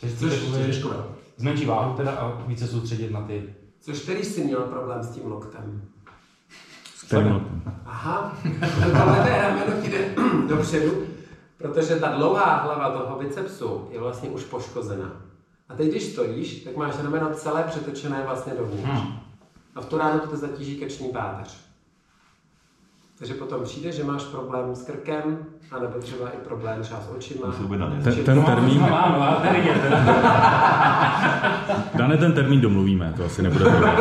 Takže 0.00 0.16
Což 0.16 0.32
což 0.50 0.66
je 0.66 0.72
škoda. 0.72 1.06
zmenší 1.36 1.66
váhu 1.66 1.96
teda 1.96 2.10
a 2.10 2.42
více 2.46 2.66
soustředit 2.66 3.10
na 3.10 3.20
ty. 3.22 3.54
Což 3.80 3.98
který 4.00 4.24
jsi 4.24 4.44
měl 4.44 4.60
problém 4.60 5.02
s 5.02 5.08
tím 5.10 5.26
loktem? 5.26 5.82
Kterým 7.06 7.44
Aha, 7.86 8.36
tohle 8.80 9.28
rameno 9.42 9.82
ti 9.82 9.88
jde 9.90 10.14
dopředu, 10.48 10.92
protože 11.58 11.96
ta 11.96 12.16
dlouhá 12.16 12.56
hlava 12.62 12.90
toho 12.90 13.18
bicepsu 13.18 13.88
je 13.90 14.00
vlastně 14.00 14.28
už 14.28 14.44
poškozená. 14.44 15.12
A 15.68 15.74
teď, 15.74 15.88
když 15.90 16.02
stojíš, 16.02 16.54
tak 16.64 16.76
máš 16.76 16.94
rameno 17.02 17.30
celé 17.30 17.62
přetočené 17.62 18.22
vlastně 18.26 18.52
dovnitř. 18.58 18.84
Hmm. 18.88 19.18
A 19.74 19.80
v 19.80 19.86
tu 19.86 19.98
ránu 19.98 20.18
to 20.20 20.36
zatíží 20.36 20.76
krční 20.76 21.08
páteř. 21.08 21.56
Takže 23.18 23.34
potom 23.34 23.64
přijde, 23.64 23.92
že 23.92 24.04
máš 24.04 24.22
problém 24.24 24.74
s 24.74 24.82
krkem, 24.82 25.46
anebo 25.72 25.98
třeba 25.98 26.28
i 26.28 26.36
problém 26.36 26.82
třeba 26.82 27.00
s 27.00 27.10
očima. 27.16 27.46
Ten, 28.04 28.24
ten 28.24 28.42
termín, 28.44 28.80
No, 28.80 28.88
mám, 28.88 29.12
no, 29.12 29.22
ale 29.22 29.36
tady 29.36 29.58
je 29.68 29.74
teda. 29.74 29.96
Dane, 31.94 32.16
ten 32.16 32.32
termín 32.32 32.60
domluvíme, 32.60 33.12
to 33.16 33.24
asi 33.24 33.42
nebude 33.42 33.64
problém. 33.64 33.96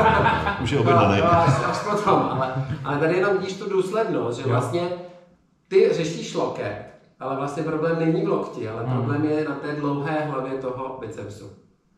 Už 0.64 0.72
je 0.72 0.76
No, 0.78 0.82
objednaný. 0.84 1.18
to 1.22 1.32
až, 1.34 1.54
až 1.70 1.78
potom, 1.78 2.28
ale, 2.32 2.66
ale 2.84 2.98
tady 2.98 3.16
jenom 3.18 3.38
vidíš 3.38 3.54
tu 3.58 3.70
důslednost, 3.70 4.38
že 4.38 4.44
Jo. 4.44 4.50
vlastně 4.50 4.82
ty 5.68 5.90
řešíš 5.94 6.34
loket, 6.34 6.93
ale 7.24 7.36
vlastně 7.36 7.64
problém 7.64 8.00
není 8.00 8.26
v 8.26 8.28
lokti, 8.28 8.70
ale 8.70 8.84
problém 8.84 9.26
je 9.26 9.50
na 9.50 9.56
té 9.56 9.76
dlouhé 9.76 10.26
hlavě 10.26 10.52
toho 10.52 10.98
bicepsu. 11.02 11.46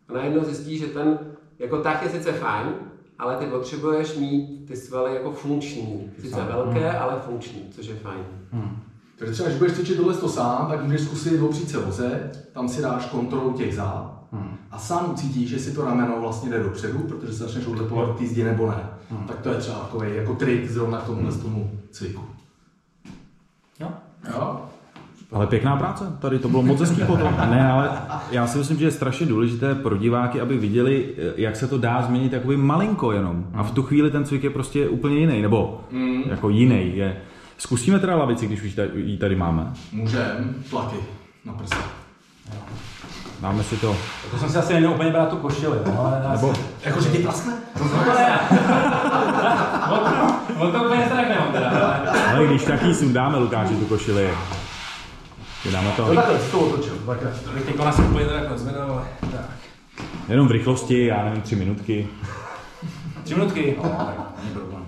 A 0.09 0.13
najednou 0.13 0.43
zjistí, 0.43 0.77
že 0.77 0.87
ten 0.87 1.19
jako 1.59 1.77
tah 1.81 2.03
je 2.03 2.09
sice 2.09 2.31
fajn, 2.31 2.67
ale 3.19 3.35
ty 3.35 3.45
potřebuješ 3.45 4.17
mít 4.17 4.65
ty 4.67 4.75
svaly 4.75 5.13
jako 5.13 5.31
funkční. 5.31 6.11
Sice 6.21 6.41
velké, 6.41 6.97
ale 6.97 7.19
funkční, 7.19 7.61
což 7.71 7.85
je 7.85 7.95
fajn. 7.95 8.23
Takže 9.17 9.33
třeba, 9.33 9.47
když 9.47 9.59
budeš 9.59 9.75
cvičit 9.75 9.97
tohle 9.97 10.13
to 10.13 10.29
sám, 10.29 10.67
tak 10.69 10.83
můžeš 10.83 11.01
zkusit 11.01 11.41
opřít 11.41 11.69
se 11.69 11.77
voze, 11.77 12.31
tam 12.53 12.69
si 12.69 12.81
dáš 12.81 13.05
kontrolu 13.05 13.53
těch 13.53 13.75
zád 13.75 14.15
a 14.71 14.77
sám 14.77 15.11
ucítíš, 15.11 15.49
že 15.49 15.59
si 15.59 15.71
to 15.71 15.85
rameno 15.85 16.21
vlastně 16.21 16.49
jde 16.49 16.63
dopředu, 16.63 16.99
protože 16.99 17.33
se 17.33 17.43
začneš 17.43 17.65
odlepovat 17.65 18.17
ty 18.17 18.27
zdi 18.27 18.43
nebo 18.43 18.67
ne. 18.67 18.89
Tak 19.27 19.39
to 19.39 19.49
je 19.49 19.55
třeba 19.55 19.79
takový 19.79 20.15
jako 20.15 20.33
trik 20.33 20.69
zrovna 20.69 21.01
k 21.01 21.05
tomuhle 21.05 21.31
tomu 21.31 21.71
cviku. 21.91 22.21
Jo. 23.79 23.89
Jo? 24.33 24.65
Ale 25.31 25.47
pěkná 25.47 25.75
práce, 25.75 26.03
tady 26.19 26.39
to 26.39 26.49
bylo 26.49 26.63
moc 26.63 26.79
hezký 26.79 27.01
potom. 27.07 27.35
Ne, 27.49 27.71
ale 27.71 27.89
já 28.31 28.47
si 28.47 28.57
myslím, 28.57 28.77
že 28.77 28.85
je 28.85 28.91
strašně 28.91 29.25
důležité 29.25 29.75
pro 29.75 29.97
diváky, 29.97 30.41
aby 30.41 30.57
viděli, 30.57 31.05
jak 31.37 31.55
se 31.55 31.67
to 31.67 31.77
dá 31.77 32.01
změnit 32.01 32.33
jakoby 32.33 32.57
malinko 32.57 33.11
jenom. 33.11 33.45
A 33.53 33.63
v 33.63 33.71
tu 33.71 33.83
chvíli 33.83 34.11
ten 34.11 34.25
cvik 34.25 34.43
je 34.43 34.49
prostě 34.49 34.89
úplně 34.89 35.17
jiný, 35.17 35.41
nebo 35.41 35.81
jako 36.29 36.49
jiný 36.49 36.97
je. 36.97 37.17
Zkusíme 37.57 37.99
teda 37.99 38.15
lavici, 38.15 38.45
když 38.47 38.63
už 38.63 38.77
ji 38.95 39.17
tady- 39.17 39.35
máme. 39.35 39.67
Můžem, 39.91 40.55
tlaky 40.69 40.95
na 41.45 41.53
prsa. 41.53 41.77
Dáme 43.41 43.63
si 43.63 43.77
to. 43.77 43.95
To 44.31 44.37
jsem 44.37 44.49
si 44.49 44.57
asi 44.57 44.73
neměl 44.73 44.91
úplně 44.91 45.09
brát 45.09 45.29
tu 45.29 45.35
košili, 45.35 45.77
no, 45.85 45.99
ale 46.05 46.21
já 46.23 46.31
Nebo 46.31 46.55
si- 46.55 46.61
Jako, 46.85 47.01
že 47.01 47.09
ti 47.09 47.17
praskne? 47.17 47.53
No 47.79 48.13
ne. 48.13 48.39
On 49.91 49.99
to- 49.99 50.65
On 50.65 50.71
to 50.71 50.83
úplně 50.83 51.05
strach 51.05 51.29
nemám 51.29 51.51
teda, 51.53 51.69
ale... 51.69 52.09
ale 52.31 52.47
když 52.47 52.63
taky 52.63 52.93
sundáme 52.93 53.37
Lukáši 53.37 53.73
tu 53.75 53.85
košili. 53.85 54.29
Dáme 55.71 55.91
to 55.91 56.07
No 56.07 56.15
takhle, 56.15 56.39
to 56.39 56.59
otočil, 56.59 56.95
takhle. 57.05 57.31
Teď 57.65 57.77
nás 57.77 57.99
úplně 57.99 58.25
teda 58.25 58.49
rozvedal, 58.49 58.91
ale 58.91 59.07
tak. 59.31 59.49
jenom 60.29 60.47
v 60.47 60.51
rychlosti, 60.51 61.05
já 61.05 61.23
nevím, 61.25 61.41
tři 61.41 61.55
minutky. 61.55 62.07
Tři 63.23 63.35
minutky? 63.35 63.75
No, 63.83 63.89
tak 63.89 64.17
není 64.43 64.53
problém. 64.53 64.87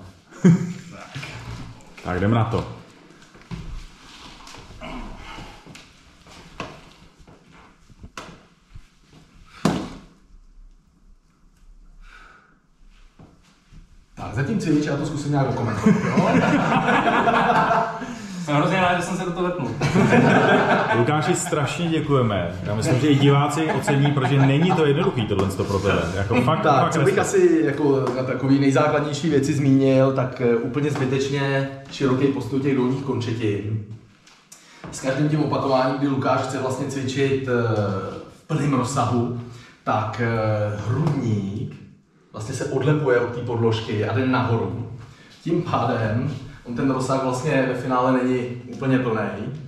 Tak 2.03 2.19
jdeme 2.19 2.35
na 2.35 2.43
to. 2.43 2.67
Tak, 14.15 14.33
zatím 14.33 14.59
cvič, 14.59 14.85
já 14.85 14.97
to 14.97 15.05
zkusím 15.05 15.31
nějak 15.31 15.47
dokumentovat. 15.47 15.89
Jsem 18.47 18.55
hrozně 18.55 18.81
rád, 18.81 18.97
že 18.97 19.03
jsem 19.03 19.17
se 19.17 19.25
do 19.25 19.31
toho 19.31 19.47
vrtnul. 19.47 19.71
Lukáši, 20.97 21.35
strašně 21.35 21.87
děkujeme. 21.87 22.51
Já 22.63 22.75
myslím, 22.75 22.99
že 22.99 23.07
i 23.07 23.15
diváci 23.15 23.71
ocení, 23.71 24.11
protože 24.11 24.39
není 24.39 24.71
to 24.71 24.85
jednoduchý 24.85 25.25
tohle 25.25 25.47
to 25.47 25.63
pro 25.63 25.79
tebe. 25.79 26.01
Jako 26.15 26.41
fakt, 26.41 26.61
Tak, 26.61 26.79
fakt 26.79 26.93
co 26.93 27.01
bych 27.01 27.19
asi 27.19 27.61
jako 27.63 28.05
na 28.17 28.23
takový 28.23 28.59
nejzákladnější 28.59 29.29
věci 29.29 29.53
zmínil, 29.53 30.11
tak 30.11 30.41
eh, 30.41 30.55
úplně 30.55 30.91
zbytečně 30.91 31.69
široký 31.91 32.27
postoj 32.27 32.59
těch 32.59 32.75
dolních 32.75 33.03
končetin. 33.03 33.85
S 34.91 34.99
každým 34.99 35.29
tím 35.29 35.43
opakováním, 35.43 35.97
kdy 35.97 36.07
Lukáš 36.07 36.41
chce 36.41 36.59
vlastně 36.61 36.87
cvičit 36.87 37.47
eh, 37.47 37.51
v 38.37 38.47
plném 38.47 38.73
rozsahu, 38.73 39.41
tak 39.83 40.21
eh, 40.21 40.79
hrudník 40.87 41.75
vlastně 42.33 42.55
se 42.55 42.65
odlepuje 42.65 43.19
od 43.19 43.35
té 43.35 43.41
podložky 43.41 44.05
a 44.05 44.15
jde 44.15 44.27
nahoru. 44.27 44.89
Tím 45.43 45.61
pádem 45.61 46.31
on 46.67 46.75
ten 46.75 46.91
rozsah 46.91 47.23
vlastně 47.23 47.65
ve 47.67 47.81
finále 47.81 48.23
není 48.23 48.61
úplně 48.73 48.99
plný. 48.99 49.61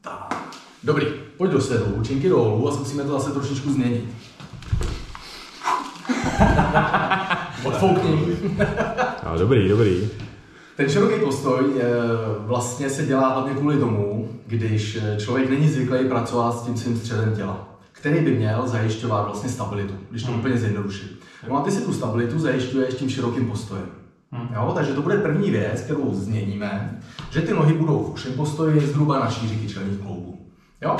Tak. 0.00 0.36
Dobrý, 0.82 1.06
pojď 1.36 1.50
do 1.50 1.60
sedu, 1.60 2.02
činky 2.02 2.28
dolů 2.28 2.68
a 2.68 2.72
zkusíme 2.72 3.02
to 3.02 3.12
zase 3.12 3.30
trošičku 3.30 3.72
změnit. 3.72 4.04
Odfoukni. 7.64 8.36
A, 9.22 9.36
dobrý, 9.36 9.68
dobrý. 9.68 10.08
Ten 10.76 10.88
široký 10.88 11.20
postoj 11.20 11.64
eh, 11.76 11.82
vlastně 12.38 12.90
se 12.90 13.06
dělá 13.06 13.28
hlavně 13.28 13.54
kvůli 13.54 13.78
tomu, 13.78 14.28
když 14.46 14.98
eh, 15.02 15.16
člověk 15.20 15.50
není 15.50 15.68
zvyklý 15.68 16.08
pracovat 16.08 16.58
s 16.58 16.62
tím 16.62 16.76
svým 16.76 16.96
středem 16.96 17.36
těla, 17.36 17.68
který 17.92 18.20
by 18.20 18.30
měl 18.30 18.68
zajišťovat 18.68 19.24
vlastně 19.24 19.50
stabilitu, 19.50 19.94
když 20.10 20.22
to 20.22 20.32
úplně 20.32 20.58
zjednoduším. 20.58 21.08
No 21.48 21.56
a 21.56 21.62
ty 21.62 21.70
si 21.70 21.80
tu 21.80 21.92
stabilitu 21.92 22.38
zajišťuješ 22.38 22.94
tím 22.94 23.10
širokým 23.10 23.46
postojem. 23.50 23.86
Jo, 24.54 24.72
takže 24.74 24.92
to 24.92 25.02
bude 25.02 25.18
první 25.18 25.50
věc, 25.50 25.80
kterou 25.80 26.14
změníme, 26.14 27.00
že 27.30 27.40
ty 27.40 27.54
nohy 27.54 27.74
budou 27.74 28.04
v 28.04 28.12
ušem 28.12 28.32
postoji 28.32 28.80
zhruba 28.80 29.18
na 29.18 29.30
šíři 29.30 29.56
kyčelních 29.56 29.98
kloubů. 29.98 30.38
Jo? 30.82 30.96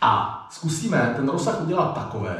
A 0.00 0.46
zkusíme 0.50 1.12
ten 1.16 1.28
rozsah 1.28 1.62
udělat 1.62 1.94
takový, 1.94 2.30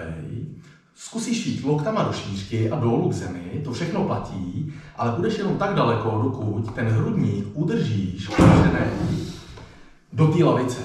zkusíš 0.94 1.46
jít 1.46 1.64
loktama 1.64 2.02
do 2.02 2.12
šířky 2.12 2.70
a 2.70 2.80
dolů 2.80 3.08
k 3.08 3.12
zemi, 3.12 3.60
to 3.64 3.72
všechno 3.72 4.04
platí, 4.04 4.72
ale 4.96 5.12
budeš 5.16 5.38
jenom 5.38 5.56
tak 5.56 5.74
daleko, 5.74 6.20
dokud 6.22 6.74
ten 6.74 6.86
hrudník 6.86 7.46
udržíš 7.54 8.28
otevřený 8.28 9.26
do 10.12 10.26
té 10.26 10.44
lavice. 10.44 10.80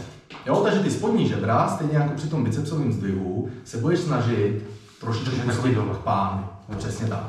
Jo, 0.46 0.62
takže 0.64 0.80
ty 0.80 0.92
spodní 0.92 1.28
žebra, 1.28 1.68
stejně 1.68 1.98
jako 1.98 2.14
při 2.14 2.28
tom 2.28 2.44
bicepsovém 2.44 2.92
zdvihu, 2.92 3.50
se 3.64 3.78
budeš 3.78 4.00
snažit 4.00 4.64
trošičku 5.02 5.48
takový 5.48 5.76
do 5.76 5.82
pány. 6.04 6.42
Přesně 6.78 7.08
tak. 7.08 7.24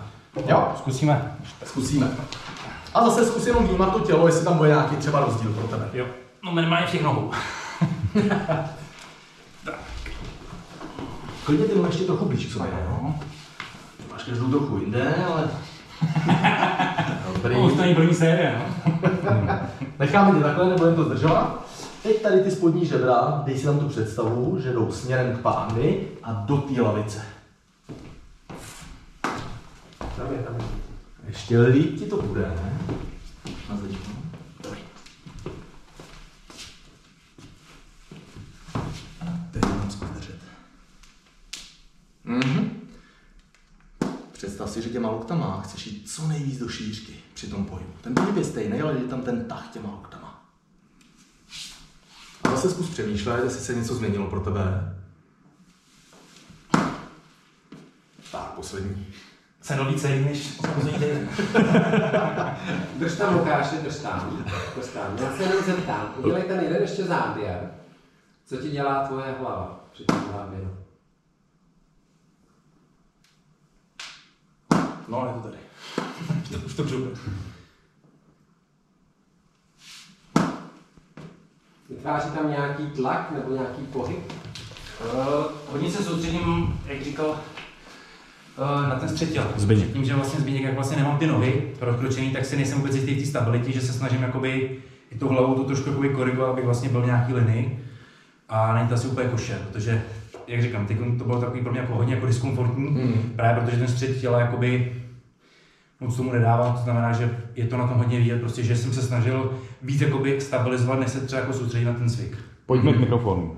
Jo, 0.46 0.72
Zkusíme. 0.78 1.36
zkusíme. 1.64 2.10
A 2.94 3.04
zase 3.04 3.26
zkus 3.26 3.46
jenom 3.46 3.66
vnímat 3.66 3.92
to 3.92 4.00
tělo, 4.00 4.26
jestli 4.26 4.44
tam 4.44 4.56
bude 4.56 4.68
nějaký 4.68 4.96
třeba 4.96 5.20
rozdíl 5.20 5.52
pro 5.52 5.68
tebe. 5.68 5.88
Jo. 5.92 6.06
No 6.44 6.52
minimálně 6.52 6.86
všech 6.86 7.02
nohou. 7.02 7.30
Klidně 11.44 11.64
ty 11.64 11.78
ještě 11.86 12.04
trochu 12.04 12.24
blíž 12.24 12.46
k 12.46 12.52
sobě, 12.52 12.70
jo? 12.88 13.14
Máš 14.12 14.22
každou 14.22 14.50
trochu 14.50 14.78
jinde, 14.78 15.14
ale... 15.34 15.50
Dobrý. 17.32 17.54
No, 17.54 17.60
už 17.60 17.72
to 17.72 17.80
není 17.80 17.94
první 17.94 18.14
série, 18.14 18.58
no. 18.58 18.64
Necháme 19.98 20.38
tě 20.38 20.44
takhle, 20.44 20.68
nebudeme 20.68 20.96
to 20.96 21.04
zdržovat. 21.04 21.66
Teď 22.02 22.22
tady 22.22 22.40
ty 22.40 22.50
spodní 22.50 22.86
žebra, 22.86 23.42
dej 23.44 23.58
si 23.58 23.64
tam 23.64 23.78
tu 23.78 23.88
představu, 23.88 24.58
že 24.60 24.72
jdou 24.72 24.92
směrem 24.92 25.36
k 25.36 25.40
pánvi 25.40 26.08
a 26.22 26.32
do 26.32 26.56
té 26.56 26.82
lavice. 26.82 27.22
Tam 30.16 30.32
je, 30.32 30.38
tam 30.38 30.56
je. 30.56 30.64
Ještě 31.26 31.60
líp 31.60 31.98
ti 31.98 32.06
to 32.06 32.22
bude, 32.22 32.40
ne? 32.40 32.78
Na. 33.68 33.76
Dobrý. 34.62 34.80
Teď 39.50 39.62
mám 39.64 40.14
držet. 40.14 40.38
Mhm. 42.24 42.88
Představ 44.32 44.70
si, 44.70 44.82
že 44.82 44.90
těma 44.90 45.10
loktama 45.10 45.62
chceš 45.62 45.86
jít 45.86 46.10
co 46.10 46.28
nejvíc 46.28 46.58
do 46.58 46.68
šířky 46.68 47.14
při 47.34 47.46
tom 47.46 47.64
pohybu. 47.64 47.92
Ten 48.00 48.14
pohyb 48.14 48.36
je 48.36 48.44
stejný, 48.44 48.80
ale 48.80 48.92
je 48.92 49.04
tam 49.04 49.22
ten 49.22 49.44
tah 49.44 49.68
těma 49.72 49.90
loktama. 49.90 50.44
A 52.44 52.50
zase 52.50 52.70
zkus 52.70 52.90
přemýšlet, 52.90 53.44
jestli 53.44 53.60
se 53.60 53.74
něco 53.74 53.94
změnilo 53.94 54.30
pro 54.30 54.40
tebe. 54.40 54.96
Tak, 58.32 58.50
poslední. 58.56 59.06
Jsem 59.62 59.76
do 59.78 59.84
více 59.84 60.08
než 60.08 60.48
poslední 60.48 60.98
den. 60.98 61.28
Drž 62.96 63.16
tam 63.18 63.34
Lukáši, 63.34 63.76
drž 63.76 63.96
tam. 63.96 64.44
Drž 64.76 64.86
tam. 64.86 65.18
Já 65.18 65.36
se 65.36 65.42
jenom 65.42 65.64
zeptám, 65.64 66.14
udělej 66.16 66.42
ten 66.42 66.60
jeden 66.60 66.82
ještě 66.82 67.04
záběr. 67.04 67.70
Co 68.46 68.56
ti 68.56 68.70
dělá 68.70 69.06
tvoje 69.06 69.34
hlava 69.40 69.80
při 69.92 70.04
tom 70.04 70.24
záběru? 70.32 70.76
No, 75.08 75.26
je 75.26 75.32
to 75.32 75.48
tady. 75.48 75.56
Už 76.66 76.74
to 76.74 76.84
přijde. 76.84 77.06
Vytváří 81.88 82.30
tam 82.30 82.50
nějaký 82.50 82.86
tlak 82.86 83.30
nebo 83.30 83.50
nějaký 83.54 83.82
pohyb? 83.82 84.32
Uh, 85.04 85.44
hodně 85.70 85.90
se 85.90 86.04
soustředím, 86.04 86.80
jak 86.86 87.02
říkal, 87.02 87.40
na 88.58 88.94
ten 89.00 89.08
střed 89.08 89.32
těla. 89.32 89.46
Zbyněk. 89.56 89.92
Tím, 89.92 90.04
že 90.04 90.14
vlastně 90.14 90.40
Zbyněk, 90.40 90.62
jak 90.62 90.74
vlastně 90.74 90.96
nemám 90.96 91.18
ty 91.18 91.26
nohy 91.26 91.62
rozkročený, 91.80 92.30
tak 92.30 92.44
si 92.44 92.56
nejsem 92.56 92.78
vůbec 92.78 92.94
jistý 92.94 93.14
v 93.14 93.20
té 93.20 93.26
stabilitě, 93.26 93.72
že 93.72 93.80
se 93.80 93.92
snažím 93.92 94.22
jakoby 94.22 94.76
i 95.10 95.18
tou 95.18 95.28
hlavou 95.28 95.54
to 95.54 95.64
trošku 95.64 95.88
jakoby 95.88 96.08
korigovat, 96.08 96.50
abych 96.50 96.64
vlastně 96.64 96.88
byl 96.88 97.02
v 97.02 97.06
nějaký 97.06 97.34
linii. 97.34 97.78
A 98.48 98.74
není 98.74 98.88
to 98.88 98.94
asi 98.94 99.06
úplně 99.08 99.28
košer, 99.28 99.58
protože, 99.72 100.02
jak 100.46 100.62
říkám, 100.62 100.86
teď 100.86 100.98
to 101.18 101.24
bylo 101.24 101.40
takový 101.40 101.60
pro 101.60 101.70
mě 101.72 101.80
jako 101.80 101.94
hodně 101.94 102.14
jako 102.14 102.26
diskomfortní, 102.26 102.84
Mm. 102.90 103.32
právě 103.36 103.62
protože 103.62 103.76
ten 103.76 103.88
střed 103.88 104.20
těla 104.20 104.40
jakoby 104.40 104.92
moc 106.00 106.16
tomu 106.16 106.32
nedávám, 106.32 106.72
to 106.72 106.80
znamená, 106.84 107.12
že 107.12 107.38
je 107.56 107.64
to 107.66 107.76
na 107.76 107.86
tom 107.86 107.98
hodně 107.98 108.18
vidět, 108.18 108.40
prostě, 108.40 108.62
že 108.62 108.76
jsem 108.76 108.92
se 108.92 109.02
snažil 109.02 109.52
víc 109.82 110.00
jakoby 110.00 110.40
stabilizovat, 110.40 111.00
než 111.00 111.10
se 111.10 111.20
třeba 111.20 111.40
jako 111.40 111.52
soustředit 111.52 111.84
na 111.84 111.92
ten 111.92 112.08
cvik. 112.10 112.36
Pojďme 112.66 112.92
k 112.92 112.98
mikrofonu. 112.98 113.56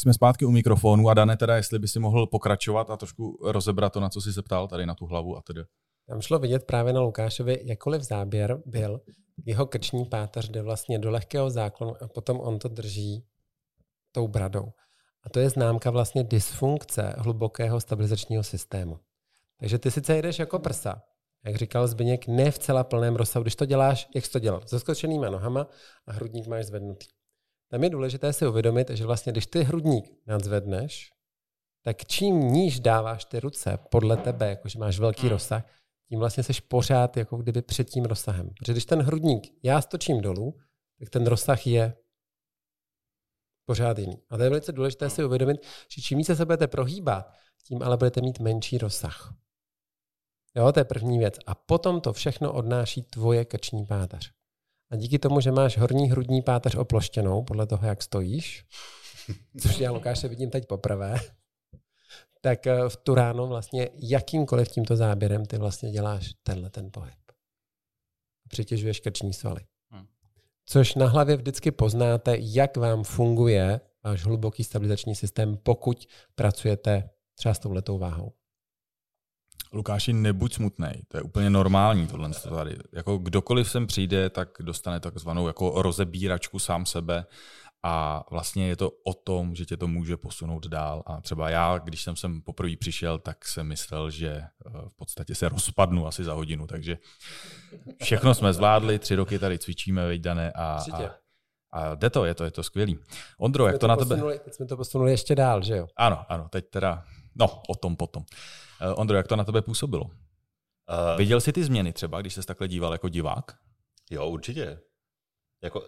Jsme 0.00 0.14
zpátky 0.14 0.44
u 0.44 0.50
mikrofonu 0.50 1.08
a 1.08 1.14
Dane 1.14 1.36
teda, 1.36 1.56
jestli 1.56 1.78
by 1.78 1.88
si 1.88 1.98
mohl 1.98 2.26
pokračovat 2.26 2.90
a 2.90 2.96
trošku 2.96 3.38
rozebrat 3.42 3.92
to, 3.92 4.00
na 4.00 4.08
co 4.08 4.20
jsi 4.20 4.32
se 4.32 4.42
ptal, 4.42 4.68
tady 4.68 4.86
na 4.86 4.94
tu 4.94 5.06
hlavu 5.06 5.36
a 5.36 5.42
tedy. 5.42 5.60
Tam 6.08 6.20
šlo 6.20 6.38
vidět 6.38 6.64
právě 6.64 6.92
na 6.92 7.00
Lukášovi, 7.00 7.60
jakkoliv 7.64 8.02
záběr 8.02 8.62
byl, 8.66 9.00
jeho 9.46 9.66
krční 9.66 10.04
páteř 10.04 10.48
jde 10.48 10.62
vlastně 10.62 10.98
do 10.98 11.10
lehkého 11.10 11.50
záklonu 11.50 12.02
a 12.02 12.08
potom 12.08 12.40
on 12.40 12.58
to 12.58 12.68
drží 12.68 13.26
tou 14.12 14.28
bradou. 14.28 14.72
A 15.22 15.30
to 15.30 15.40
je 15.40 15.50
známka 15.50 15.90
vlastně 15.90 16.24
dysfunkce 16.24 17.14
hlubokého 17.18 17.80
stabilizačního 17.80 18.42
systému. 18.42 18.98
Takže 19.58 19.78
ty 19.78 19.90
sice 19.90 20.16
jedeš 20.16 20.38
jako 20.38 20.58
prsa, 20.58 21.02
jak 21.44 21.56
říkal 21.56 21.88
Zbyněk, 21.88 22.26
ne 22.26 22.50
v 22.50 22.58
celá 22.58 22.84
plném 22.84 23.16
rozsahu. 23.16 23.42
Když 23.42 23.56
to 23.56 23.66
děláš, 23.66 24.08
jak 24.14 24.26
jsi 24.26 24.32
to 24.32 24.38
dělal? 24.38 24.60
Se 24.66 24.80
skočenýma 24.80 25.30
nohama 25.30 25.66
a 26.06 26.12
hrudník 26.12 26.46
máš 26.46 26.66
zvednutý. 26.66 27.06
Tam 27.70 27.84
je 27.84 27.90
důležité 27.90 28.32
si 28.32 28.46
uvědomit, 28.46 28.90
že 28.90 29.06
vlastně, 29.06 29.32
když 29.32 29.46
ty 29.46 29.62
hrudník 29.62 30.10
nadzvedneš, 30.26 31.12
tak 31.84 32.04
čím 32.04 32.40
níž 32.40 32.80
dáváš 32.80 33.24
ty 33.24 33.40
ruce 33.40 33.78
podle 33.90 34.16
tebe, 34.16 34.48
jakože 34.48 34.78
máš 34.78 34.98
velký 34.98 35.22
hmm. 35.22 35.30
rozsah, 35.30 35.64
tím 36.08 36.18
vlastně 36.18 36.42
seš 36.42 36.60
pořád 36.60 37.16
jako 37.16 37.36
kdyby 37.36 37.62
před 37.62 37.90
tím 37.90 38.04
rozsahem. 38.04 38.50
Protože 38.58 38.72
když 38.72 38.84
ten 38.84 39.02
hrudník 39.02 39.42
já 39.62 39.80
stočím 39.80 40.20
dolů, 40.20 40.58
tak 40.98 41.10
ten 41.10 41.26
rozsah 41.26 41.66
je 41.66 41.96
pořád 43.66 43.98
jiný. 43.98 44.22
A 44.30 44.36
to 44.36 44.42
je 44.42 44.50
velice 44.50 44.72
důležité 44.72 45.10
si 45.10 45.24
uvědomit, 45.24 45.66
že 45.88 46.02
čím 46.02 46.18
více 46.18 46.36
se 46.36 46.44
budete 46.44 46.66
prohýbat, 46.66 47.32
tím 47.66 47.82
ale 47.82 47.96
budete 47.96 48.20
mít 48.20 48.40
menší 48.40 48.78
rozsah. 48.78 49.34
Jo, 50.56 50.72
to 50.72 50.80
je 50.80 50.84
první 50.84 51.18
věc. 51.18 51.34
A 51.46 51.54
potom 51.54 52.00
to 52.00 52.12
všechno 52.12 52.52
odnáší 52.52 53.02
tvoje 53.02 53.44
krční 53.44 53.86
páteř. 53.86 54.39
A 54.90 54.96
díky 54.96 55.18
tomu, 55.18 55.40
že 55.40 55.52
máš 55.52 55.78
horní 55.78 56.10
hrudní 56.10 56.42
páteř 56.42 56.74
oploštěnou, 56.74 57.42
podle 57.42 57.66
toho, 57.66 57.86
jak 57.86 58.02
stojíš, 58.02 58.64
což 59.60 59.78
já 59.78 59.92
Lukáše 59.92 60.28
vidím 60.28 60.50
teď 60.50 60.66
poprvé, 60.66 61.16
tak 62.40 62.66
eh, 62.66 62.88
v 62.88 62.96
tu 62.96 63.14
ráno 63.14 63.46
vlastně 63.46 63.88
jakýmkoliv 63.94 64.68
tímto 64.68 64.96
záběrem 64.96 65.46
ty 65.46 65.58
vlastně 65.58 65.90
děláš 65.90 66.34
tenhle 66.42 66.70
ten 66.70 66.90
pohyb. 66.90 67.14
Přitěžuješ 68.48 69.00
krční 69.00 69.32
svaly. 69.32 69.60
Hmm. 69.90 70.06
Což 70.66 70.94
na 70.94 71.06
hlavě 71.08 71.36
vždycky 71.36 71.70
poznáte, 71.70 72.36
jak 72.38 72.76
vám 72.76 73.04
funguje 73.04 73.80
váš 74.04 74.24
hluboký 74.24 74.64
stabilizační 74.64 75.14
systém, 75.14 75.56
pokud 75.56 76.06
pracujete 76.34 77.10
třeba 77.34 77.54
s 77.54 77.58
touhletou 77.58 77.98
váhou. 77.98 78.32
Lukáši, 79.72 80.12
nebuď 80.12 80.54
smutný, 80.54 80.88
to 81.08 81.16
je 81.16 81.22
úplně 81.22 81.50
normální 81.50 82.06
tohle 82.06 82.30
tady. 82.48 82.76
Jako 82.92 83.18
kdokoliv 83.18 83.70
sem 83.70 83.86
přijde, 83.86 84.30
tak 84.30 84.48
dostane 84.60 85.00
takzvanou 85.00 85.46
jako 85.46 85.82
rozebíračku 85.82 86.58
sám 86.58 86.86
sebe 86.86 87.26
a 87.82 88.24
vlastně 88.30 88.68
je 88.68 88.76
to 88.76 88.90
o 89.04 89.14
tom, 89.14 89.54
že 89.54 89.64
tě 89.64 89.76
to 89.76 89.88
může 89.88 90.16
posunout 90.16 90.66
dál. 90.66 91.02
A 91.06 91.20
třeba 91.20 91.50
já, 91.50 91.78
když 91.78 92.02
jsem 92.02 92.16
sem 92.16 92.42
poprvé 92.42 92.76
přišel, 92.76 93.18
tak 93.18 93.46
jsem 93.48 93.66
myslel, 93.66 94.10
že 94.10 94.28
eh, 94.28 94.48
v 94.88 94.94
podstatě 94.96 95.34
se 95.34 95.48
rozpadnu 95.48 96.06
asi 96.06 96.24
za 96.24 96.32
hodinu. 96.32 96.66
Takže 96.66 96.98
všechno 98.02 98.34
jsme 98.34 98.52
zvládli, 98.52 98.98
tři 98.98 99.14
roky 99.14 99.38
tady 99.38 99.58
cvičíme, 99.58 100.06
vejdané 100.06 100.52
a, 100.52 100.78
a, 100.92 101.00
a 101.72 101.94
jde 101.94 102.10
to, 102.10 102.24
je 102.24 102.34
to, 102.34 102.44
je 102.44 102.50
to 102.50 102.62
skvělý. 102.62 102.98
Ondro, 103.38 103.66
jak 103.66 103.74
to, 103.74 103.78
to 103.78 103.86
na 103.86 103.96
tebe? 103.96 104.14
Posunuli, 104.14 104.38
teď 104.38 104.54
jsme 104.54 104.66
to 104.66 104.76
posunuli 104.76 105.10
ještě 105.10 105.34
dál, 105.34 105.62
že 105.62 105.76
jo? 105.76 105.86
Ano, 105.96 106.24
ano, 106.28 106.48
teď 106.50 106.70
teda, 106.70 107.04
no, 107.34 107.62
o 107.68 107.74
tom 107.74 107.96
potom. 107.96 108.22
Uh, 108.22 108.26
Ondro, 108.94 109.16
jak 109.16 109.28
to 109.28 109.36
na 109.36 109.44
tebe 109.44 109.62
působilo? 109.62 110.04
Uh, 110.04 111.18
Viděl 111.18 111.40
jsi 111.40 111.52
ty 111.52 111.64
změny 111.64 111.92
třeba, 111.92 112.20
když 112.20 112.34
jsi 112.34 112.46
takhle 112.46 112.68
díval 112.68 112.92
jako 112.92 113.08
divák? 113.08 113.56
Jo, 114.10 114.28
určitě. 114.28 114.80
Jako, 115.62 115.86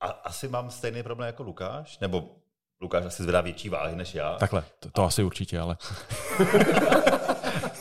a, 0.00 0.06
asi 0.06 0.48
mám 0.48 0.70
stejný 0.70 1.02
problém 1.02 1.26
jako 1.26 1.42
Lukáš, 1.42 1.98
nebo 1.98 2.36
Lukáš 2.80 3.04
asi 3.04 3.22
zvedá 3.22 3.40
větší 3.40 3.68
váhy 3.68 3.96
než 3.96 4.14
já. 4.14 4.34
Takhle, 4.34 4.64
to, 4.78 4.90
to 4.90 5.02
a... 5.02 5.06
asi 5.06 5.22
určitě, 5.22 5.58
ale... 5.58 5.76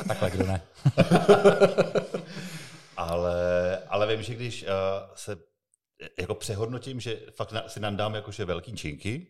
Takhle, 0.08 0.32
kdo 0.32 0.46
ne? 0.46 0.62
ale, 2.98 3.78
ale 3.88 4.08
vím, 4.08 4.24
že 4.24 4.36
když 4.36 4.64
uh, 4.64 4.70
se 5.16 5.38
jako 6.20 6.36
přehodnotím, 6.36 7.00
že 7.00 7.20
fakt 7.36 7.52
na, 7.52 7.70
si 7.70 7.80
nandám 7.80 8.16
jakože 8.16 8.46
velký 8.46 8.74
činky, 8.74 9.28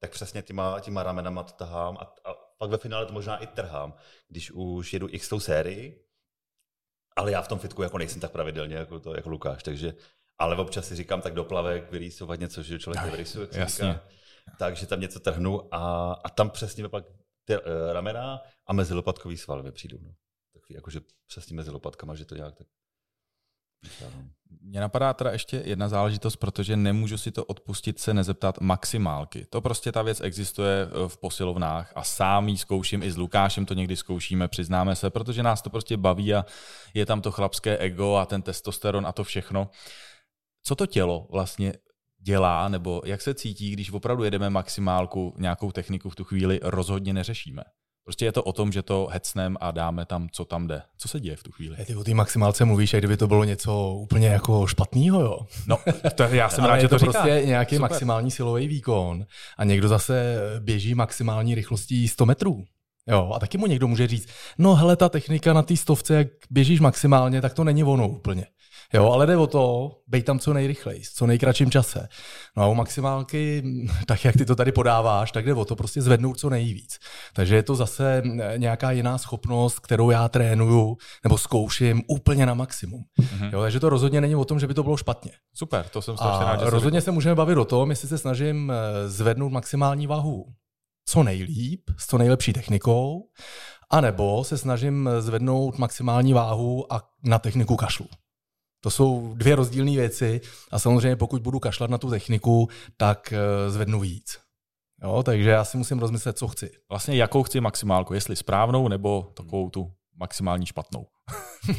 tak 0.00 0.10
přesně 0.10 0.42
těma, 0.42 0.80
těma 0.80 1.02
ramenama 1.02 1.42
to 1.42 1.52
tahám 1.52 1.96
a, 1.96 2.30
a 2.30 2.34
pak 2.62 2.70
ve 2.70 2.78
finále 2.78 3.06
to 3.06 3.12
možná 3.12 3.36
i 3.36 3.46
trhám, 3.46 3.94
když 4.28 4.50
už 4.50 4.92
jedu 4.92 5.08
x 5.10 5.28
tou 5.28 5.40
sérii, 5.40 6.04
ale 7.16 7.32
já 7.32 7.42
v 7.42 7.48
tom 7.48 7.58
fitku 7.58 7.82
jako 7.82 7.98
nejsem 7.98 8.20
tak 8.20 8.32
pravidelně 8.32 8.76
jako, 8.76 9.00
to, 9.00 9.16
jako 9.16 9.28
Lukáš, 9.28 9.62
takže 9.62 9.94
ale 10.38 10.56
občas 10.56 10.88
si 10.88 10.96
říkám 10.96 11.20
tak 11.20 11.34
do 11.34 11.44
plavek 11.44 11.90
vyrýsovat 11.90 12.40
něco, 12.40 12.62
že 12.62 12.78
člověk 12.78 13.04
nevyrýsuje, 13.04 13.48
Jasně. 13.52 13.88
Říká, 13.88 14.00
takže 14.58 14.86
tam 14.86 15.00
něco 15.00 15.20
trhnu 15.20 15.74
a, 15.74 16.12
a 16.12 16.28
tam 16.28 16.50
přesně 16.50 16.88
pak 16.88 17.04
ty 17.44 17.56
uh, 17.56 17.62
ramena 17.92 18.40
a 18.66 18.72
mezilopatkový 18.72 19.36
sval 19.36 19.62
mi 19.62 19.72
přijdou. 19.72 19.98
No. 20.02 20.14
Takový 20.52 20.74
jakože 20.74 21.00
přesně 21.26 21.56
mezi 21.56 21.70
lopatkama, 21.70 22.14
že 22.14 22.24
to 22.24 22.34
nějak 22.34 22.56
tak 22.56 22.66
mně 24.62 24.80
napadá 24.80 25.12
teda 25.12 25.32
ještě 25.32 25.62
jedna 25.64 25.88
záležitost, 25.88 26.36
protože 26.36 26.76
nemůžu 26.76 27.18
si 27.18 27.30
to 27.30 27.44
odpustit 27.44 27.98
se 27.98 28.14
nezeptat 28.14 28.60
maximálky. 28.60 29.46
To 29.50 29.60
prostě 29.60 29.92
ta 29.92 30.02
věc 30.02 30.20
existuje 30.20 30.82
eh, 30.82 31.08
v 31.08 31.18
posilovnách 31.18 31.92
a 31.94 32.02
sám 32.02 32.48
ji 32.48 32.58
zkouším 32.58 33.02
i 33.02 33.10
s 33.10 33.16
Lukášem 33.16 33.66
to 33.66 33.74
někdy 33.74 33.96
zkoušíme, 33.96 34.48
přiznáme 34.48 34.96
se, 34.96 35.10
protože 35.10 35.42
nás 35.42 35.62
to 35.62 35.70
prostě 35.70 35.96
baví 35.96 36.34
a 36.34 36.44
je 36.94 37.06
tam 37.06 37.20
to 37.20 37.32
chlapské 37.32 37.78
ego 37.78 38.14
a 38.14 38.26
ten 38.26 38.42
testosteron 38.42 39.06
a 39.06 39.12
to 39.12 39.24
všechno. 39.24 39.70
Co 40.62 40.74
to 40.74 40.86
tělo 40.86 41.26
vlastně 41.30 41.72
dělá, 42.18 42.68
nebo 42.68 43.02
jak 43.04 43.22
se 43.22 43.34
cítí, 43.34 43.70
když 43.70 43.92
opravdu 43.92 44.24
jedeme 44.24 44.50
maximálku, 44.50 45.34
nějakou 45.38 45.72
techniku 45.72 46.10
v 46.10 46.16
tu 46.16 46.24
chvíli 46.24 46.60
rozhodně 46.62 47.12
neřešíme? 47.12 47.62
Prostě 48.04 48.24
je 48.24 48.32
to 48.32 48.42
o 48.42 48.52
tom, 48.52 48.72
že 48.72 48.82
to 48.82 49.08
hecnem 49.10 49.56
a 49.60 49.70
dáme 49.70 50.06
tam, 50.06 50.28
co 50.32 50.44
tam 50.44 50.66
jde. 50.66 50.82
Co 50.98 51.08
se 51.08 51.20
děje 51.20 51.36
v 51.36 51.42
tu 51.42 51.52
chvíli? 51.52 51.76
Ty 51.84 51.96
o 51.96 52.04
té 52.04 52.14
maximálce 52.14 52.64
mluvíš, 52.64 52.92
jak 52.92 53.00
kdyby 53.00 53.16
to 53.16 53.26
bylo 53.26 53.44
něco 53.44 53.94
úplně 53.94 54.28
jako 54.28 54.66
špatného, 54.66 55.20
jo? 55.20 55.38
No, 55.66 55.78
to 56.14 56.22
já 56.22 56.48
jsem 56.48 56.64
rád, 56.64 56.78
že 56.80 56.88
to, 56.88 56.98
to 56.98 57.04
prostě 57.04 57.42
nějaký 57.44 57.76
Super. 57.76 57.90
maximální 57.90 58.30
silový 58.30 58.68
výkon 58.68 59.26
a 59.58 59.64
někdo 59.64 59.88
zase 59.88 60.36
běží 60.60 60.94
maximální 60.94 61.54
rychlostí 61.54 62.08
100 62.08 62.26
metrů. 62.26 62.64
Jo, 63.08 63.32
a 63.34 63.38
taky 63.38 63.58
mu 63.58 63.66
někdo 63.66 63.88
může 63.88 64.06
říct, 64.06 64.28
no 64.58 64.74
hele, 64.74 64.96
ta 64.96 65.08
technika 65.08 65.52
na 65.52 65.62
té 65.62 65.76
stovce, 65.76 66.14
jak 66.14 66.28
běžíš 66.50 66.80
maximálně, 66.80 67.40
tak 67.40 67.54
to 67.54 67.64
není 67.64 67.84
ono 67.84 68.08
úplně. 68.08 68.46
Jo, 68.94 69.10
ale 69.10 69.26
jde 69.26 69.36
o 69.36 69.46
to, 69.46 69.92
bej 70.06 70.22
tam 70.22 70.38
co 70.38 70.52
nejrychleji, 70.52 71.02
co 71.14 71.26
nejkratším 71.26 71.70
čase. 71.70 72.08
No 72.56 72.62
a 72.62 72.66
u 72.66 72.74
maximálky, 72.74 73.62
tak 74.06 74.24
jak 74.24 74.36
ty 74.36 74.44
to 74.44 74.56
tady 74.56 74.72
podáváš, 74.72 75.32
tak 75.32 75.44
jde 75.44 75.54
o 75.54 75.64
to 75.64 75.76
prostě 75.76 76.02
zvednout 76.02 76.38
co 76.38 76.50
nejvíc. 76.50 76.98
Takže 77.34 77.56
je 77.56 77.62
to 77.62 77.74
zase 77.74 78.22
nějaká 78.56 78.90
jiná 78.90 79.18
schopnost, 79.18 79.78
kterou 79.78 80.10
já 80.10 80.28
trénuju 80.28 80.96
nebo 81.24 81.38
zkouším 81.38 82.02
úplně 82.08 82.46
na 82.46 82.54
maximum. 82.54 83.02
Mm-hmm. 83.20 83.52
Jo, 83.52 83.60
takže 83.60 83.80
to 83.80 83.88
rozhodně 83.88 84.20
není 84.20 84.36
o 84.36 84.44
tom, 84.44 84.60
že 84.60 84.66
by 84.66 84.74
to 84.74 84.82
bylo 84.82 84.96
špatně. 84.96 85.32
Super, 85.54 85.88
to 85.88 86.02
jsem 86.02 86.16
strašně 86.16 86.44
rád, 86.44 86.60
že 86.60 86.70
Rozhodně 86.70 87.00
se 87.00 87.10
můžeme 87.10 87.34
bavit 87.34 87.58
o 87.58 87.64
tom, 87.64 87.90
jestli 87.90 88.08
se 88.08 88.18
snažím 88.18 88.72
eh, 88.72 89.08
zvednout 89.08 89.52
maximální 89.52 90.06
váhu 90.06 90.44
co 91.04 91.22
nejlíp, 91.22 91.80
s 91.98 92.06
co 92.06 92.18
nejlepší 92.18 92.52
technikou, 92.52 93.28
anebo 93.90 94.44
se 94.44 94.58
snažím 94.58 95.10
zvednout 95.18 95.78
maximální 95.78 96.32
váhu 96.32 96.92
a 96.92 97.02
na 97.24 97.38
techniku 97.38 97.76
kašlu. 97.76 98.06
To 98.82 98.90
jsou 98.90 99.34
dvě 99.34 99.56
rozdílné 99.56 99.90
věci 99.90 100.40
a 100.70 100.78
samozřejmě 100.78 101.16
pokud 101.16 101.42
budu 101.42 101.60
kašlat 101.60 101.90
na 101.90 101.98
tu 101.98 102.10
techniku, 102.10 102.68
tak 102.96 103.32
eh, 103.32 103.70
zvednu 103.70 104.00
víc. 104.00 104.38
Jo, 105.02 105.22
takže 105.22 105.50
já 105.50 105.64
si 105.64 105.76
musím 105.76 105.98
rozmyslet, 105.98 106.38
co 106.38 106.48
chci. 106.48 106.70
Vlastně 106.88 107.16
jakou 107.16 107.42
chci 107.42 107.60
maximálku, 107.60 108.14
jestli 108.14 108.36
správnou 108.36 108.88
nebo 108.88 109.32
takovou 109.34 109.70
tu 109.70 109.92
maximální 110.16 110.66
špatnou. 110.66 111.06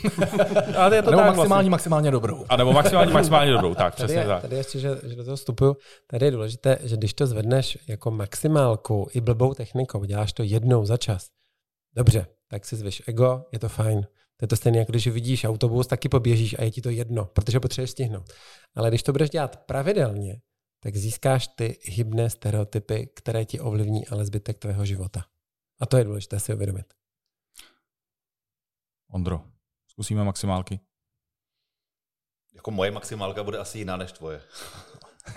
Ale 0.78 0.96
je 0.96 1.02
to 1.02 1.12
nebo 1.12 1.22
tak 1.22 1.36
maximální, 1.36 1.48
vlastně. 1.48 1.70
maximálně 1.70 2.12
dobrou. 2.12 2.46
A 2.50 2.58
nebo 2.58 2.74
maximální, 2.74 3.14
maximálně 3.20 3.52
dobrou, 3.52 3.76
tak 3.76 3.96
přesně 3.96 4.16
tady 4.16 4.26
je, 4.26 4.28
tak. 4.28 4.42
Tady 4.42 4.56
ještě, 4.56 4.80
že, 4.80 4.90
že 5.04 5.16
do 5.16 5.24
toho 5.24 5.36
vstupuju, 5.36 5.78
tady 6.08 6.26
je 6.26 6.32
důležité, 6.32 6.78
že 6.84 6.98
když 6.98 7.14
to 7.14 7.28
zvedneš 7.28 7.78
jako 7.88 8.12
maximálku 8.12 9.08
i 9.14 9.22
blbou 9.22 9.54
technikou, 9.54 10.04
děláš 10.04 10.34
to 10.34 10.44
jednou 10.44 10.86
za 10.86 10.98
čas, 10.98 11.28
dobře, 11.96 12.28
tak 12.48 12.66
si 12.66 12.76
zvyš 12.76 13.04
ego, 13.08 13.46
je 13.52 13.60
to 13.60 13.70
fajn. 13.70 14.08
To 14.38 14.44
je 14.44 14.48
to 14.48 14.56
stejné, 14.56 14.78
jako 14.78 14.92
když 14.92 15.08
vidíš 15.08 15.44
autobus, 15.44 15.88
taky 15.88 16.10
poběžíš 16.10 16.56
a 16.60 16.64
je 16.64 16.72
ti 16.72 16.82
to 16.82 16.90
jedno, 16.90 17.26
protože 17.26 17.60
potřebuješ 17.60 17.92
stihnout. 17.92 18.34
Ale 18.76 18.90
když 18.90 19.04
to 19.04 19.12
budeš 19.12 19.30
dělat 19.30 19.66
pravidelně, 19.66 20.42
tak 20.84 20.96
získáš 20.96 21.48
ty 21.48 21.80
hybné 21.84 22.30
stereotypy, 22.30 23.10
které 23.16 23.46
ti 23.46 23.60
ovlivní 23.60 24.08
ale 24.08 24.26
zbytek 24.26 24.60
tvého 24.60 24.86
života. 24.86 25.26
A 25.82 25.86
to 25.86 25.98
je 25.98 26.04
důležité 26.04 26.40
si 26.40 26.54
uvědomit. 26.54 26.94
Ondro, 29.10 29.42
zkusíme 29.88 30.24
maximálky. 30.24 30.80
Jako 32.54 32.72
moje 32.72 32.92
maximálka 32.92 33.44
bude 33.44 33.58
asi 33.58 33.78
jiná 33.78 33.98
než 33.98 34.12
tvoje. 34.12 34.42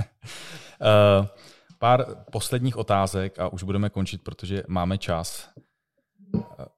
uh, 0.01 1.27
pár 1.79 2.25
posledních 2.33 2.77
otázek 2.77 3.39
a 3.39 3.49
už 3.49 3.63
budeme 3.63 3.91
končit, 3.91 4.25
protože 4.25 4.63
máme 4.69 4.99
čas. 4.99 5.51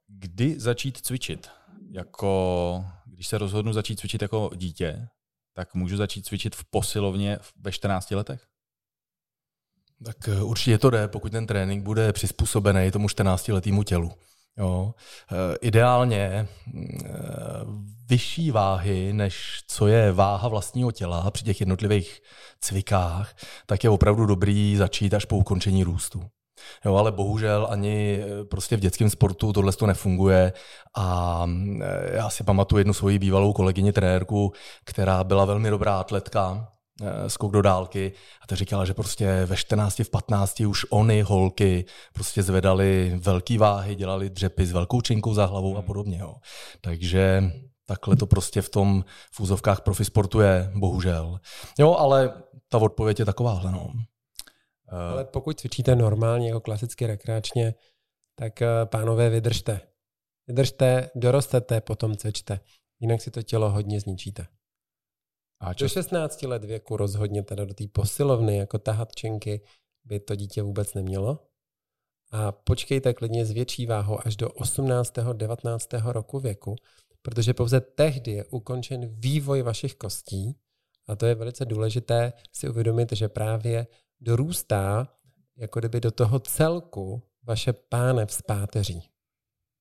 Kdy 0.06 0.60
začít 0.60 0.98
cvičit? 0.98 1.50
Jako, 1.90 2.84
když 3.06 3.26
se 3.26 3.38
rozhodnu 3.38 3.72
začít 3.72 4.00
cvičit 4.00 4.22
jako 4.22 4.50
dítě, 4.56 5.08
tak 5.52 5.74
můžu 5.74 5.96
začít 5.96 6.26
cvičit 6.26 6.56
v 6.56 6.64
posilovně 6.64 7.38
ve 7.56 7.72
14 7.72 8.10
letech? 8.10 8.46
Tak 10.04 10.28
eh, 10.28 10.42
určitě 10.42 10.78
to 10.78 10.90
jde, 10.90 11.08
pokud 11.08 11.32
ten 11.32 11.46
trénink 11.46 11.84
bude 11.84 12.12
přizpůsobený 12.12 12.90
tomu 12.90 13.06
14-letýmu 13.06 13.82
tělu. 13.82 14.12
Jo. 14.58 14.94
E, 15.32 15.56
ideálně 15.60 16.48
mm, 16.66 16.84
e, 17.04 17.10
vyšší 18.06 18.50
váhy, 18.50 19.12
než 19.12 19.62
co 19.68 19.86
je 19.86 20.12
váha 20.12 20.48
vlastního 20.48 20.92
těla 20.92 21.30
při 21.30 21.44
těch 21.44 21.60
jednotlivých 21.60 22.20
cvikách, 22.60 23.36
tak 23.66 23.84
je 23.84 23.90
opravdu 23.90 24.26
dobrý 24.26 24.76
začít 24.76 25.14
až 25.14 25.24
po 25.24 25.36
ukončení 25.36 25.84
růstu. 25.84 26.22
Jo, 26.84 26.96
ale 26.96 27.12
bohužel 27.12 27.66
ani 27.70 28.20
e, 28.22 28.44
prostě 28.44 28.76
v 28.76 28.80
dětském 28.80 29.10
sportu 29.10 29.52
tohle 29.52 29.72
to 29.72 29.86
nefunguje 29.86 30.52
a 30.96 31.46
já 32.12 32.30
si 32.30 32.44
pamatuju 32.44 32.78
jednu 32.78 32.92
svoji 32.92 33.18
bývalou 33.18 33.52
kolegyni 33.52 33.92
trenérku, 33.92 34.52
která 34.84 35.24
byla 35.24 35.44
velmi 35.44 35.70
dobrá 35.70 36.00
atletka, 36.00 36.68
Eh, 37.02 37.30
skok 37.30 37.52
do 37.52 37.62
dálky 37.62 38.12
a 38.42 38.46
ta 38.46 38.56
říkala, 38.56 38.84
že 38.84 38.94
prostě 38.94 39.44
ve 39.46 39.56
14, 39.56 40.04
v 40.04 40.10
15 40.10 40.66
už 40.66 40.86
oni, 40.90 41.22
holky, 41.22 41.84
prostě 42.12 42.42
zvedali 42.42 43.18
velký 43.22 43.58
váhy, 43.58 43.94
dělali 43.94 44.30
dřepy 44.30 44.66
s 44.66 44.72
velkou 44.72 45.00
činkou 45.00 45.34
za 45.34 45.46
hlavou 45.46 45.76
a 45.76 45.82
podobně. 45.82 46.18
Jo. 46.18 46.34
Takže 46.80 47.52
takhle 47.86 48.16
to 48.16 48.26
prostě 48.26 48.62
v 48.62 48.68
tom 48.68 49.04
v 49.32 49.40
úzovkách 49.40 49.80
profisportu 49.80 50.40
je, 50.40 50.72
bohužel. 50.74 51.40
Jo, 51.78 51.94
ale 51.94 52.32
ta 52.68 52.78
odpověď 52.78 53.18
je 53.18 53.24
takováhle. 53.24 53.72
No. 53.72 53.90
Eh, 54.88 54.96
ale 54.96 55.24
pokud 55.24 55.60
cvičíte 55.60 55.96
normálně, 55.96 56.48
jako 56.48 56.60
klasicky 56.60 57.06
rekreačně, 57.06 57.74
tak 58.34 58.62
eh, 58.62 58.68
pánové 58.84 59.30
vydržte. 59.30 59.80
Vydržte, 60.46 61.10
dorostete, 61.14 61.80
potom 61.80 62.16
cvičte. 62.16 62.60
Jinak 63.00 63.22
si 63.22 63.30
to 63.30 63.42
tělo 63.42 63.70
hodně 63.70 64.00
zničíte. 64.00 64.46
A 65.60 65.72
Do 65.72 65.88
16 65.88 66.42
let 66.42 66.64
věku 66.64 66.96
rozhodně 66.96 67.42
teda 67.42 67.64
do 67.64 67.74
té 67.74 67.84
posilovny 67.92 68.56
jako 68.56 68.78
tahatčenky 68.78 69.60
by 70.04 70.20
to 70.20 70.34
dítě 70.34 70.62
vůbec 70.62 70.94
nemělo. 70.94 71.38
A 72.32 72.52
počkejte 72.52 73.14
klidně 73.14 73.46
s 73.46 73.50
větší 73.50 73.86
váhou 73.86 74.18
až 74.24 74.36
do 74.36 74.50
18. 74.50 75.12
19. 75.32 75.88
roku 76.04 76.40
věku, 76.40 76.76
protože 77.22 77.54
pouze 77.54 77.80
tehdy 77.80 78.32
je 78.32 78.44
ukončen 78.44 79.08
vývoj 79.08 79.62
vašich 79.62 79.94
kostí 79.94 80.58
a 81.06 81.16
to 81.16 81.26
je 81.26 81.34
velice 81.34 81.64
důležité 81.64 82.32
si 82.52 82.68
uvědomit, 82.68 83.12
že 83.12 83.28
právě 83.28 83.86
dorůstá 84.20 85.08
jako 85.56 85.80
kdyby 85.80 86.00
do 86.00 86.10
toho 86.10 86.38
celku 86.38 87.22
vaše 87.42 87.72
pánev 87.72 88.32
z 88.32 88.42
páteří. 88.42 89.10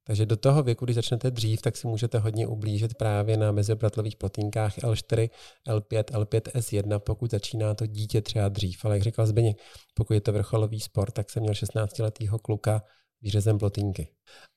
Takže 0.08 0.26
do 0.26 0.38
toho 0.38 0.64
věku, 0.64 0.86
když 0.86 0.96
začnete 0.96 1.32
dřív, 1.32 1.62
tak 1.62 1.78
si 1.78 1.88
můžete 1.88 2.20
hodně 2.20 2.48
ublížit 2.48 2.94
právě 2.94 3.38
na 3.38 3.52
mezibratlových 3.52 4.16
plotýnkách 4.16 4.78
L4, 4.78 5.30
L5, 5.68 6.04
L5, 6.04 6.42
S1, 6.42 7.00
pokud 7.00 7.32
začíná 7.32 7.74
to 7.74 7.86
dítě 7.86 8.22
třeba 8.22 8.50
dřív. 8.50 8.86
Ale 8.86 8.96
jak 8.96 9.04
říkal 9.04 9.28
Zbeněk, 9.28 9.58
pokud 9.94 10.14
je 10.14 10.22
to 10.22 10.34
vrcholový 10.34 10.80
sport, 10.80 11.12
tak 11.12 11.30
jsem 11.30 11.42
měl 11.44 11.54
16-letého 11.54 12.40
kluka 12.40 12.84
výřezem 13.22 13.58
plotínky. 13.58 14.08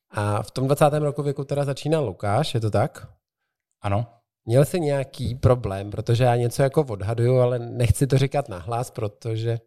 A 0.09 0.43
v 0.43 0.51
tom 0.51 0.65
20. 0.65 0.85
roku 0.93 1.23
věku 1.23 1.43
teda 1.43 1.65
začíná 1.65 1.99
Lukáš, 1.99 2.53
je 2.53 2.59
to 2.59 2.71
tak? 2.71 3.07
Ano. 3.81 4.05
Měl 4.45 4.65
jsi 4.65 4.79
nějaký 4.79 5.35
problém, 5.35 5.91
protože 5.91 6.23
já 6.23 6.35
něco 6.35 6.63
jako 6.63 6.85
odhaduju, 6.89 7.37
ale 7.37 7.59
nechci 7.59 8.07
to 8.07 8.17
říkat 8.17 8.49
nahlas, 8.49 8.91
protože 8.91 9.59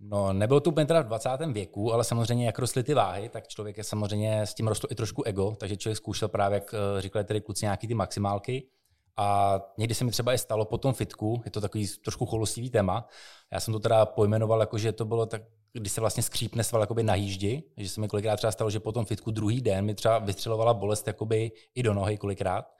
No, 0.00 0.32
nebylo 0.32 0.60
to 0.60 0.70
úplně 0.70 0.86
teda 0.86 1.00
v 1.00 1.06
20. 1.06 1.30
věku, 1.52 1.92
ale 1.92 2.04
samozřejmě, 2.04 2.46
jak 2.46 2.58
rostly 2.58 2.82
ty 2.82 2.94
váhy, 2.94 3.28
tak 3.28 3.48
člověk 3.48 3.76
je 3.78 3.84
samozřejmě 3.84 4.42
s 4.42 4.54
tím 4.54 4.68
rostl 4.68 4.86
i 4.90 4.94
trošku 4.94 5.22
ego, 5.22 5.56
takže 5.60 5.76
člověk 5.76 5.96
zkoušel 5.96 6.28
právě, 6.28 6.56
jak 6.56 6.74
eh, 6.74 7.02
říkali 7.02 7.24
tedy 7.24 7.40
kluci, 7.40 7.64
nějaký 7.64 7.86
ty 7.86 7.94
maximálky. 7.94 8.68
A 9.16 9.60
někdy 9.78 9.94
se 9.94 10.04
mi 10.04 10.10
třeba 10.10 10.32
i 10.34 10.38
stalo 10.38 10.64
po 10.64 10.78
tom 10.78 10.94
fitku, 10.94 11.42
je 11.44 11.50
to 11.50 11.60
takový 11.60 11.88
trošku 12.04 12.26
choulostivý 12.26 12.70
téma. 12.70 13.08
Já 13.52 13.60
jsem 13.60 13.72
to 13.72 13.80
teda 13.80 14.06
pojmenoval 14.06 14.60
jako, 14.60 14.78
že 14.78 14.92
to 14.92 15.04
bylo 15.04 15.26
tak, 15.26 15.42
když 15.72 15.92
se 15.92 16.00
vlastně 16.00 16.22
skřípne 16.22 16.64
sval 16.64 16.82
jakoby 16.82 17.02
na 17.02 17.14
jíždi, 17.14 17.62
že 17.76 17.88
se 17.88 18.00
mi 18.00 18.08
kolikrát 18.08 18.36
třeba 18.36 18.50
stalo, 18.50 18.70
že 18.70 18.80
po 18.80 18.92
tom 18.92 19.04
fitku 19.04 19.30
druhý 19.30 19.60
den 19.60 19.84
mi 19.84 19.94
třeba 19.94 20.18
vystřelovala 20.18 20.74
bolest 20.74 21.06
jakoby 21.06 21.52
i 21.74 21.82
do 21.82 21.94
nohy 21.94 22.18
kolikrát. 22.18 22.75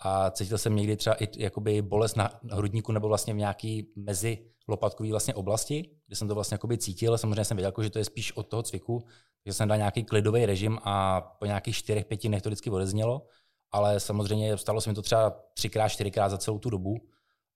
A 0.00 0.30
cítil 0.30 0.58
jsem 0.58 0.76
někdy 0.76 0.96
třeba 0.96 1.16
i 1.16 1.28
jakoby 1.36 1.82
bolest 1.82 2.16
na 2.16 2.30
hrudníku 2.50 2.92
nebo 2.92 3.08
vlastně 3.08 3.34
v 3.34 3.36
nějaký 3.36 3.92
mezi 3.96 4.38
lopatkový 4.68 5.10
vlastně 5.10 5.34
oblasti, 5.34 5.90
kde 6.06 6.16
jsem 6.16 6.28
to 6.28 6.34
vlastně 6.34 6.54
jakoby 6.54 6.78
cítil. 6.78 7.18
Samozřejmě 7.18 7.44
jsem 7.44 7.56
věděl, 7.56 7.68
jako, 7.68 7.82
že 7.82 7.90
to 7.90 7.98
je 7.98 8.04
spíš 8.04 8.32
od 8.36 8.48
toho 8.48 8.62
cviku, 8.62 9.04
že 9.46 9.52
jsem 9.52 9.68
dal 9.68 9.78
nějaký 9.78 10.04
klidový 10.04 10.46
režim 10.46 10.78
a 10.82 11.20
po 11.20 11.46
nějakých 11.46 11.76
čtyřech, 11.76 12.04
pěti 12.04 12.28
dnech 12.28 12.42
to 12.42 12.48
vždycky 12.48 12.70
odeznělo. 12.70 13.26
Ale 13.70 14.00
samozřejmě 14.00 14.56
stalo 14.56 14.80
se 14.80 14.90
mi 14.90 14.94
to 14.94 15.02
třeba 15.02 15.30
třikrát, 15.54 15.88
čtyřikrát 15.88 16.28
za 16.28 16.38
celou 16.38 16.58
tu 16.58 16.70
dobu. 16.70 16.96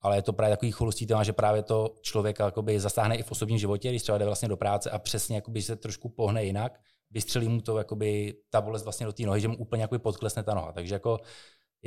Ale 0.01 0.15
je 0.15 0.21
to 0.21 0.33
právě 0.33 0.53
takový 0.53 0.71
cholustí 0.71 1.07
téma, 1.07 1.23
že 1.23 1.33
právě 1.33 1.63
to 1.63 1.95
člověka 2.01 2.45
jakoby 2.45 2.79
zasáhne 2.79 3.15
i 3.15 3.23
v 3.23 3.31
osobním 3.31 3.57
životě, 3.57 3.89
když 3.89 4.01
třeba 4.01 4.17
jde 4.17 4.25
vlastně 4.25 4.47
do 4.47 4.57
práce 4.57 4.91
a 4.91 4.99
přesně 4.99 5.35
jakoby 5.35 5.61
se 5.61 5.75
trošku 5.75 6.09
pohne 6.09 6.43
jinak, 6.43 6.79
vystřelí 7.11 7.49
mu 7.49 7.61
to 7.61 7.77
jakoby 7.77 8.33
ta 8.49 8.61
bolest 8.61 8.83
vlastně 8.83 9.05
do 9.05 9.13
té 9.13 9.23
nohy, 9.23 9.41
že 9.41 9.47
mu 9.47 9.57
úplně 9.57 9.81
jakoby 9.81 9.99
podklesne 9.99 10.43
ta 10.43 10.53
noha. 10.53 10.71
Takže 10.71 10.95
jako 10.95 11.19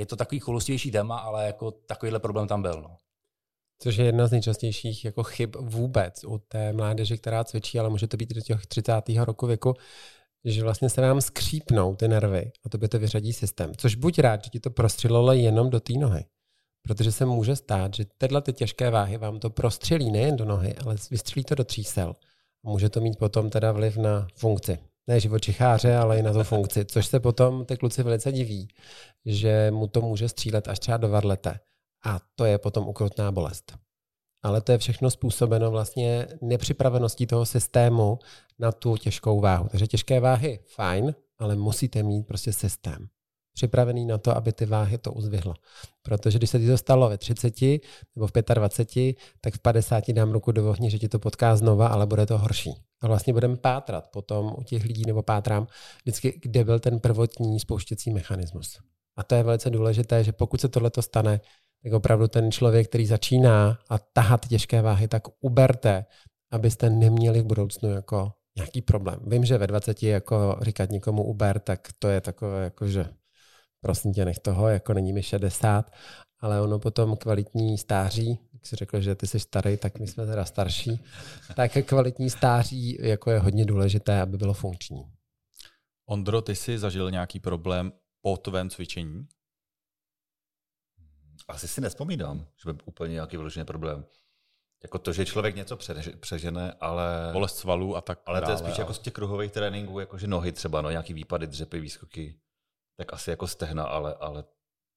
je 0.00 0.06
to 0.06 0.16
takový 0.16 0.38
choulostivější 0.40 0.90
téma, 0.90 1.18
ale 1.18 1.46
jako 1.46 1.70
takovýhle 1.70 2.20
problém 2.20 2.48
tam 2.48 2.62
byl. 2.62 2.82
No. 2.82 2.96
Což 3.82 3.96
je 3.96 4.04
jedna 4.04 4.26
z 4.26 4.30
nejčastějších 4.30 5.04
jako 5.04 5.22
chyb 5.22 5.56
vůbec 5.60 6.24
u 6.24 6.38
té 6.38 6.72
mládeže, 6.72 7.16
která 7.16 7.44
cvičí, 7.44 7.78
ale 7.78 7.90
může 7.90 8.06
to 8.06 8.16
být 8.16 8.34
do 8.34 8.40
těch 8.40 8.66
30. 8.66 8.92
roku 9.24 9.46
věku, 9.46 9.74
že 10.44 10.62
vlastně 10.62 10.90
se 10.90 11.00
vám 11.00 11.20
skřípnou 11.20 11.96
ty 11.96 12.08
nervy 12.08 12.52
a 12.64 12.68
to 12.68 12.78
by 12.78 12.88
to 12.88 12.98
vyřadí 12.98 13.32
systém. 13.32 13.72
Což 13.76 13.94
buď 13.94 14.18
rád, 14.18 14.44
že 14.44 14.50
ti 14.50 14.60
to 14.60 14.70
prostřelilo 14.70 15.32
jenom 15.32 15.70
do 15.70 15.80
té 15.80 15.92
nohy. 15.92 16.24
Protože 16.82 17.12
se 17.12 17.26
může 17.26 17.56
stát, 17.56 17.94
že 17.94 18.04
tyhle 18.18 18.42
ty 18.42 18.52
těžké 18.52 18.90
váhy 18.90 19.18
vám 19.18 19.40
to 19.40 19.50
prostřelí 19.50 20.10
nejen 20.10 20.36
do 20.36 20.44
nohy, 20.44 20.74
ale 20.74 20.96
vystřelí 21.10 21.44
to 21.44 21.54
do 21.54 21.64
třísel. 21.64 22.16
Může 22.62 22.88
to 22.88 23.00
mít 23.00 23.18
potom 23.18 23.50
teda 23.50 23.72
vliv 23.72 23.96
na 23.96 24.26
funkci. 24.34 24.78
Ne 25.06 25.20
živočicháře, 25.20 25.96
ale 25.96 26.18
i 26.18 26.22
na 26.22 26.32
tu 26.32 26.42
funkci. 26.42 26.84
Což 26.84 27.06
se 27.06 27.20
potom 27.20 27.64
ty 27.64 27.76
kluci 27.76 28.02
velice 28.02 28.32
diví, 28.32 28.68
že 29.24 29.70
mu 29.70 29.86
to 29.86 30.00
může 30.00 30.28
střílet 30.28 30.68
až 30.68 30.78
třeba 30.78 30.96
do 30.96 31.08
varlete. 31.08 31.60
A 32.04 32.20
to 32.34 32.44
je 32.44 32.58
potom 32.58 32.88
ukrutná 32.88 33.32
bolest. 33.32 33.78
Ale 34.42 34.60
to 34.60 34.72
je 34.72 34.78
všechno 34.78 35.10
způsobeno 35.10 35.70
vlastně 35.70 36.26
nepřipraveností 36.42 37.26
toho 37.26 37.46
systému 37.46 38.18
na 38.58 38.72
tu 38.72 38.96
těžkou 38.96 39.40
váhu. 39.40 39.68
Takže 39.68 39.86
těžké 39.86 40.20
váhy, 40.20 40.60
fajn, 40.66 41.14
ale 41.38 41.56
musíte 41.56 42.02
mít 42.02 42.26
prostě 42.26 42.52
systém 42.52 43.08
připravený 43.52 44.06
na 44.06 44.18
to, 44.18 44.36
aby 44.36 44.52
ty 44.52 44.66
váhy 44.66 44.98
to 44.98 45.12
uzvihlo. 45.12 45.54
Protože 46.02 46.38
když 46.38 46.50
se 46.50 46.58
ti 46.58 46.66
to 46.66 46.78
stalo 46.78 47.08
ve 47.08 47.18
30 47.18 47.60
nebo 48.16 48.26
v 48.26 48.32
25, 48.54 49.16
tak 49.40 49.54
v 49.54 49.58
50 49.58 50.12
dám 50.12 50.30
ruku 50.30 50.52
do 50.52 50.70
ohně, 50.70 50.90
že 50.90 50.98
ti 50.98 51.08
to 51.08 51.18
potká 51.18 51.56
znova, 51.56 51.88
ale 51.88 52.06
bude 52.06 52.26
to 52.26 52.38
horší. 52.38 52.74
A 53.02 53.06
vlastně 53.06 53.32
budeme 53.32 53.56
pátrat 53.56 54.10
potom 54.12 54.54
u 54.58 54.62
těch 54.62 54.84
lidí, 54.84 55.02
nebo 55.06 55.22
pátrám 55.22 55.66
vždycky, 56.04 56.40
kde 56.42 56.64
byl 56.64 56.78
ten 56.78 57.00
prvotní 57.00 57.60
spouštěcí 57.60 58.10
mechanismus. 58.10 58.78
A 59.16 59.22
to 59.22 59.34
je 59.34 59.42
velice 59.42 59.70
důležité, 59.70 60.24
že 60.24 60.32
pokud 60.32 60.60
se 60.60 60.68
tohle 60.68 60.90
stane, 61.00 61.40
tak 61.82 61.92
opravdu 61.92 62.28
ten 62.28 62.52
člověk, 62.52 62.88
který 62.88 63.06
začíná 63.06 63.78
a 63.88 63.98
tahat 63.98 64.48
těžké 64.48 64.82
váhy, 64.82 65.08
tak 65.08 65.22
uberte, 65.40 66.04
abyste 66.50 66.90
neměli 66.90 67.40
v 67.40 67.44
budoucnu 67.44 67.90
jako 67.90 68.32
nějaký 68.56 68.82
problém. 68.82 69.20
Vím, 69.26 69.44
že 69.44 69.58
ve 69.58 69.66
20 69.66 70.02
jako 70.02 70.58
říkat 70.62 70.90
někomu 70.90 71.24
uber, 71.24 71.58
tak 71.58 71.88
to 71.98 72.08
je 72.08 72.20
takové 72.20 72.64
jako, 72.64 72.88
že 72.88 73.04
prosím 73.80 74.12
tě, 74.12 74.24
nech 74.24 74.38
toho, 74.38 74.68
jako 74.68 74.94
není 74.94 75.12
mi 75.12 75.22
60, 75.22 75.90
ale 76.40 76.60
ono 76.60 76.78
potom 76.78 77.16
kvalitní 77.16 77.78
stáří, 77.78 78.38
jak 78.52 78.66
jsi 78.66 78.76
řekl, 78.76 79.00
že 79.00 79.14
ty 79.14 79.26
jsi 79.26 79.40
starý, 79.40 79.76
tak 79.76 79.98
my 79.98 80.06
jsme 80.06 80.26
teda 80.26 80.44
starší, 80.44 81.00
tak 81.56 81.72
kvalitní 81.86 82.30
stáří 82.30 82.98
jako 83.00 83.30
je 83.30 83.38
hodně 83.38 83.64
důležité, 83.64 84.20
aby 84.20 84.36
bylo 84.36 84.54
funkční. 84.54 85.12
Ondro, 86.06 86.42
ty 86.42 86.56
jsi 86.56 86.78
zažil 86.78 87.10
nějaký 87.10 87.40
problém 87.40 87.92
po 88.20 88.36
tvém 88.36 88.70
cvičení? 88.70 89.26
Asi 91.48 91.68
si 91.68 91.80
nespomínám, 91.80 92.46
že 92.64 92.72
by 92.72 92.78
úplně 92.84 93.12
nějaký 93.12 93.36
vyložený 93.36 93.64
problém. 93.66 94.04
Jako 94.82 94.98
to, 94.98 95.12
že 95.12 95.26
člověk 95.26 95.56
něco 95.56 95.78
přežene, 96.20 96.72
ale... 96.80 97.30
Bolest 97.32 97.56
svalů 97.56 97.96
a 97.96 98.00
tak 98.00 98.20
Ale 98.26 98.42
to 98.42 98.50
je 98.50 98.56
spíš 98.56 98.74
ale... 98.74 98.80
jako 98.80 98.94
z 98.94 98.98
těch 98.98 99.12
kruhových 99.12 99.52
tréninků, 99.52 100.00
jako 100.00 100.18
že 100.18 100.26
nohy 100.26 100.52
třeba, 100.52 100.82
no, 100.82 100.90
nějaký 100.90 101.14
výpady, 101.14 101.46
dřepy, 101.46 101.80
výskoky, 101.80 102.40
tak 103.00 103.12
asi 103.12 103.30
jako 103.30 103.46
stehna, 103.46 103.84
ale, 103.84 104.14
ale 104.20 104.44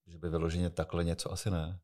že 0.07 0.17
by 0.17 0.29
vyloženě 0.29 0.69
takhle 0.69 1.03
něco 1.03 1.31
asi 1.31 1.51
ne. 1.51 1.79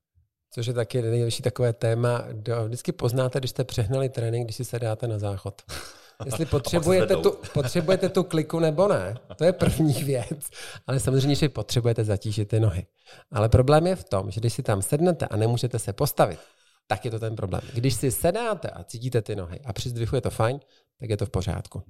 Což 0.52 0.68
je 0.68 0.74
taky 0.74 1.02
největší 1.02 1.44
takové 1.44 1.74
téma. 1.74 2.24
Vždycky 2.66 2.92
poznáte, 2.92 3.40
když 3.40 3.52
jste 3.52 3.64
přehnali 3.64 4.10
trénink, 4.10 4.46
když 4.46 4.56
si 4.56 4.66
se 4.66 4.80
dáte 4.80 5.08
na 5.08 5.20
záchod. 5.20 5.62
Jestli 6.26 6.46
potřebujete 6.46 7.16
tu, 7.16 7.38
potřebujete 7.54 8.10
tu 8.10 8.24
kliku 8.24 8.60
nebo 8.60 8.88
ne, 8.88 9.16
to 9.36 9.44
je 9.44 9.54
první 9.54 9.94
věc. 10.04 10.50
Ale 10.88 11.00
samozřejmě, 11.00 11.36
že 11.36 11.50
potřebujete 11.50 12.04
zatížit 12.04 12.48
ty 12.48 12.60
nohy. 12.60 12.86
Ale 13.32 13.50
problém 13.50 13.88
je 13.88 13.96
v 13.96 14.04
tom, 14.04 14.32
že 14.32 14.40
když 14.40 14.54
si 14.54 14.64
tam 14.64 14.82
sednete 14.82 15.28
a 15.28 15.38
nemůžete 15.38 15.80
se 15.80 15.94
postavit, 15.94 16.40
tak 16.88 17.06
je 17.06 17.12
to 17.12 17.20
ten 17.20 17.36
problém. 17.36 17.62
Když 17.74 17.94
si 17.94 18.12
sedáte 18.12 18.70
a 18.70 18.84
cítíte 18.84 19.22
ty 19.22 19.36
nohy 19.36 19.60
a 19.66 19.74
při 19.74 19.90
zdvihu 19.90 20.16
je 20.16 20.22
to 20.22 20.30
fajn, 20.30 20.60
tak 21.00 21.10
je 21.10 21.18
to 21.18 21.26
v 21.26 21.30
pořádku. 21.30 21.84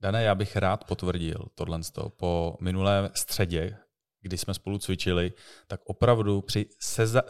Dané, 0.00 0.22
já 0.22 0.34
bych 0.34 0.56
rád 0.56 0.84
potvrdil 0.84 1.44
tohle. 1.54 1.80
Po 2.16 2.56
minulé 2.60 3.10
středě, 3.14 3.76
kdy 4.22 4.38
jsme 4.38 4.54
spolu 4.54 4.78
cvičili, 4.78 5.32
tak 5.66 5.80
opravdu 5.84 6.40
při, 6.42 6.66
seza, 6.80 7.22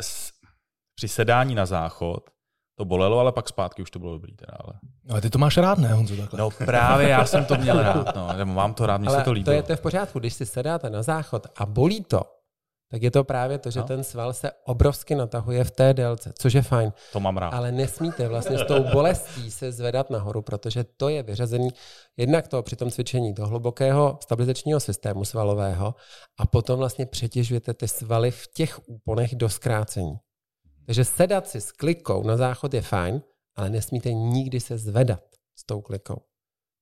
při 0.95 1.09
sedání 1.09 1.55
na 1.55 1.67
záchod 1.67 2.31
to 2.79 2.85
bolelo, 2.85 3.19
ale 3.19 3.33
pak 3.33 3.49
zpátky 3.49 3.83
už 3.83 3.91
to 3.91 3.99
bylo 3.99 4.13
dobrý. 4.13 4.37
Teda, 4.37 4.53
ale... 4.65 4.73
Ale 5.09 5.21
ty 5.21 5.31
to 5.31 5.39
máš 5.39 5.57
rád, 5.57 5.79
ne, 5.79 5.93
Honzo, 5.93 6.17
takhle? 6.17 6.39
No 6.39 6.51
právě, 6.51 7.09
já 7.09 7.27
jsem 7.27 7.45
to 7.45 7.57
měl 7.57 7.83
rád. 7.83 8.17
No. 8.17 8.33
Nebo 8.37 8.53
mám 8.53 8.75
to 8.75 8.87
rád, 8.87 8.99
mně 8.99 9.09
Ale 9.09 9.17
se 9.17 9.23
to 9.23 9.31
to 9.31 9.33
líbilo. 9.33 9.57
je, 9.57 9.63
to 9.63 9.73
je 9.73 9.77
v 9.77 9.81
pořádku, 9.81 10.19
když 10.19 10.35
si 10.35 10.47
sedáte 10.47 10.91
na 10.91 11.03
záchod 11.03 11.47
a 11.57 11.67
bolí 11.67 12.05
to, 12.05 12.23
tak 12.91 13.03
je 13.03 13.11
to 13.11 13.25
právě 13.25 13.59
to, 13.59 13.71
že 13.71 13.81
No. 13.81 13.87
ten 13.87 14.05
sval 14.05 14.33
se 14.33 14.51
obrovsky 14.65 15.15
natahuje 15.15 15.65
v 15.65 15.71
té 15.71 15.95
délce, 15.95 16.33
což 16.39 16.53
je 16.55 16.63
fajn. 16.63 16.93
To 17.13 17.21
mám 17.21 17.37
rád. 17.37 17.49
Ale 17.51 17.73
nesmíte 17.73 18.29
vlastně 18.29 18.59
s 18.59 18.67
tou 18.67 18.85
bolestí 18.93 19.51
se 19.51 19.73
zvedat 19.73 20.11
nahoru, 20.11 20.43
protože 20.43 20.85
to 20.85 21.09
je 21.09 21.23
vyřazený 21.23 21.69
jednak 22.17 22.49
to 22.49 22.63
při 22.63 22.77
tom 22.77 22.91
cvičení 22.91 23.35
toho 23.35 23.49
hlubokého 23.49 24.19
stabilizačního 24.23 24.81
systému 24.81 25.25
svalového 25.25 25.95
a 26.39 26.47
potom 26.47 26.79
vlastně 26.79 27.07
přetěžujete 27.07 27.75
ty 27.75 27.89
svaly 27.89 28.31
v 28.31 28.47
těch 28.55 28.89
úponech 28.89 29.35
do 29.35 29.49
zkrácení. 29.49 30.17
Takže 30.87 31.05
sedat 31.05 31.49
si 31.49 31.61
s 31.61 31.73
klikou 31.73 32.23
na 32.23 32.37
záchod 32.37 32.75
je 32.75 32.83
fajn, 32.83 33.23
ale 33.57 33.71
nesmíte 33.71 34.13
nikdy 34.13 34.61
se 34.61 34.79
zvedat 34.79 35.21
s 35.59 35.67
tou 35.67 35.81
klikou. 35.81 36.17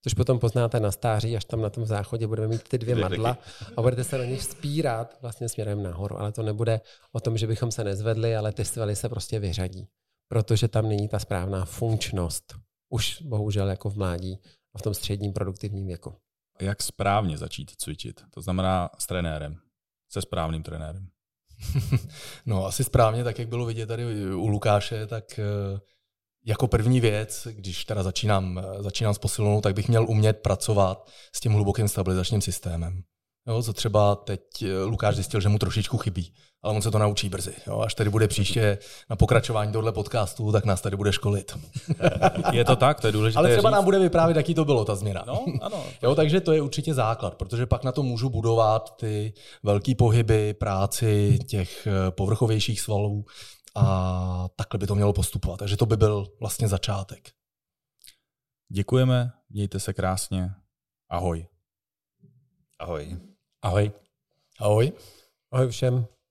Což 0.04 0.14
potom 0.14 0.38
poznáte 0.38 0.80
na 0.80 0.90
stáří, 0.90 1.36
až 1.36 1.44
tam 1.44 1.60
na 1.60 1.70
tom 1.70 1.86
záchodě 1.86 2.26
budeme 2.26 2.48
mít 2.48 2.68
ty 2.68 2.78
dvě 2.78 2.94
madla 2.94 3.38
a 3.76 3.82
budete 3.82 4.04
se 4.04 4.18
na 4.18 4.24
nich 4.24 4.40
vzpírat 4.40 5.18
vlastně 5.22 5.48
směrem 5.48 5.82
nahoru. 5.82 6.20
Ale 6.20 6.32
to 6.32 6.42
nebude 6.42 6.80
o 7.12 7.20
tom, 7.20 7.38
že 7.38 7.46
bychom 7.46 7.70
se 7.70 7.84
nezvedli, 7.84 8.36
ale 8.36 8.52
ty 8.52 8.64
svaly 8.64 8.96
se 8.96 9.08
prostě 9.08 9.38
vyřadí. 9.38 9.88
Protože 10.28 10.68
tam 10.68 10.88
není 10.88 11.08
ta 11.08 11.18
správná 11.18 11.64
funkčnost. 11.64 12.54
Už 12.88 13.22
bohužel 13.22 13.68
jako 13.68 13.90
v 13.90 13.96
mládí 13.96 14.40
a 14.74 14.78
v 14.78 14.82
tom 14.82 14.94
středním 14.94 15.32
produktivním 15.32 15.86
věku. 15.86 16.14
Jak 16.60 16.82
správně 16.82 17.38
začít 17.38 17.70
cvičit? 17.76 18.20
To 18.30 18.40
znamená 18.40 18.90
s 18.98 19.06
trenérem. 19.06 19.56
Se 20.12 20.22
správným 20.22 20.62
trenérem. 20.62 21.08
No 22.46 22.66
asi 22.66 22.84
správně, 22.84 23.24
tak 23.24 23.38
jak 23.38 23.48
bylo 23.48 23.66
vidět 23.66 23.86
tady 23.86 24.34
u 24.34 24.46
Lukáše, 24.48 25.06
tak 25.06 25.38
eh, 25.38 25.80
jako 26.44 26.66
první 26.66 27.00
věc, 27.00 27.48
když 27.50 27.84
teda 27.84 28.02
začínám, 28.02 28.62
začínám 28.78 29.14
s 29.14 29.18
posilovnou, 29.18 29.60
tak 29.60 29.74
bych 29.74 29.88
měl 29.88 30.06
umět 30.08 30.32
pracovat 30.32 31.10
s 31.32 31.40
tím 31.40 31.52
hlubokým 31.52 31.88
stabilizačním 31.88 32.40
systémem. 32.40 33.02
Jo, 33.48 33.62
co 33.62 33.72
třeba 33.72 34.14
teď 34.14 34.40
eh, 34.62 34.84
Lukáš 34.84 35.14
zjistil, 35.14 35.40
že 35.40 35.48
mu 35.48 35.58
trošičku 35.58 35.98
chybí, 35.98 36.32
ale 36.62 36.74
on 36.74 36.82
se 36.82 36.90
to 36.90 36.98
naučí 36.98 37.28
brzy. 37.28 37.52
Jo, 37.66 37.80
až 37.80 37.94
tady 37.94 38.10
bude 38.10 38.28
příště 38.28 38.78
na 39.10 39.16
pokračování 39.16 39.72
tohle 39.72 39.92
podcastu, 39.92 40.52
tak 40.52 40.64
nás 40.64 40.80
tady 40.80 40.96
bude 40.96 41.12
školit. 41.12 41.58
Je 42.52 42.64
to 42.64 42.76
tak, 42.76 43.00
to 43.00 43.06
je 43.06 43.12
důležité 43.12 43.38
Ale 43.38 43.50
třeba 43.50 43.70
říct. 43.70 43.74
nám 43.74 43.84
bude 43.84 43.98
vyprávět, 43.98 44.36
jaký 44.36 44.54
to 44.54 44.64
bylo 44.64 44.84
ta 44.84 44.94
změna. 44.94 45.24
No, 45.26 45.44
ano. 45.60 45.84
Jo, 46.02 46.14
takže 46.14 46.40
to 46.40 46.52
je 46.52 46.62
určitě 46.62 46.94
základ, 46.94 47.34
protože 47.34 47.66
pak 47.66 47.84
na 47.84 47.92
to 47.92 48.02
můžu 48.02 48.28
budovat 48.30 48.96
ty 48.96 49.32
velký 49.62 49.94
pohyby, 49.94 50.54
práci 50.54 51.38
těch 51.46 51.86
eh, 51.86 52.10
povrchovějších 52.10 52.80
svalů 52.80 53.24
a 53.74 54.48
takhle 54.56 54.78
by 54.78 54.86
to 54.86 54.94
mělo 54.94 55.12
postupovat. 55.12 55.56
Takže 55.56 55.76
to 55.76 55.86
by 55.86 55.96
byl 55.96 56.26
vlastně 56.40 56.68
začátek. 56.68 57.32
Děkujeme, 58.68 59.32
mějte 59.50 59.80
se 59.80 59.92
krásně. 59.92 60.50
Ahoj. 61.08 61.46
Ahoj. 62.78 63.18
Ahoj. 63.62 63.92
Ahoj. 64.60 64.92
Ahoj 65.52 65.68
všem. 65.68 66.06